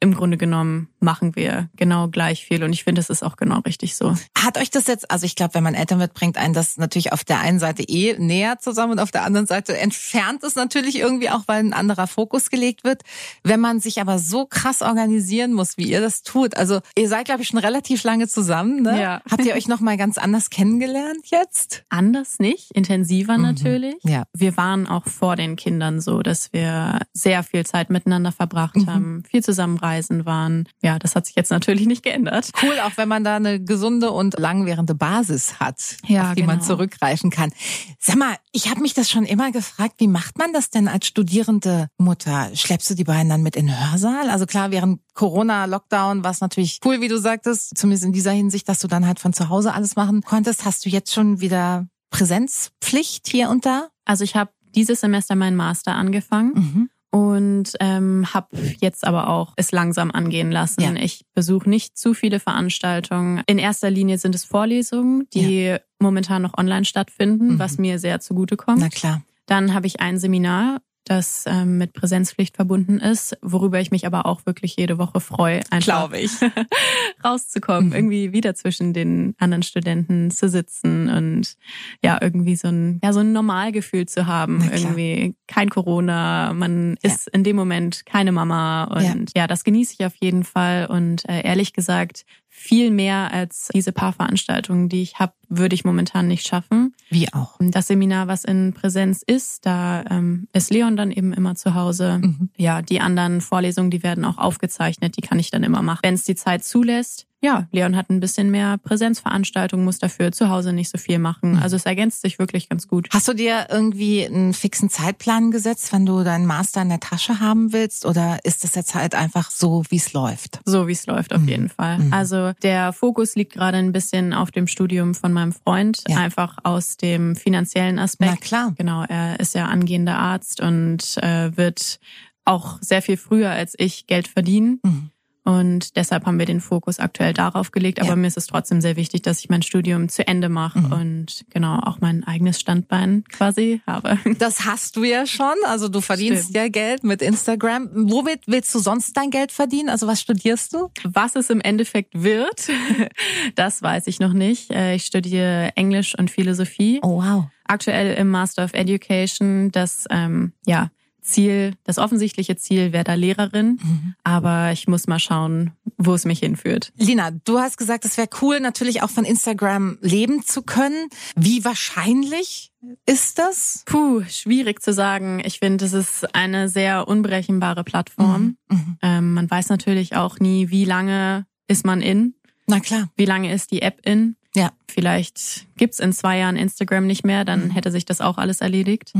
im 0.00 0.14
Grunde 0.14 0.38
genommen 0.38 0.88
machen 0.98 1.36
wir 1.36 1.68
genau 1.76 2.08
gleich 2.08 2.44
viel 2.46 2.64
und 2.64 2.72
ich 2.72 2.84
finde, 2.84 3.00
es 3.00 3.10
ist 3.10 3.22
auch 3.22 3.36
genau 3.36 3.60
richtig 3.60 3.96
so. 3.96 4.16
Hat 4.36 4.56
euch 4.58 4.70
das 4.70 4.86
jetzt, 4.86 5.10
also 5.10 5.26
ich 5.26 5.36
glaube, 5.36 5.54
wenn 5.54 5.62
man 5.62 5.74
Eltern 5.74 5.98
wird, 5.98 6.14
bringt 6.14 6.38
einen 6.38 6.54
das 6.54 6.78
natürlich 6.78 7.12
auf 7.12 7.22
der 7.22 7.40
einen 7.40 7.58
Seite 7.58 7.82
eh 7.82 8.16
näher 8.18 8.58
zusammen 8.58 8.92
und 8.92 8.98
auf 8.98 9.10
der 9.10 9.24
anderen 9.24 9.46
Seite 9.46 9.76
entfernt 9.76 10.42
es 10.42 10.54
natürlich 10.54 10.98
irgendwie 10.98 11.28
auch, 11.28 11.42
weil 11.46 11.60
ein 11.60 11.74
anderer 11.74 12.06
Fokus 12.06 12.48
gelegt 12.48 12.82
wird. 12.82 13.02
Wenn 13.44 13.60
man 13.60 13.80
sich 13.80 14.00
aber 14.00 14.18
so 14.18 14.46
krass 14.46 14.80
organisieren 14.80 15.52
muss, 15.52 15.76
wie 15.76 15.90
ihr 15.90 16.00
das 16.00 16.22
tut, 16.22 16.56
also 16.56 16.80
ihr 16.96 17.08
seid, 17.08 17.26
glaube 17.26 17.42
ich, 17.42 17.48
schon 17.48 17.58
relativ 17.58 18.02
lange 18.02 18.26
zusammen, 18.26 18.82
ne? 18.82 19.00
Ja. 19.00 19.22
Habt 19.30 19.44
ihr 19.44 19.54
euch 19.54 19.68
noch 19.68 19.80
mal 19.80 19.98
ganz 19.98 20.16
anders 20.16 20.48
kennengelernt 20.48 21.26
jetzt? 21.26 21.84
Anders 21.90 22.38
nicht, 22.38 22.70
intensiver 22.72 23.36
natürlich. 23.36 23.96
Ja. 24.02 24.24
Wir 24.32 24.56
waren 24.56 24.86
auch 24.86 25.06
vor 25.06 25.36
den 25.36 25.56
Kindern 25.56 26.00
so, 26.00 26.22
dass 26.22 26.52
wir 26.54 27.00
sehr 27.12 27.42
viel 27.42 27.66
Zeit 27.66 27.90
miteinander 27.90 28.32
verbracht 28.32 28.76
haben, 28.86 29.24
viel 29.28 29.42
zusammen 29.42 29.76
reisen 29.90 30.24
waren. 30.24 30.68
Ja, 30.82 30.98
das 30.98 31.14
hat 31.16 31.26
sich 31.26 31.34
jetzt 31.36 31.50
natürlich 31.50 31.86
nicht 31.86 32.02
geändert. 32.02 32.50
Cool, 32.62 32.78
auch 32.80 32.92
wenn 32.96 33.08
man 33.08 33.24
da 33.24 33.36
eine 33.36 33.60
gesunde 33.62 34.10
und 34.12 34.38
langwährende 34.38 34.94
Basis 34.94 35.58
hat, 35.60 35.96
Ja, 36.06 36.28
auf 36.30 36.34
die 36.36 36.42
man 36.44 36.58
genau. 36.58 36.68
zurückgreifen 36.68 37.30
kann. 37.30 37.50
Sag 37.98 38.16
mal, 38.16 38.36
ich 38.52 38.70
habe 38.70 38.80
mich 38.80 38.94
das 38.94 39.10
schon 39.10 39.24
immer 39.24 39.50
gefragt, 39.52 39.94
wie 39.98 40.08
macht 40.08 40.38
man 40.38 40.52
das 40.52 40.70
denn 40.70 40.88
als 40.88 41.06
studierende 41.06 41.88
Mutter? 41.98 42.50
Schleppst 42.54 42.88
du 42.90 42.94
die 42.94 43.04
beiden 43.04 43.28
dann 43.28 43.42
mit 43.42 43.56
in 43.56 43.66
den 43.66 43.90
Hörsaal? 43.90 44.30
Also 44.30 44.46
klar, 44.46 44.70
während 44.70 45.00
Corona-Lockdown 45.14 46.22
war 46.24 46.30
es 46.30 46.40
natürlich 46.40 46.80
cool, 46.84 47.00
wie 47.00 47.08
du 47.08 47.18
sagtest, 47.18 47.76
zumindest 47.76 48.04
in 48.04 48.12
dieser 48.12 48.32
Hinsicht, 48.32 48.68
dass 48.68 48.78
du 48.78 48.86
dann 48.88 49.06
halt 49.06 49.18
von 49.20 49.32
zu 49.32 49.48
Hause 49.48 49.74
alles 49.74 49.96
machen 49.96 50.22
konntest. 50.22 50.64
Hast 50.64 50.84
du 50.86 50.88
jetzt 50.90 51.12
schon 51.12 51.40
wieder 51.40 51.86
Präsenzpflicht 52.10 53.28
hier 53.28 53.50
und 53.50 53.66
da? 53.66 53.88
Also 54.04 54.24
ich 54.24 54.34
habe 54.36 54.50
dieses 54.74 55.00
Semester 55.00 55.34
meinen 55.34 55.56
Master 55.56 55.94
angefangen. 55.94 56.52
Mhm. 56.54 56.90
Und 57.10 57.72
ähm, 57.80 58.26
habe 58.32 58.48
jetzt 58.80 59.04
aber 59.06 59.28
auch 59.28 59.52
es 59.56 59.72
langsam 59.72 60.10
angehen 60.10 60.50
lassen. 60.52 60.80
Ja. 60.82 60.94
Ich 60.94 61.24
besuche 61.34 61.68
nicht 61.68 61.98
zu 61.98 62.14
viele 62.14 62.38
Veranstaltungen. 62.40 63.42
In 63.46 63.58
erster 63.58 63.90
Linie 63.90 64.18
sind 64.18 64.34
es 64.34 64.44
Vorlesungen, 64.44 65.26
die 65.34 65.76
momentan 65.98 66.42
noch 66.42 66.56
online 66.56 66.84
stattfinden, 66.84 67.54
Mhm. 67.54 67.58
was 67.58 67.78
mir 67.78 67.98
sehr 67.98 68.20
zugutekommt. 68.20 68.80
Na 68.80 68.88
klar. 68.88 69.22
Dann 69.46 69.74
habe 69.74 69.86
ich 69.88 70.00
ein 70.00 70.18
Seminar, 70.18 70.80
das 71.04 71.44
ähm, 71.46 71.78
mit 71.78 71.92
Präsenzpflicht 71.92 72.56
verbunden 72.56 72.98
ist, 72.98 73.36
worüber 73.42 73.80
ich 73.80 73.90
mich 73.90 74.06
aber 74.06 74.26
auch 74.26 74.46
wirklich 74.46 74.76
jede 74.76 74.98
Woche 74.98 75.20
freue, 75.20 75.60
einfach 75.70 76.12
ich. 76.12 76.30
rauszukommen, 77.24 77.88
Mhm. 77.90 77.94
irgendwie 77.94 78.32
wieder 78.32 78.54
zwischen 78.54 78.92
den 78.92 79.34
anderen 79.38 79.62
Studenten 79.62 80.30
zu 80.30 80.48
sitzen 80.48 81.08
und 81.08 81.56
ja, 82.02 82.18
irgendwie 82.20 82.56
so 82.56 82.68
ein, 82.68 83.00
ja, 83.02 83.12
so 83.12 83.20
ein 83.20 83.32
Normalgefühl 83.32 84.06
zu 84.06 84.26
haben. 84.26 84.62
Irgendwie 84.72 85.34
kein 85.46 85.70
Corona, 85.70 86.52
man 86.52 86.96
ist 87.02 87.28
in 87.28 87.44
dem 87.44 87.56
Moment 87.56 88.04
keine 88.06 88.32
Mama 88.32 88.84
und 88.84 89.30
ja, 89.36 89.46
das 89.46 89.64
genieße 89.64 89.94
ich 89.98 90.06
auf 90.06 90.14
jeden 90.20 90.44
Fall 90.44 90.86
und 90.86 91.28
äh, 91.28 91.42
ehrlich 91.42 91.72
gesagt, 91.72 92.24
viel 92.48 92.90
mehr 92.90 93.32
als 93.32 93.68
diese 93.72 93.92
paar 93.92 94.12
Veranstaltungen, 94.12 94.88
die 94.88 95.02
ich 95.02 95.18
habe, 95.18 95.32
würde 95.50 95.74
ich 95.74 95.84
momentan 95.84 96.28
nicht 96.28 96.46
schaffen. 96.46 96.94
Wie 97.10 97.30
auch. 97.32 97.56
Das 97.60 97.88
Seminar, 97.88 98.28
was 98.28 98.44
in 98.44 98.72
Präsenz 98.72 99.22
ist, 99.26 99.66
da 99.66 100.04
ähm, 100.08 100.46
ist 100.52 100.70
Leon 100.70 100.96
dann 100.96 101.10
eben 101.10 101.32
immer 101.32 101.56
zu 101.56 101.74
Hause. 101.74 102.20
Mhm. 102.22 102.48
Ja, 102.56 102.80
die 102.82 103.00
anderen 103.00 103.40
Vorlesungen, 103.40 103.90
die 103.90 104.02
werden 104.02 104.24
auch 104.24 104.38
aufgezeichnet, 104.38 105.16
die 105.16 105.22
kann 105.22 105.38
ich 105.38 105.50
dann 105.50 105.64
immer 105.64 105.82
machen, 105.82 106.00
wenn 106.02 106.14
es 106.14 106.24
die 106.24 106.36
Zeit 106.36 106.64
zulässt. 106.64 107.26
ja, 107.42 107.66
Leon 107.72 107.96
hat 107.96 108.10
ein 108.10 108.20
bisschen 108.20 108.50
mehr 108.50 108.76
Präsenzveranstaltungen, 108.78 109.84
muss 109.84 109.98
dafür 109.98 110.30
zu 110.30 110.50
Hause 110.50 110.72
nicht 110.72 110.90
so 110.90 110.98
viel 110.98 111.18
machen. 111.18 111.58
Also 111.58 111.76
es 111.76 111.86
ergänzt 111.86 112.20
sich 112.20 112.38
wirklich 112.38 112.68
ganz 112.68 112.86
gut. 112.86 113.08
Hast 113.12 113.28
du 113.28 113.32
dir 113.32 113.68
irgendwie 113.70 114.26
einen 114.26 114.52
fixen 114.52 114.90
Zeitplan 114.90 115.50
gesetzt, 115.50 115.92
wenn 115.92 116.04
du 116.04 116.22
deinen 116.22 116.46
Master 116.46 116.82
in 116.82 116.90
der 116.90 117.00
Tasche 117.00 117.40
haben 117.40 117.72
willst? 117.72 118.04
Oder 118.04 118.38
ist 118.44 118.62
das 118.62 118.74
jetzt 118.74 118.94
halt 118.94 119.14
einfach 119.14 119.50
so, 119.50 119.84
wie 119.88 119.96
es 119.96 120.12
läuft? 120.12 120.60
So 120.66 120.86
wie 120.86 120.92
es 120.92 121.06
läuft, 121.06 121.34
auf 121.34 121.42
jeden 121.46 121.70
Fall. 121.70 121.98
Also 122.10 122.52
der 122.62 122.92
Fokus 122.92 123.34
liegt 123.36 123.54
gerade 123.54 123.78
ein 123.78 123.92
bisschen 123.92 124.34
auf 124.34 124.50
dem 124.50 124.66
Studium 124.66 125.14
von 125.14 125.32
meinem 125.40 125.52
Freund, 125.52 126.02
Ja. 126.08 126.18
einfach 126.18 126.58
aus 126.62 126.96
dem 126.96 127.34
finanziellen 127.36 127.98
Aspekt. 127.98 128.30
Na 128.30 128.36
klar. 128.36 128.74
Genau, 128.76 129.04
er 129.08 129.40
ist 129.40 129.54
ja 129.54 129.66
angehender 129.66 130.18
Arzt 130.18 130.60
und 130.60 131.16
äh, 131.22 131.56
wird 131.56 131.98
auch 132.44 132.78
sehr 132.80 133.02
viel 133.02 133.16
früher 133.16 133.50
als 133.50 133.74
ich 133.78 134.06
Geld 134.06 134.28
verdienen. 134.28 134.80
Mhm. 134.84 135.10
Und 135.58 135.96
deshalb 135.96 136.26
haben 136.26 136.38
wir 136.38 136.46
den 136.46 136.60
Fokus 136.60 136.98
aktuell 137.00 137.32
darauf 137.34 137.72
gelegt. 137.72 137.98
Aber 138.00 138.10
Ja. 138.10 138.16
mir 138.16 138.26
ist 138.28 138.36
es 138.36 138.46
trotzdem 138.46 138.80
sehr 138.80 138.96
wichtig, 138.96 139.22
dass 139.22 139.40
ich 139.40 139.48
mein 139.48 139.62
Studium 139.62 140.08
zu 140.08 140.26
Ende 140.26 140.48
mache 140.48 140.78
Mhm. 140.78 140.92
und 140.92 141.44
genau 141.50 141.78
auch 141.80 142.00
mein 142.00 142.22
eigenes 142.24 142.60
Standbein 142.60 143.24
quasi 143.32 143.80
habe. 143.86 144.18
Das 144.38 144.64
hast 144.64 144.96
du 144.96 145.04
ja 145.04 145.26
schon. 145.26 145.54
Also 145.66 145.88
du 145.88 146.00
verdienst 146.00 146.44
Stimmt. 146.50 146.56
ja 146.56 146.68
Geld 146.68 147.04
mit 147.04 147.20
Instagram. 147.22 147.88
Womit 147.92 148.40
willst 148.46 148.74
du 148.74 148.78
sonst 148.78 149.16
dein 149.16 149.30
Geld 149.30 149.50
verdienen? 149.52 149.88
Also 149.88 150.06
was 150.06 150.20
studierst 150.20 150.72
du? 150.74 150.90
Was 151.04 151.34
es 151.36 151.50
im 151.50 151.60
Endeffekt 151.60 152.22
wird, 152.22 152.68
das 153.54 153.82
weiß 153.82 154.06
ich 154.06 154.20
noch 154.20 154.32
nicht. 154.32 154.70
Äh, 154.70 154.94
Ich 154.94 155.04
studiere 155.06 155.70
Englisch 155.76 156.14
und 156.18 156.30
Philosophie. 156.30 157.00
Oh 157.02 157.22
wow. 157.22 157.44
Aktuell 157.64 158.14
im 158.16 158.28
Master 158.28 158.64
of 158.64 158.74
Education. 158.74 159.70
Das 159.70 160.04
ähm, 160.10 160.52
ja, 160.66 160.90
Ziel, 161.20 161.74
das 161.84 161.98
offensichtliche 161.98 162.56
Ziel 162.56 162.92
wäre 162.92 163.04
da 163.04 163.14
Lehrerin. 163.14 163.78
Aber 164.24 164.72
ich 164.72 164.88
muss 164.88 165.06
mal 165.06 165.18
schauen, 165.18 165.72
wo 165.96 166.14
es 166.14 166.24
mich 166.24 166.40
hinführt. 166.40 166.92
Lina, 166.96 167.30
du 167.30 167.58
hast 167.58 167.76
gesagt, 167.76 168.04
es 168.04 168.16
wäre 168.16 168.28
cool, 168.40 168.60
natürlich 168.60 169.02
auch 169.02 169.10
von 169.10 169.24
Instagram 169.24 169.98
leben 170.00 170.42
zu 170.44 170.62
können. 170.62 171.08
Wie 171.36 171.64
wahrscheinlich 171.64 172.72
ist 173.06 173.38
das? 173.38 173.82
Puh, 173.86 174.22
schwierig 174.28 174.82
zu 174.82 174.92
sagen. 174.92 175.42
Ich 175.44 175.58
finde, 175.58 175.84
es 175.84 175.92
ist 175.92 176.34
eine 176.34 176.68
sehr 176.68 177.08
unberechenbare 177.08 177.84
Plattform. 177.84 178.56
Mhm. 178.70 178.98
Ähm, 179.02 179.34
man 179.34 179.50
weiß 179.50 179.68
natürlich 179.68 180.16
auch 180.16 180.38
nie, 180.38 180.70
wie 180.70 180.84
lange 180.84 181.46
ist 181.68 181.84
man 181.84 182.00
in, 182.00 182.34
Na 182.66 182.80
klar. 182.80 183.10
wie 183.16 183.26
lange 183.26 183.52
ist 183.52 183.70
die 183.70 183.82
App 183.82 184.00
in. 184.04 184.36
Ja. 184.54 184.72
Vielleicht 184.90 185.66
gibt's 185.76 186.00
in 186.00 186.12
zwei 186.12 186.38
Jahren 186.38 186.56
Instagram 186.56 187.06
nicht 187.06 187.24
mehr, 187.24 187.44
dann 187.44 187.66
Mhm. 187.66 187.70
hätte 187.70 187.90
sich 187.92 188.04
das 188.04 188.20
auch 188.20 188.36
alles 188.38 188.60
erledigt. 188.60 189.12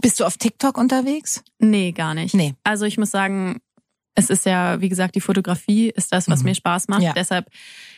Bist 0.00 0.20
du 0.20 0.24
auf 0.24 0.36
TikTok 0.36 0.78
unterwegs? 0.78 1.42
Nee, 1.58 1.92
gar 1.92 2.14
nicht. 2.14 2.34
Nee. 2.34 2.54
Also 2.62 2.84
ich 2.84 2.96
muss 2.98 3.10
sagen, 3.10 3.60
es 4.14 4.30
ist 4.30 4.46
ja, 4.46 4.80
wie 4.80 4.88
gesagt, 4.88 5.14
die 5.14 5.20
Fotografie 5.20 5.90
ist 5.90 6.12
das, 6.12 6.28
was 6.28 6.40
Mhm. 6.40 6.46
mir 6.50 6.54
Spaß 6.56 6.88
macht. 6.88 7.02
Ja. 7.02 7.12
Deshalb, 7.12 7.48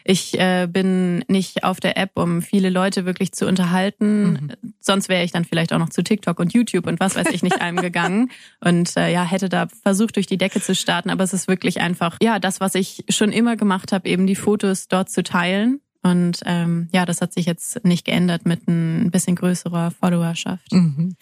ich 0.04 0.38
äh, 0.38 0.66
bin 0.70 1.24
nicht 1.28 1.64
auf 1.64 1.80
der 1.80 1.96
App, 1.96 2.12
um 2.14 2.42
viele 2.42 2.68
Leute 2.70 3.04
wirklich 3.06 3.32
zu 3.32 3.46
unterhalten. 3.46 4.32
Mhm. 4.32 4.52
Sonst 4.80 5.08
wäre 5.08 5.24
ich 5.24 5.32
dann 5.32 5.44
vielleicht 5.46 5.72
auch 5.72 5.78
noch 5.78 5.88
zu 5.90 6.02
TikTok 6.02 6.38
und 6.38 6.52
YouTube 6.52 6.86
und 6.86 7.00
was 7.00 7.14
weiß 7.16 7.28
ich 7.30 7.42
nicht 7.42 7.60
allem 7.62 7.76
gegangen. 7.76 8.30
Und 8.60 8.96
äh, 8.98 9.10
ja, 9.12 9.24
hätte 9.24 9.48
da 9.48 9.68
versucht, 9.82 10.16
durch 10.16 10.26
die 10.26 10.36
Decke 10.38 10.60
zu 10.60 10.74
starten. 10.74 11.08
Aber 11.10 11.24
es 11.24 11.32
ist 11.32 11.48
wirklich 11.48 11.80
einfach, 11.80 12.16
ja, 12.22 12.38
das, 12.38 12.60
was 12.60 12.74
ich 12.74 13.04
schon 13.08 13.32
immer 13.32 13.56
gemacht 13.56 13.92
habe, 13.92 14.08
eben 14.08 14.26
die 14.26 14.36
Fotos 14.36 14.88
dort 14.88 15.10
zu 15.10 15.22
teilen. 15.22 15.80
Und 16.02 16.40
ähm, 16.46 16.88
ja, 16.92 17.04
das 17.04 17.20
hat 17.20 17.32
sich 17.32 17.46
jetzt 17.46 17.84
nicht 17.84 18.06
geändert 18.06 18.46
mit 18.46 18.66
ein 18.68 19.10
bisschen 19.10 19.36
größerer 19.36 19.90
Followerschaft. 19.90 20.72
Mhm. 20.72 21.16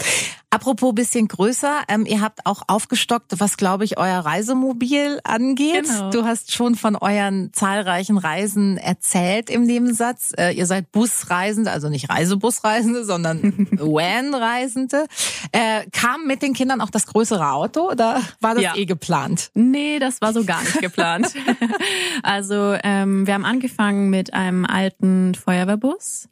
Apropos 0.50 0.94
bisschen 0.94 1.28
größer, 1.28 1.82
ähm, 1.88 2.06
ihr 2.06 2.22
habt 2.22 2.46
auch 2.46 2.62
aufgestockt, 2.68 3.38
was 3.38 3.58
glaube 3.58 3.84
ich 3.84 3.98
euer 3.98 4.20
Reisemobil 4.20 5.20
angeht. 5.22 5.84
Genau. 5.84 6.10
Du 6.10 6.24
hast 6.24 6.54
schon 6.54 6.74
von 6.74 6.96
euren 6.96 7.52
zahlreichen 7.52 8.16
Reisen 8.16 8.78
erzählt 8.78 9.50
im 9.50 9.64
Nebensatz. 9.64 10.32
Äh, 10.38 10.52
ihr 10.52 10.64
seid 10.64 10.90
Busreisende, 10.90 11.70
also 11.70 11.90
nicht 11.90 12.08
Reisebusreisende, 12.08 13.04
sondern 13.04 13.68
Van-Reisende. 13.72 15.06
Äh, 15.52 15.84
kam 15.92 16.26
mit 16.26 16.40
den 16.40 16.54
Kindern 16.54 16.80
auch 16.80 16.90
das 16.90 17.06
größere 17.06 17.50
Auto 17.52 17.90
oder 17.90 18.22
war 18.40 18.54
das 18.54 18.64
Ja. 18.64 18.74
eh 18.74 18.86
geplant? 18.86 19.50
Nee, 19.52 19.98
das 19.98 20.22
war 20.22 20.32
so 20.32 20.44
gar 20.44 20.62
nicht 20.62 20.80
geplant. 20.80 21.34
also 22.22 22.74
ähm, 22.82 23.26
wir 23.26 23.34
haben 23.34 23.44
angefangen 23.44 24.08
mit 24.08 24.32
einem 24.32 24.64
alten 24.64 25.34
Feuerwehrbus, 25.34 26.28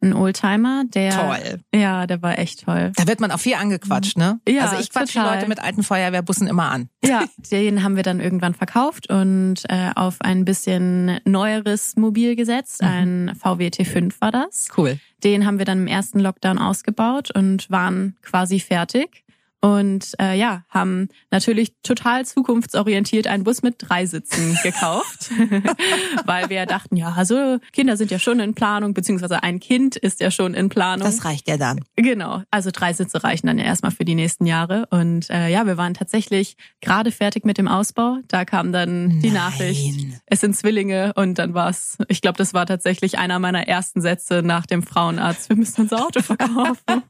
ein 0.00 0.14
Oldtimer, 0.14 0.84
der 0.86 1.10
Toll. 1.10 1.60
ja, 1.74 2.06
der 2.06 2.22
war 2.22 2.38
echt 2.38 2.64
toll. 2.64 2.92
Da 2.96 3.06
wird 3.06 3.20
man 3.20 3.30
auch 3.30 3.40
viel 3.40 3.54
angequatscht, 3.54 4.16
ne? 4.16 4.40
Ja, 4.48 4.66
also 4.66 4.80
ich 4.80 4.90
quatsch 4.90 5.10
die 5.10 5.18
total. 5.18 5.36
Leute 5.36 5.48
mit 5.48 5.60
alten 5.60 5.82
Feuerwehrbussen 5.82 6.46
immer 6.46 6.70
an. 6.70 6.88
Ja, 7.04 7.24
den 7.50 7.82
haben 7.82 7.96
wir 7.96 8.02
dann 8.02 8.20
irgendwann 8.20 8.54
verkauft 8.54 9.10
und 9.10 9.62
äh, 9.68 9.90
auf 9.94 10.16
ein 10.20 10.44
bisschen 10.44 11.20
neueres 11.24 11.96
Mobil 11.96 12.36
gesetzt. 12.36 12.82
Ein 12.82 13.32
VW 13.40 13.68
T5 13.68 14.14
war 14.20 14.30
das. 14.32 14.68
Cool. 14.76 14.98
Den 15.24 15.46
haben 15.46 15.58
wir 15.58 15.64
dann 15.64 15.78
im 15.78 15.86
ersten 15.88 16.20
Lockdown 16.20 16.58
ausgebaut 16.58 17.30
und 17.34 17.68
waren 17.70 18.16
quasi 18.22 18.60
fertig. 18.60 19.24
Und 19.60 20.14
äh, 20.20 20.38
ja, 20.38 20.62
haben 20.68 21.08
natürlich 21.30 21.72
total 21.82 22.24
zukunftsorientiert 22.24 23.26
einen 23.26 23.42
Bus 23.42 23.62
mit 23.62 23.76
drei 23.78 24.06
Sitzen 24.06 24.56
gekauft, 24.62 25.30
weil 26.26 26.48
wir 26.48 26.64
dachten, 26.66 26.96
ja, 26.96 27.12
also 27.16 27.58
Kinder 27.72 27.96
sind 27.96 28.10
ja 28.12 28.20
schon 28.20 28.38
in 28.38 28.54
Planung, 28.54 28.94
beziehungsweise 28.94 29.42
ein 29.42 29.58
Kind 29.58 29.96
ist 29.96 30.20
ja 30.20 30.30
schon 30.30 30.54
in 30.54 30.68
Planung. 30.68 31.04
Das 31.04 31.24
reicht 31.24 31.48
ja 31.48 31.56
dann. 31.56 31.80
Genau, 31.96 32.42
also 32.52 32.70
drei 32.72 32.92
Sitze 32.92 33.24
reichen 33.24 33.48
dann 33.48 33.58
ja 33.58 33.64
erstmal 33.64 33.90
für 33.90 34.04
die 34.04 34.14
nächsten 34.14 34.46
Jahre. 34.46 34.86
Und 34.90 35.28
äh, 35.30 35.48
ja, 35.48 35.66
wir 35.66 35.76
waren 35.76 35.94
tatsächlich 35.94 36.56
gerade 36.80 37.10
fertig 37.10 37.44
mit 37.44 37.58
dem 37.58 37.66
Ausbau. 37.66 38.18
Da 38.28 38.44
kam 38.44 38.72
dann 38.72 39.20
die 39.20 39.30
Nein. 39.30 39.34
Nachricht, 39.34 40.20
es 40.26 40.40
sind 40.40 40.56
Zwillinge 40.56 41.14
und 41.14 41.38
dann 41.38 41.54
war's. 41.54 41.98
ich 42.06 42.20
glaube, 42.20 42.38
das 42.38 42.54
war 42.54 42.66
tatsächlich 42.66 43.18
einer 43.18 43.40
meiner 43.40 43.66
ersten 43.66 44.00
Sätze 44.00 44.42
nach 44.44 44.66
dem 44.66 44.84
Frauenarzt. 44.84 45.48
Wir 45.48 45.56
müssen 45.56 45.82
unser 45.82 46.06
Auto 46.06 46.22
verkaufen. 46.22 46.78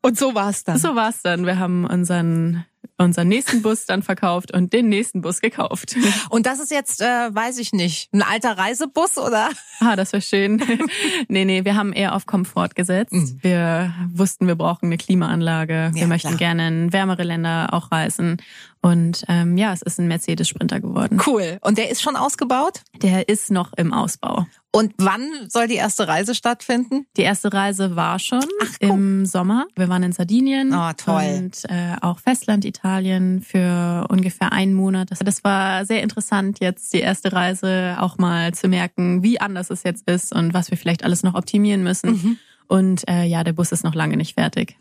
Und 0.00 0.16
so 0.16 0.34
war's 0.34 0.62
dann. 0.62 0.78
so 0.78 0.94
war's 0.94 1.22
dann. 1.22 1.27
Wir 1.36 1.58
haben 1.58 1.84
unseren, 1.84 2.64
unseren 2.96 3.28
nächsten 3.28 3.62
Bus 3.62 3.86
dann 3.86 4.02
verkauft 4.02 4.52
und 4.52 4.72
den 4.72 4.88
nächsten 4.88 5.20
Bus 5.20 5.40
gekauft. 5.40 5.96
Und 6.30 6.46
das 6.46 6.58
ist 6.58 6.70
jetzt, 6.70 7.00
äh, 7.00 7.04
weiß 7.34 7.58
ich 7.58 7.72
nicht, 7.72 8.12
ein 8.12 8.22
alter 8.22 8.56
Reisebus 8.58 9.18
oder? 9.18 9.50
Ah, 9.80 9.94
das 9.96 10.12
wäre 10.12 10.22
schön. 10.22 10.62
nee, 11.28 11.44
nee, 11.44 11.64
wir 11.64 11.76
haben 11.76 11.92
eher 11.92 12.14
auf 12.14 12.26
Komfort 12.26 12.70
gesetzt. 12.74 13.12
Mhm. 13.12 13.38
Wir 13.42 13.94
wussten, 14.12 14.46
wir 14.46 14.56
brauchen 14.56 14.86
eine 14.86 14.96
Klimaanlage. 14.96 15.90
Wir 15.92 16.02
Ja, 16.02 16.06
möchten 16.08 16.28
klar. 16.36 16.38
gerne 16.38 16.68
in 16.68 16.92
wärmere 16.92 17.22
Länder 17.22 17.68
auch 17.72 17.92
reisen. 17.92 18.38
Und 18.80 19.24
ähm, 19.28 19.56
ja, 19.56 19.72
es 19.72 19.82
ist 19.82 19.98
ein 19.98 20.08
Mercedes 20.08 20.48
Sprinter 20.48 20.80
geworden. 20.80 21.20
Cool. 21.26 21.58
Und 21.62 21.78
der 21.78 21.90
ist 21.90 22.00
schon 22.02 22.16
ausgebaut? 22.16 22.82
Der 23.02 23.28
ist 23.28 23.50
noch 23.50 23.72
im 23.76 23.92
Ausbau. 23.92 24.46
Und 24.70 24.92
wann 24.98 25.26
soll 25.48 25.66
die 25.66 25.74
erste 25.76 26.06
Reise 26.06 26.34
stattfinden? 26.34 27.06
Die 27.16 27.22
erste 27.22 27.52
Reise 27.52 27.96
war 27.96 28.18
schon 28.18 28.44
Ach, 28.62 28.74
im 28.80 29.24
Sommer. 29.26 29.66
Wir 29.76 29.88
waren 29.88 30.02
in 30.02 30.12
Sardinien 30.12 30.72
Oh, 30.74 30.90
toll. 30.96 31.22
und 31.38 31.64
äh, 31.70 31.96
auch 32.02 32.18
Festland 32.20 32.64
Italien 32.64 33.40
für 33.40 34.06
ungefähr 34.10 34.52
einen 34.52 34.74
Monat. 34.74 35.10
Das, 35.10 35.20
das 35.20 35.42
war 35.42 35.84
sehr 35.86 36.02
interessant, 36.02 36.58
jetzt 36.60 36.92
die 36.92 37.00
erste 37.00 37.32
Reise 37.32 37.96
auch 37.98 38.18
mal 38.18 38.52
zu 38.54 38.68
merken, 38.68 39.22
wie 39.22 39.40
anders 39.40 39.70
es 39.70 39.82
jetzt 39.84 40.08
ist 40.08 40.32
und 40.34 40.52
was 40.54 40.70
wir 40.70 40.76
vielleicht 40.78 41.02
alles 41.02 41.22
noch 41.22 41.34
optimieren 41.34 41.82
müssen. 41.82 42.10
Mhm. 42.10 42.38
Und 42.68 43.08
äh, 43.08 43.24
ja, 43.24 43.42
der 43.44 43.54
Bus 43.54 43.72
ist 43.72 43.82
noch 43.84 43.94
lange 43.94 44.18
nicht 44.18 44.34
fertig. 44.34 44.76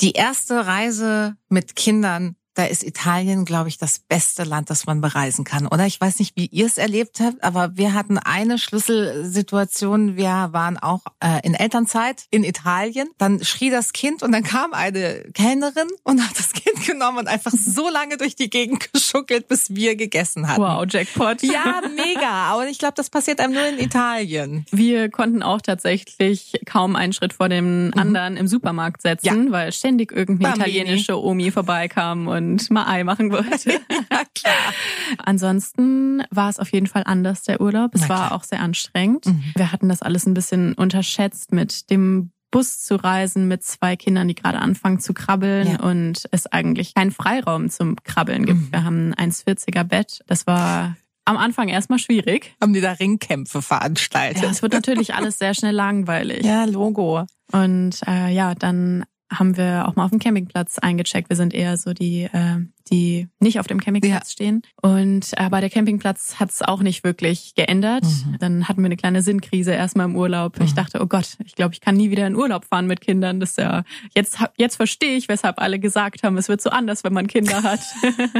Die 0.00 0.12
erste 0.12 0.66
Reise 0.66 1.36
mit 1.48 1.74
Kindern, 1.76 2.36
da 2.54 2.64
ist 2.64 2.82
Italien, 2.82 3.44
glaube 3.44 3.68
ich, 3.68 3.78
das 3.78 3.98
beste 3.98 4.44
Land, 4.44 4.68
das 4.68 4.86
man 4.86 5.00
bereisen 5.00 5.44
kann. 5.44 5.66
Oder 5.66 5.86
ich 5.86 6.00
weiß 6.00 6.18
nicht, 6.18 6.36
wie 6.36 6.46
ihr 6.46 6.66
es 6.66 6.76
erlebt 6.76 7.20
habt, 7.20 7.42
aber 7.42 7.76
wir 7.76 7.94
hatten 7.94 8.18
eine 8.18 8.58
Schlüsselsituation. 8.58 10.16
Wir 10.16 10.50
waren 10.52 10.76
auch 10.76 11.00
äh, 11.20 11.40
in 11.44 11.54
Elternzeit 11.54 12.26
in 12.30 12.44
Italien. 12.44 13.08
Dann 13.16 13.42
schrie 13.42 13.70
das 13.70 13.92
Kind 13.92 14.22
und 14.22 14.32
dann 14.32 14.42
kam 14.42 14.74
eine 14.74 15.24
Kellnerin 15.32 15.88
und 16.02 16.22
hat 16.22 16.38
das 16.38 16.52
Kind 16.52 16.86
genommen 16.86 17.18
und 17.18 17.28
einfach 17.28 17.52
so 17.52 17.88
lange 17.88 18.18
durch 18.18 18.36
die 18.36 18.50
Gegend 18.50 18.92
geschuckelt, 18.92 19.48
bis 19.48 19.74
wir 19.74 19.96
gegessen 19.96 20.46
hatten. 20.46 20.60
Wow, 20.60 20.84
Jackpot. 20.88 21.42
Ja, 21.42 21.80
mega. 21.96 22.28
Aber 22.28 22.68
ich 22.68 22.78
glaube, 22.78 22.94
das 22.96 23.08
passiert 23.08 23.40
einem 23.40 23.54
nur 23.54 23.66
in 23.66 23.78
Italien. 23.78 24.66
Wir 24.70 25.08
konnten 25.10 25.42
auch 25.42 25.62
tatsächlich 25.62 26.60
kaum 26.66 26.96
einen 26.96 27.14
Schritt 27.14 27.32
vor 27.32 27.48
dem 27.48 27.92
anderen 27.96 28.36
im 28.36 28.46
Supermarkt 28.46 29.00
setzen, 29.02 29.52
weil 29.52 29.72
ständig 29.72 30.12
irgendeine 30.12 30.56
Bambini. 30.56 30.78
italienische 30.78 31.22
Omi 31.22 31.50
vorbeikam 31.50 32.28
und 32.28 32.41
mal 32.70 32.86
Ei 32.86 33.04
machen 33.04 33.30
wollte. 33.32 33.80
Ja, 34.10 34.22
klar. 34.34 34.74
Ansonsten 35.18 36.22
war 36.30 36.48
es 36.50 36.58
auf 36.58 36.70
jeden 36.72 36.86
Fall 36.86 37.02
anders, 37.06 37.42
der 37.42 37.60
Urlaub. 37.60 37.94
Es 37.94 38.08
war. 38.08 38.26
Mhm. 38.26 38.32
auch 38.32 38.44
sehr 38.44 38.60
anstrengend. 38.60 39.26
Wir 39.56 39.72
hatten 39.72 39.88
das 39.88 40.02
alles 40.02 40.26
ein 40.26 40.34
bisschen 40.34 40.74
unterschätzt 40.74 41.52
mit 41.52 41.90
dem 41.90 42.30
Bus 42.50 42.80
zu 42.82 42.96
reisen 42.96 43.48
mit 43.48 43.64
zwei 43.64 43.96
Kindern, 43.96 44.28
die 44.28 44.34
gerade 44.34 44.58
anfangen 44.58 45.00
zu 45.00 45.14
krabbeln 45.14 45.68
Ja. 45.72 45.80
und 45.80 46.28
es 46.30 46.46
eigentlich 46.46 46.94
keinen 46.94 47.10
Freiraum 47.10 47.70
zum 47.70 47.96
Krabbeln 48.04 48.44
gibt. 48.44 48.60
Mhm. 48.60 48.68
Wir 48.72 48.84
haben 48.84 49.14
ein 49.16 49.30
1,40er 49.30 49.84
Bett. 49.84 50.20
Das 50.26 50.46
war 50.46 50.96
am 51.24 51.36
Anfang 51.38 51.68
erstmal 51.68 51.98
schwierig. 51.98 52.54
Haben 52.60 52.74
die 52.74 52.80
da 52.82 52.92
Ringkämpfe 52.92 53.62
veranstaltet? 53.62 54.42
Ja, 54.42 54.50
es 54.50 54.60
wird 54.60 54.72
natürlich 54.74 55.14
alles 55.14 55.38
sehr 55.38 55.54
schnell 55.54 55.74
langweilig. 55.74 56.44
Ja, 56.44 56.64
Logo. 56.64 57.24
Und 57.52 58.00
äh, 58.06 58.28
ja, 58.34 58.54
dann 58.54 59.04
haben 59.32 59.56
wir 59.56 59.88
auch 59.88 59.96
mal 59.96 60.04
auf 60.04 60.10
dem 60.10 60.18
Campingplatz 60.18 60.78
eingecheckt. 60.78 61.28
Wir 61.28 61.36
sind 61.36 61.54
eher 61.54 61.76
so 61.76 61.92
die 61.92 62.24
äh, 62.24 62.60
die 62.90 63.28
nicht 63.40 63.60
auf 63.60 63.66
dem 63.66 63.80
Campingplatz 63.80 64.28
ja. 64.28 64.32
stehen. 64.32 64.62
Und 64.80 65.30
äh, 65.36 65.48
bei 65.48 65.60
der 65.60 65.70
Campingplatz 65.70 66.36
hat 66.36 66.50
es 66.50 66.62
auch 66.62 66.82
nicht 66.82 67.04
wirklich 67.04 67.54
geändert. 67.54 68.04
Mhm. 68.04 68.38
Dann 68.38 68.68
hatten 68.68 68.80
wir 68.80 68.86
eine 68.86 68.96
kleine 68.96 69.22
Sinnkrise 69.22 69.72
erstmal 69.72 70.06
im 70.06 70.16
Urlaub. 70.16 70.58
Mhm. 70.58 70.64
Ich 70.64 70.74
dachte, 70.74 71.00
oh 71.00 71.06
Gott, 71.06 71.36
ich 71.44 71.54
glaube, 71.54 71.74
ich 71.74 71.80
kann 71.80 71.96
nie 71.96 72.10
wieder 72.10 72.26
in 72.26 72.36
Urlaub 72.36 72.64
fahren 72.64 72.86
mit 72.86 73.00
Kindern. 73.00 73.40
Das 73.40 73.50
ist 73.50 73.58
ja 73.58 73.84
jetzt 74.14 74.38
jetzt 74.56 74.76
verstehe 74.76 75.16
ich, 75.16 75.28
weshalb 75.28 75.60
alle 75.60 75.78
gesagt 75.78 76.22
haben, 76.22 76.36
es 76.36 76.48
wird 76.48 76.60
so 76.60 76.70
anders, 76.70 77.04
wenn 77.04 77.12
man 77.12 77.26
Kinder 77.26 77.62
hat. 77.62 77.80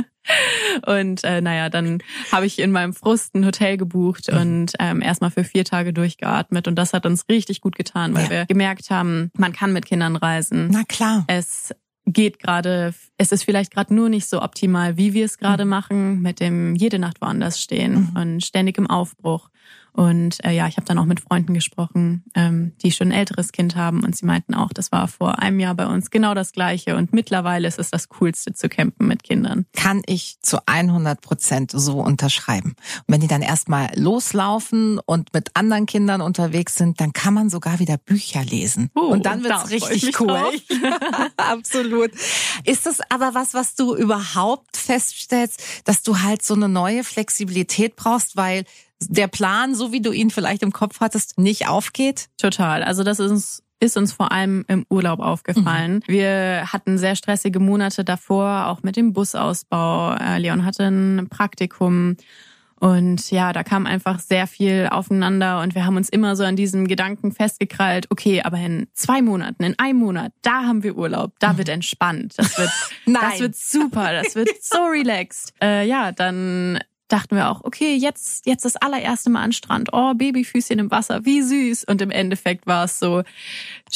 und 0.87 1.25
äh, 1.25 1.41
naja, 1.41 1.69
dann 1.69 2.03
habe 2.31 2.47
ich 2.47 2.59
in 2.59 2.73
meinem 2.73 2.93
Frust 2.93 3.35
ein 3.35 3.45
Hotel 3.45 3.77
gebucht 3.77 4.31
mhm. 4.31 4.39
und 4.39 4.73
ähm, 4.79 5.03
erstmal 5.03 5.31
für 5.31 5.45
vier 5.45 5.65
Tage 5.65 5.93
durchgeatmet. 5.93 6.69
Und 6.69 6.77
das 6.77 6.93
hat 6.93 7.07
uns 7.07 7.29
richtig 7.29 7.61
gut 7.61 7.77
getan, 7.77 8.15
weil 8.15 8.25
ja. 8.25 8.31
wir 8.31 8.47
gemerkt 8.47 8.91
haben, 8.91 9.31
man 9.37 9.53
kann 9.53 9.73
mit 9.73 9.87
Kindern 9.87 10.17
reisen. 10.17 10.69
Na 10.71 10.85
klar. 10.85 11.25
Es 11.27 11.75
geht 12.07 12.39
gerade, 12.39 12.95
es 13.17 13.33
ist 13.33 13.45
vielleicht 13.45 13.73
gerade 13.73 13.95
nur 13.95 14.09
nicht 14.09 14.29
so 14.29 14.43
optimal, 14.43 14.97
wie 14.97 15.15
wir 15.15 15.25
es 15.25 15.39
gerade 15.39 15.65
mhm. 15.65 15.71
machen, 15.71 16.23
mit 16.23 16.41
dem 16.41 16.75
jede 16.75 16.99
Nacht 16.99 17.21
woanders 17.21 17.61
stehen 17.61 18.11
mhm. 18.13 18.21
und 18.21 18.45
ständig 18.45 18.79
im 18.79 18.89
Aufbruch. 18.89 19.49
Und 19.93 20.43
äh, 20.45 20.53
ja, 20.53 20.67
ich 20.69 20.77
habe 20.77 20.87
dann 20.87 20.99
auch 20.99 21.05
mit 21.05 21.21
Freunden 21.21 21.53
gesprochen, 21.53 22.25
ähm, 22.35 22.73
die 22.83 22.93
schon 22.93 23.09
ein 23.09 23.13
älteres 23.13 23.53
Kind 23.53 23.77
haben 23.77 24.05
und 24.05 24.17
sie 24.17 24.25
meinten 24.25 24.55
auch, 24.55 24.73
das 24.73 24.91
war 24.91 25.07
vor 25.07 25.39
einem 25.39 25.61
Jahr 25.61 25.75
bei 25.75 25.87
uns 25.87 26.11
genau 26.11 26.33
das 26.35 26.53
gleiche 26.53 26.97
und 26.97 27.13
mittlerweile 27.13 27.69
ist 27.69 27.79
es 27.79 27.91
das 27.91 28.09
Coolste 28.09 28.55
zu 28.55 28.71
campen 28.71 29.07
mit 29.07 29.23
Kindern. 29.23 29.67
Kann 29.75 30.03
ich 30.07 30.39
zu 30.41 30.59
100 30.67 31.21
Prozent 31.21 31.73
so 31.75 32.01
unterschreiben. 32.01 32.71
Und 32.71 33.05
wenn 33.09 33.21
die 33.21 33.27
dann 33.27 33.43
erstmal 33.43 33.91
loslaufen 33.95 34.99
und 34.99 35.35
mit 35.35 35.51
anderen 35.55 35.85
Kindern 35.85 36.23
unterwegs 36.23 36.77
sind, 36.77 37.01
dann 37.01 37.13
kann 37.13 37.35
man 37.35 37.51
sogar 37.51 37.79
wieder 37.79 37.99
Bücher 37.99 38.43
lesen. 38.45 38.91
Uh, 38.97 39.01
und 39.01 39.27
dann 39.27 39.45
wird's 39.45 39.71
richtig 39.71 40.19
cool. 40.21 40.41
Absolut. 41.37 42.13
Ist 42.65 42.87
es 42.87 43.01
aber 43.11 43.35
was, 43.35 43.53
was 43.53 43.75
du 43.75 43.95
überhaupt 43.95 44.77
feststellst, 44.77 45.63
dass 45.85 46.03
du 46.03 46.21
halt 46.21 46.43
so 46.43 46.55
eine 46.55 46.69
neue 46.69 47.05
Flexibilität 47.05 47.97
brauchst, 47.97 48.37
weil 48.37 48.65
der 49.09 49.29
Plan, 49.29 49.75
so 49.75 49.93
wie 49.93 50.01
du 50.01 50.13
ihn 50.13 50.31
vielleicht 50.31 50.63
im 50.63 50.73
Kopf 50.73 51.01
hattest, 51.01 51.39
nicht 51.39 51.69
aufgeht? 51.69 52.29
Total. 52.37 52.83
Also 52.83 53.03
das 53.03 53.19
ist 53.19 53.31
uns 53.31 53.63
ist 53.83 53.97
uns 53.97 54.13
vor 54.13 54.31
allem 54.31 54.65
im 54.69 54.87
Urlaub 54.89 55.19
aufgefallen. 55.19 55.95
Mhm. 55.95 56.03
Wir 56.07 56.73
hatten 56.73 56.99
sehr 56.99 57.17
stressige 57.17 57.59
Monate 57.59 58.05
davor, 58.05 58.69
auch 58.69 58.85
mit 58.85 58.97
dem 58.97 59.13
Busausbau. 59.13 60.15
Äh, 60.15 60.39
Leon 60.39 60.65
hatte 60.65 60.85
ein 60.85 61.27
Praktikum. 61.29 62.17
Und 62.83 63.31
ja, 63.31 63.53
da 63.53 63.63
kam 63.63 63.87
einfach 63.87 64.19
sehr 64.19 64.49
viel 64.49 64.89
aufeinander 64.91 65.61
und 65.61 65.77
wir 65.77 65.87
haben 65.87 65.97
uns 65.97 66.09
immer 66.09 66.35
so 66.35 66.43
an 66.43 66.57
diesem 66.57 66.89
Gedanken 66.89 67.31
festgekrallt, 67.31 68.11
okay, 68.11 68.43
aber 68.43 68.59
in 68.59 68.89
zwei 68.93 69.23
Monaten, 69.23 69.63
in 69.63 69.79
einem 69.79 70.01
Monat, 70.01 70.33
da 70.43 70.65
haben 70.65 70.83
wir 70.83 70.97
Urlaub, 70.97 71.33
da 71.39 71.57
wird 71.59 71.69
entspannt, 71.69 72.35
das 72.39 72.59
wird, 72.59 72.71
das 73.07 73.39
wird 73.39 73.55
super, 73.55 74.13
das 74.13 74.35
wird 74.35 74.49
so 74.61 74.79
relaxed. 74.91 75.55
Äh, 75.63 75.87
ja, 75.87 76.11
dann 76.11 76.81
dachten 77.13 77.37
wir 77.37 77.51
auch, 77.51 77.63
okay, 77.63 77.95
jetzt, 77.95 78.47
jetzt 78.47 78.65
das 78.65 78.77
allererste 78.77 79.29
Mal 79.29 79.43
an 79.43 79.53
Strand. 79.53 79.91
Oh, 79.93 80.15
Babyfüßchen 80.15 80.79
im 80.79 80.91
Wasser, 80.91 81.25
wie 81.25 81.43
süß. 81.43 81.85
Und 81.85 82.01
im 82.01 82.11
Endeffekt 82.11 82.67
war 82.67 82.85
es 82.85 82.99
so, 82.99 83.23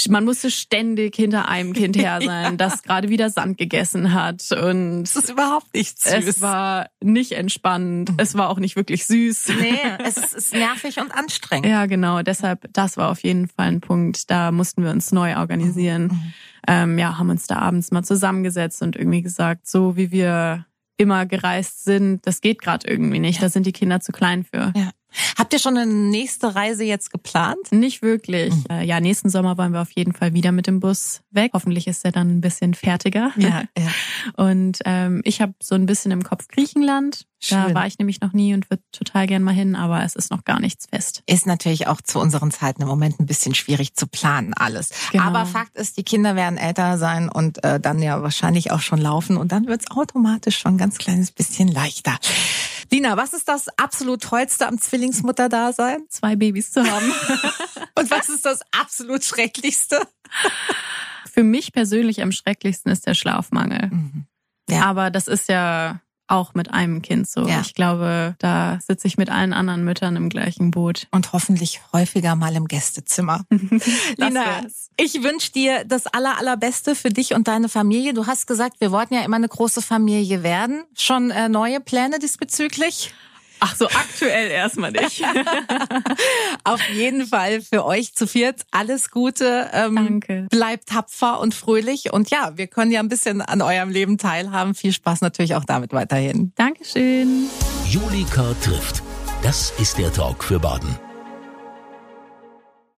man 0.09 0.25
musste 0.25 0.51
ständig 0.51 1.17
hinter 1.17 1.49
einem 1.49 1.73
Kind 1.73 1.97
her 1.97 2.21
sein, 2.25 2.45
ja. 2.45 2.53
das 2.53 2.83
gerade 2.83 3.09
wieder 3.09 3.31
Sand 3.31 3.57
gegessen 3.57 4.13
hat. 4.13 4.53
Und 4.53 5.05
es 5.05 5.17
ist 5.17 5.31
überhaupt 5.31 5.73
nicht 5.73 5.99
süß. 6.01 6.27
Es 6.27 6.41
war 6.43 6.89
nicht 7.03 7.33
entspannt. 7.33 8.11
Es 8.19 8.37
war 8.37 8.51
auch 8.51 8.59
nicht 8.59 8.77
wirklich 8.77 9.07
süß. 9.07 9.49
Nee, 9.61 9.79
es 10.05 10.19
ist, 10.19 10.35
ist 10.35 10.53
nervig 10.53 11.01
und 11.01 11.13
anstrengend. 11.13 11.67
Ja, 11.67 11.87
genau. 11.87 12.23
Deshalb, 12.23 12.69
das 12.73 12.99
war 12.99 13.11
auf 13.11 13.21
jeden 13.21 13.49
Fall 13.49 13.69
ein 13.69 13.81
Punkt. 13.81 14.31
Da 14.31 14.53
mussten 14.53 14.83
wir 14.83 14.91
uns 14.91 15.13
neu 15.13 15.37
organisieren. 15.37 16.09
Mhm. 16.09 16.33
Ähm, 16.69 16.99
ja, 16.99 17.17
haben 17.17 17.31
uns 17.31 17.47
da 17.47 17.61
abends 17.61 17.93
mal 17.93 18.03
zusammengesetzt 18.03 18.83
und 18.83 18.97
irgendwie 18.97 19.23
gesagt, 19.23 19.69
so 19.69 19.97
wie 19.97 20.11
wir 20.11 20.67
immer 20.97 21.27
gereist 21.27 21.85
sind, 21.85 22.27
das 22.27 22.41
geht 22.41 22.61
gerade 22.61 22.89
irgendwie 22.89 23.19
nicht. 23.19 23.37
Ja. 23.37 23.43
Da 23.43 23.49
sind 23.49 23.67
die 23.67 23.73
Kinder 23.73 24.01
zu 24.01 24.13
klein 24.13 24.45
für. 24.45 24.73
Ja. 24.75 24.91
Habt 25.39 25.53
ihr 25.53 25.59
schon 25.59 25.77
eine 25.77 25.91
nächste 25.91 26.55
Reise 26.55 26.85
jetzt 26.85 27.11
geplant? 27.11 27.71
Nicht 27.71 28.03
wirklich. 28.03 28.55
Mhm. 28.55 28.65
Äh, 28.71 28.85
ja, 28.85 29.01
nächsten 29.01 29.31
Sommer 29.31 29.57
wollen 29.57 29.73
wir 29.73 29.81
auf 29.81 29.93
jeden 29.93 30.13
Fall 30.13 30.35
wieder 30.35 30.53
mit 30.53 30.67
dem 30.67 30.81
Bus 30.81 31.23
weg. 31.31 31.53
Hoffentlich 31.55 31.87
ist 31.87 32.05
er 32.05 32.13
dann 32.13 32.37
ein 32.37 32.41
bisschen 32.41 32.75
fertiger. 32.75 33.33
Ja, 33.37 33.65
ja. 33.79 33.89
Und 34.35 34.79
ähm, 34.85 35.21
ich 35.25 35.41
habe 35.41 35.55
so 35.63 35.75
ein 35.75 35.87
bisschen 35.87 36.13
im 36.13 36.23
Kopf 36.23 36.49
Griechenland. 36.49 37.27
Schön. 37.39 37.59
Da 37.59 37.75
war 37.75 37.87
ich 37.87 37.99
nämlich 37.99 38.21
noch 38.21 38.33
nie 38.33 38.55
und 38.55 38.71
würde 38.71 38.83
total 38.93 39.27
gern 39.27 39.43
mal 39.43 39.55
hin, 39.55 39.77
aber 39.77 40.03
es 40.03 40.17
ist 40.17 40.31
noch 40.31 40.45
gar 40.45 40.59
nichts 40.59 40.87
fest. 40.87 41.23
Ist 41.27 41.47
natürlich 41.47 41.87
auch 41.87 42.01
zu 42.01 42.19
unseren 42.19 42.51
Zeiten 42.51 42.83
im 42.83 42.89
Moment 42.89 43.21
ein 43.21 43.27
bisschen 43.27 43.55
schwierig 43.55 43.95
zu 43.95 44.07
planen 44.07 44.55
alles. 44.55 44.91
Genau. 45.13 45.25
Aber 45.25 45.45
Fakt 45.45 45.77
ist, 45.77 45.99
die 45.99 46.03
Kinder 46.03 46.35
werden 46.35 46.57
älter 46.59 46.97
sein 46.99 47.29
und 47.29 47.63
äh, 47.63 47.79
dann 47.79 48.03
ja 48.03 48.23
wahrscheinlich 48.23 48.71
auch 48.71 48.81
schon 48.81 49.01
laufen 49.01 49.37
und 49.37 49.53
dann 49.53 49.67
wird's 49.67 49.91
automatisch 49.91 50.59
schon 50.59 50.75
ein 50.75 50.79
ganz 50.79 50.99
kleines 50.99 51.31
bisschen 51.31 51.69
leichter. 51.69 52.17
Lina, 52.91 53.17
was 53.17 53.33
ist 53.33 53.49
das 53.49 53.69
absolut 53.79 54.23
Tollste 54.23 54.67
am 54.67 54.79
Zwillingsmutterdasein? 54.79 56.05
Zwei 56.09 56.37
Babys 56.37 56.71
zu 56.71 56.85
haben. 56.85 57.07
Und 57.99 58.11
was 58.11 58.29
ist 58.29 58.45
das 58.45 58.61
absolut 58.73 59.25
Schrecklichste? 59.25 60.01
Für 61.31 61.43
mich 61.43 61.73
persönlich 61.73 62.23
am 62.23 62.33
schrecklichsten 62.33 62.91
ist 62.91 63.07
der 63.07 63.15
Schlafmangel. 63.15 63.89
Mhm. 63.91 64.27
Ja. 64.69 64.85
Aber 64.85 65.11
das 65.11 65.29
ist 65.29 65.49
ja 65.49 66.01
auch 66.29 66.55
mit 66.55 66.73
einem 66.73 67.03
Kind 67.03 67.29
so. 67.29 67.47
Ja. 67.47 67.61
Ich 67.61 67.75
glaube, 67.75 68.35
da 68.39 68.79
sitze 68.87 69.07
ich 69.07 69.17
mit 69.17 69.31
allen 69.31 69.53
anderen 69.53 69.85
Müttern 69.85 70.17
im 70.17 70.29
gleichen 70.29 70.71
Boot. 70.71 71.07
Und 71.11 71.33
hoffentlich 71.33 71.81
häufiger 71.93 72.37
mal 72.37 72.55
im 72.57 72.67
Gästezimmer. 72.67 73.45
Lina, 74.17 74.63
ich 74.97 75.23
wünsche 75.23 75.53
dir 75.53 75.85
das 75.85 76.07
aller, 76.07 76.39
allerbeste 76.39 76.95
für 76.95 77.11
dich 77.11 77.35
und 77.35 77.49
deine 77.49 77.69
Familie. 77.69 78.15
Du 78.15 78.27
hast 78.27 78.47
gesagt, 78.47 78.81
wir 78.81 78.91
wollten 78.91 79.15
ja 79.15 79.23
immer 79.23 79.37
eine 79.37 79.49
große 79.49 79.83
Familie 79.83 80.43
werden. 80.43 80.85
Schon 80.95 81.31
äh, 81.31 81.49
neue 81.49 81.81
Pläne 81.81 82.19
diesbezüglich? 82.19 83.13
Ach 83.61 83.75
so, 83.75 83.87
aktuell 83.87 84.51
erstmal 84.51 84.93
nicht. 84.93 85.23
Auf 86.65 86.81
jeden 86.91 87.27
Fall 87.27 87.61
für 87.63 87.85
euch 87.85 88.15
zu 88.15 88.27
viert 88.27 88.63
alles 88.71 89.11
Gute. 89.11 89.71
Ähm, 89.73 89.95
Danke. 89.97 90.47
Bleibt 90.51 90.89
tapfer 90.89 91.41
und 91.41 91.55
fröhlich. 91.55 92.13
Und 92.13 92.31
ja, 92.31 92.53
wir 92.57 92.67
können 92.67 92.91
ja 92.91 93.01
ein 93.01 93.09
bisschen 93.09 93.41
an 93.41 93.63
eurem 93.63 93.91
Leben 93.91 94.19
teilhaben. 94.19 94.75
Viel 94.75 94.93
Spaß 94.93 95.21
natürlich 95.21 95.55
auch 95.55 95.65
damit 95.65 95.93
weiterhin. 95.93 96.53
Dankeschön. 96.57 97.49
Julika 97.89 98.55
trifft. 98.63 99.03
Das 99.43 99.73
ist 99.79 99.99
der 99.99 100.13
Talk 100.13 100.43
für 100.43 100.59
Baden. 100.59 101.06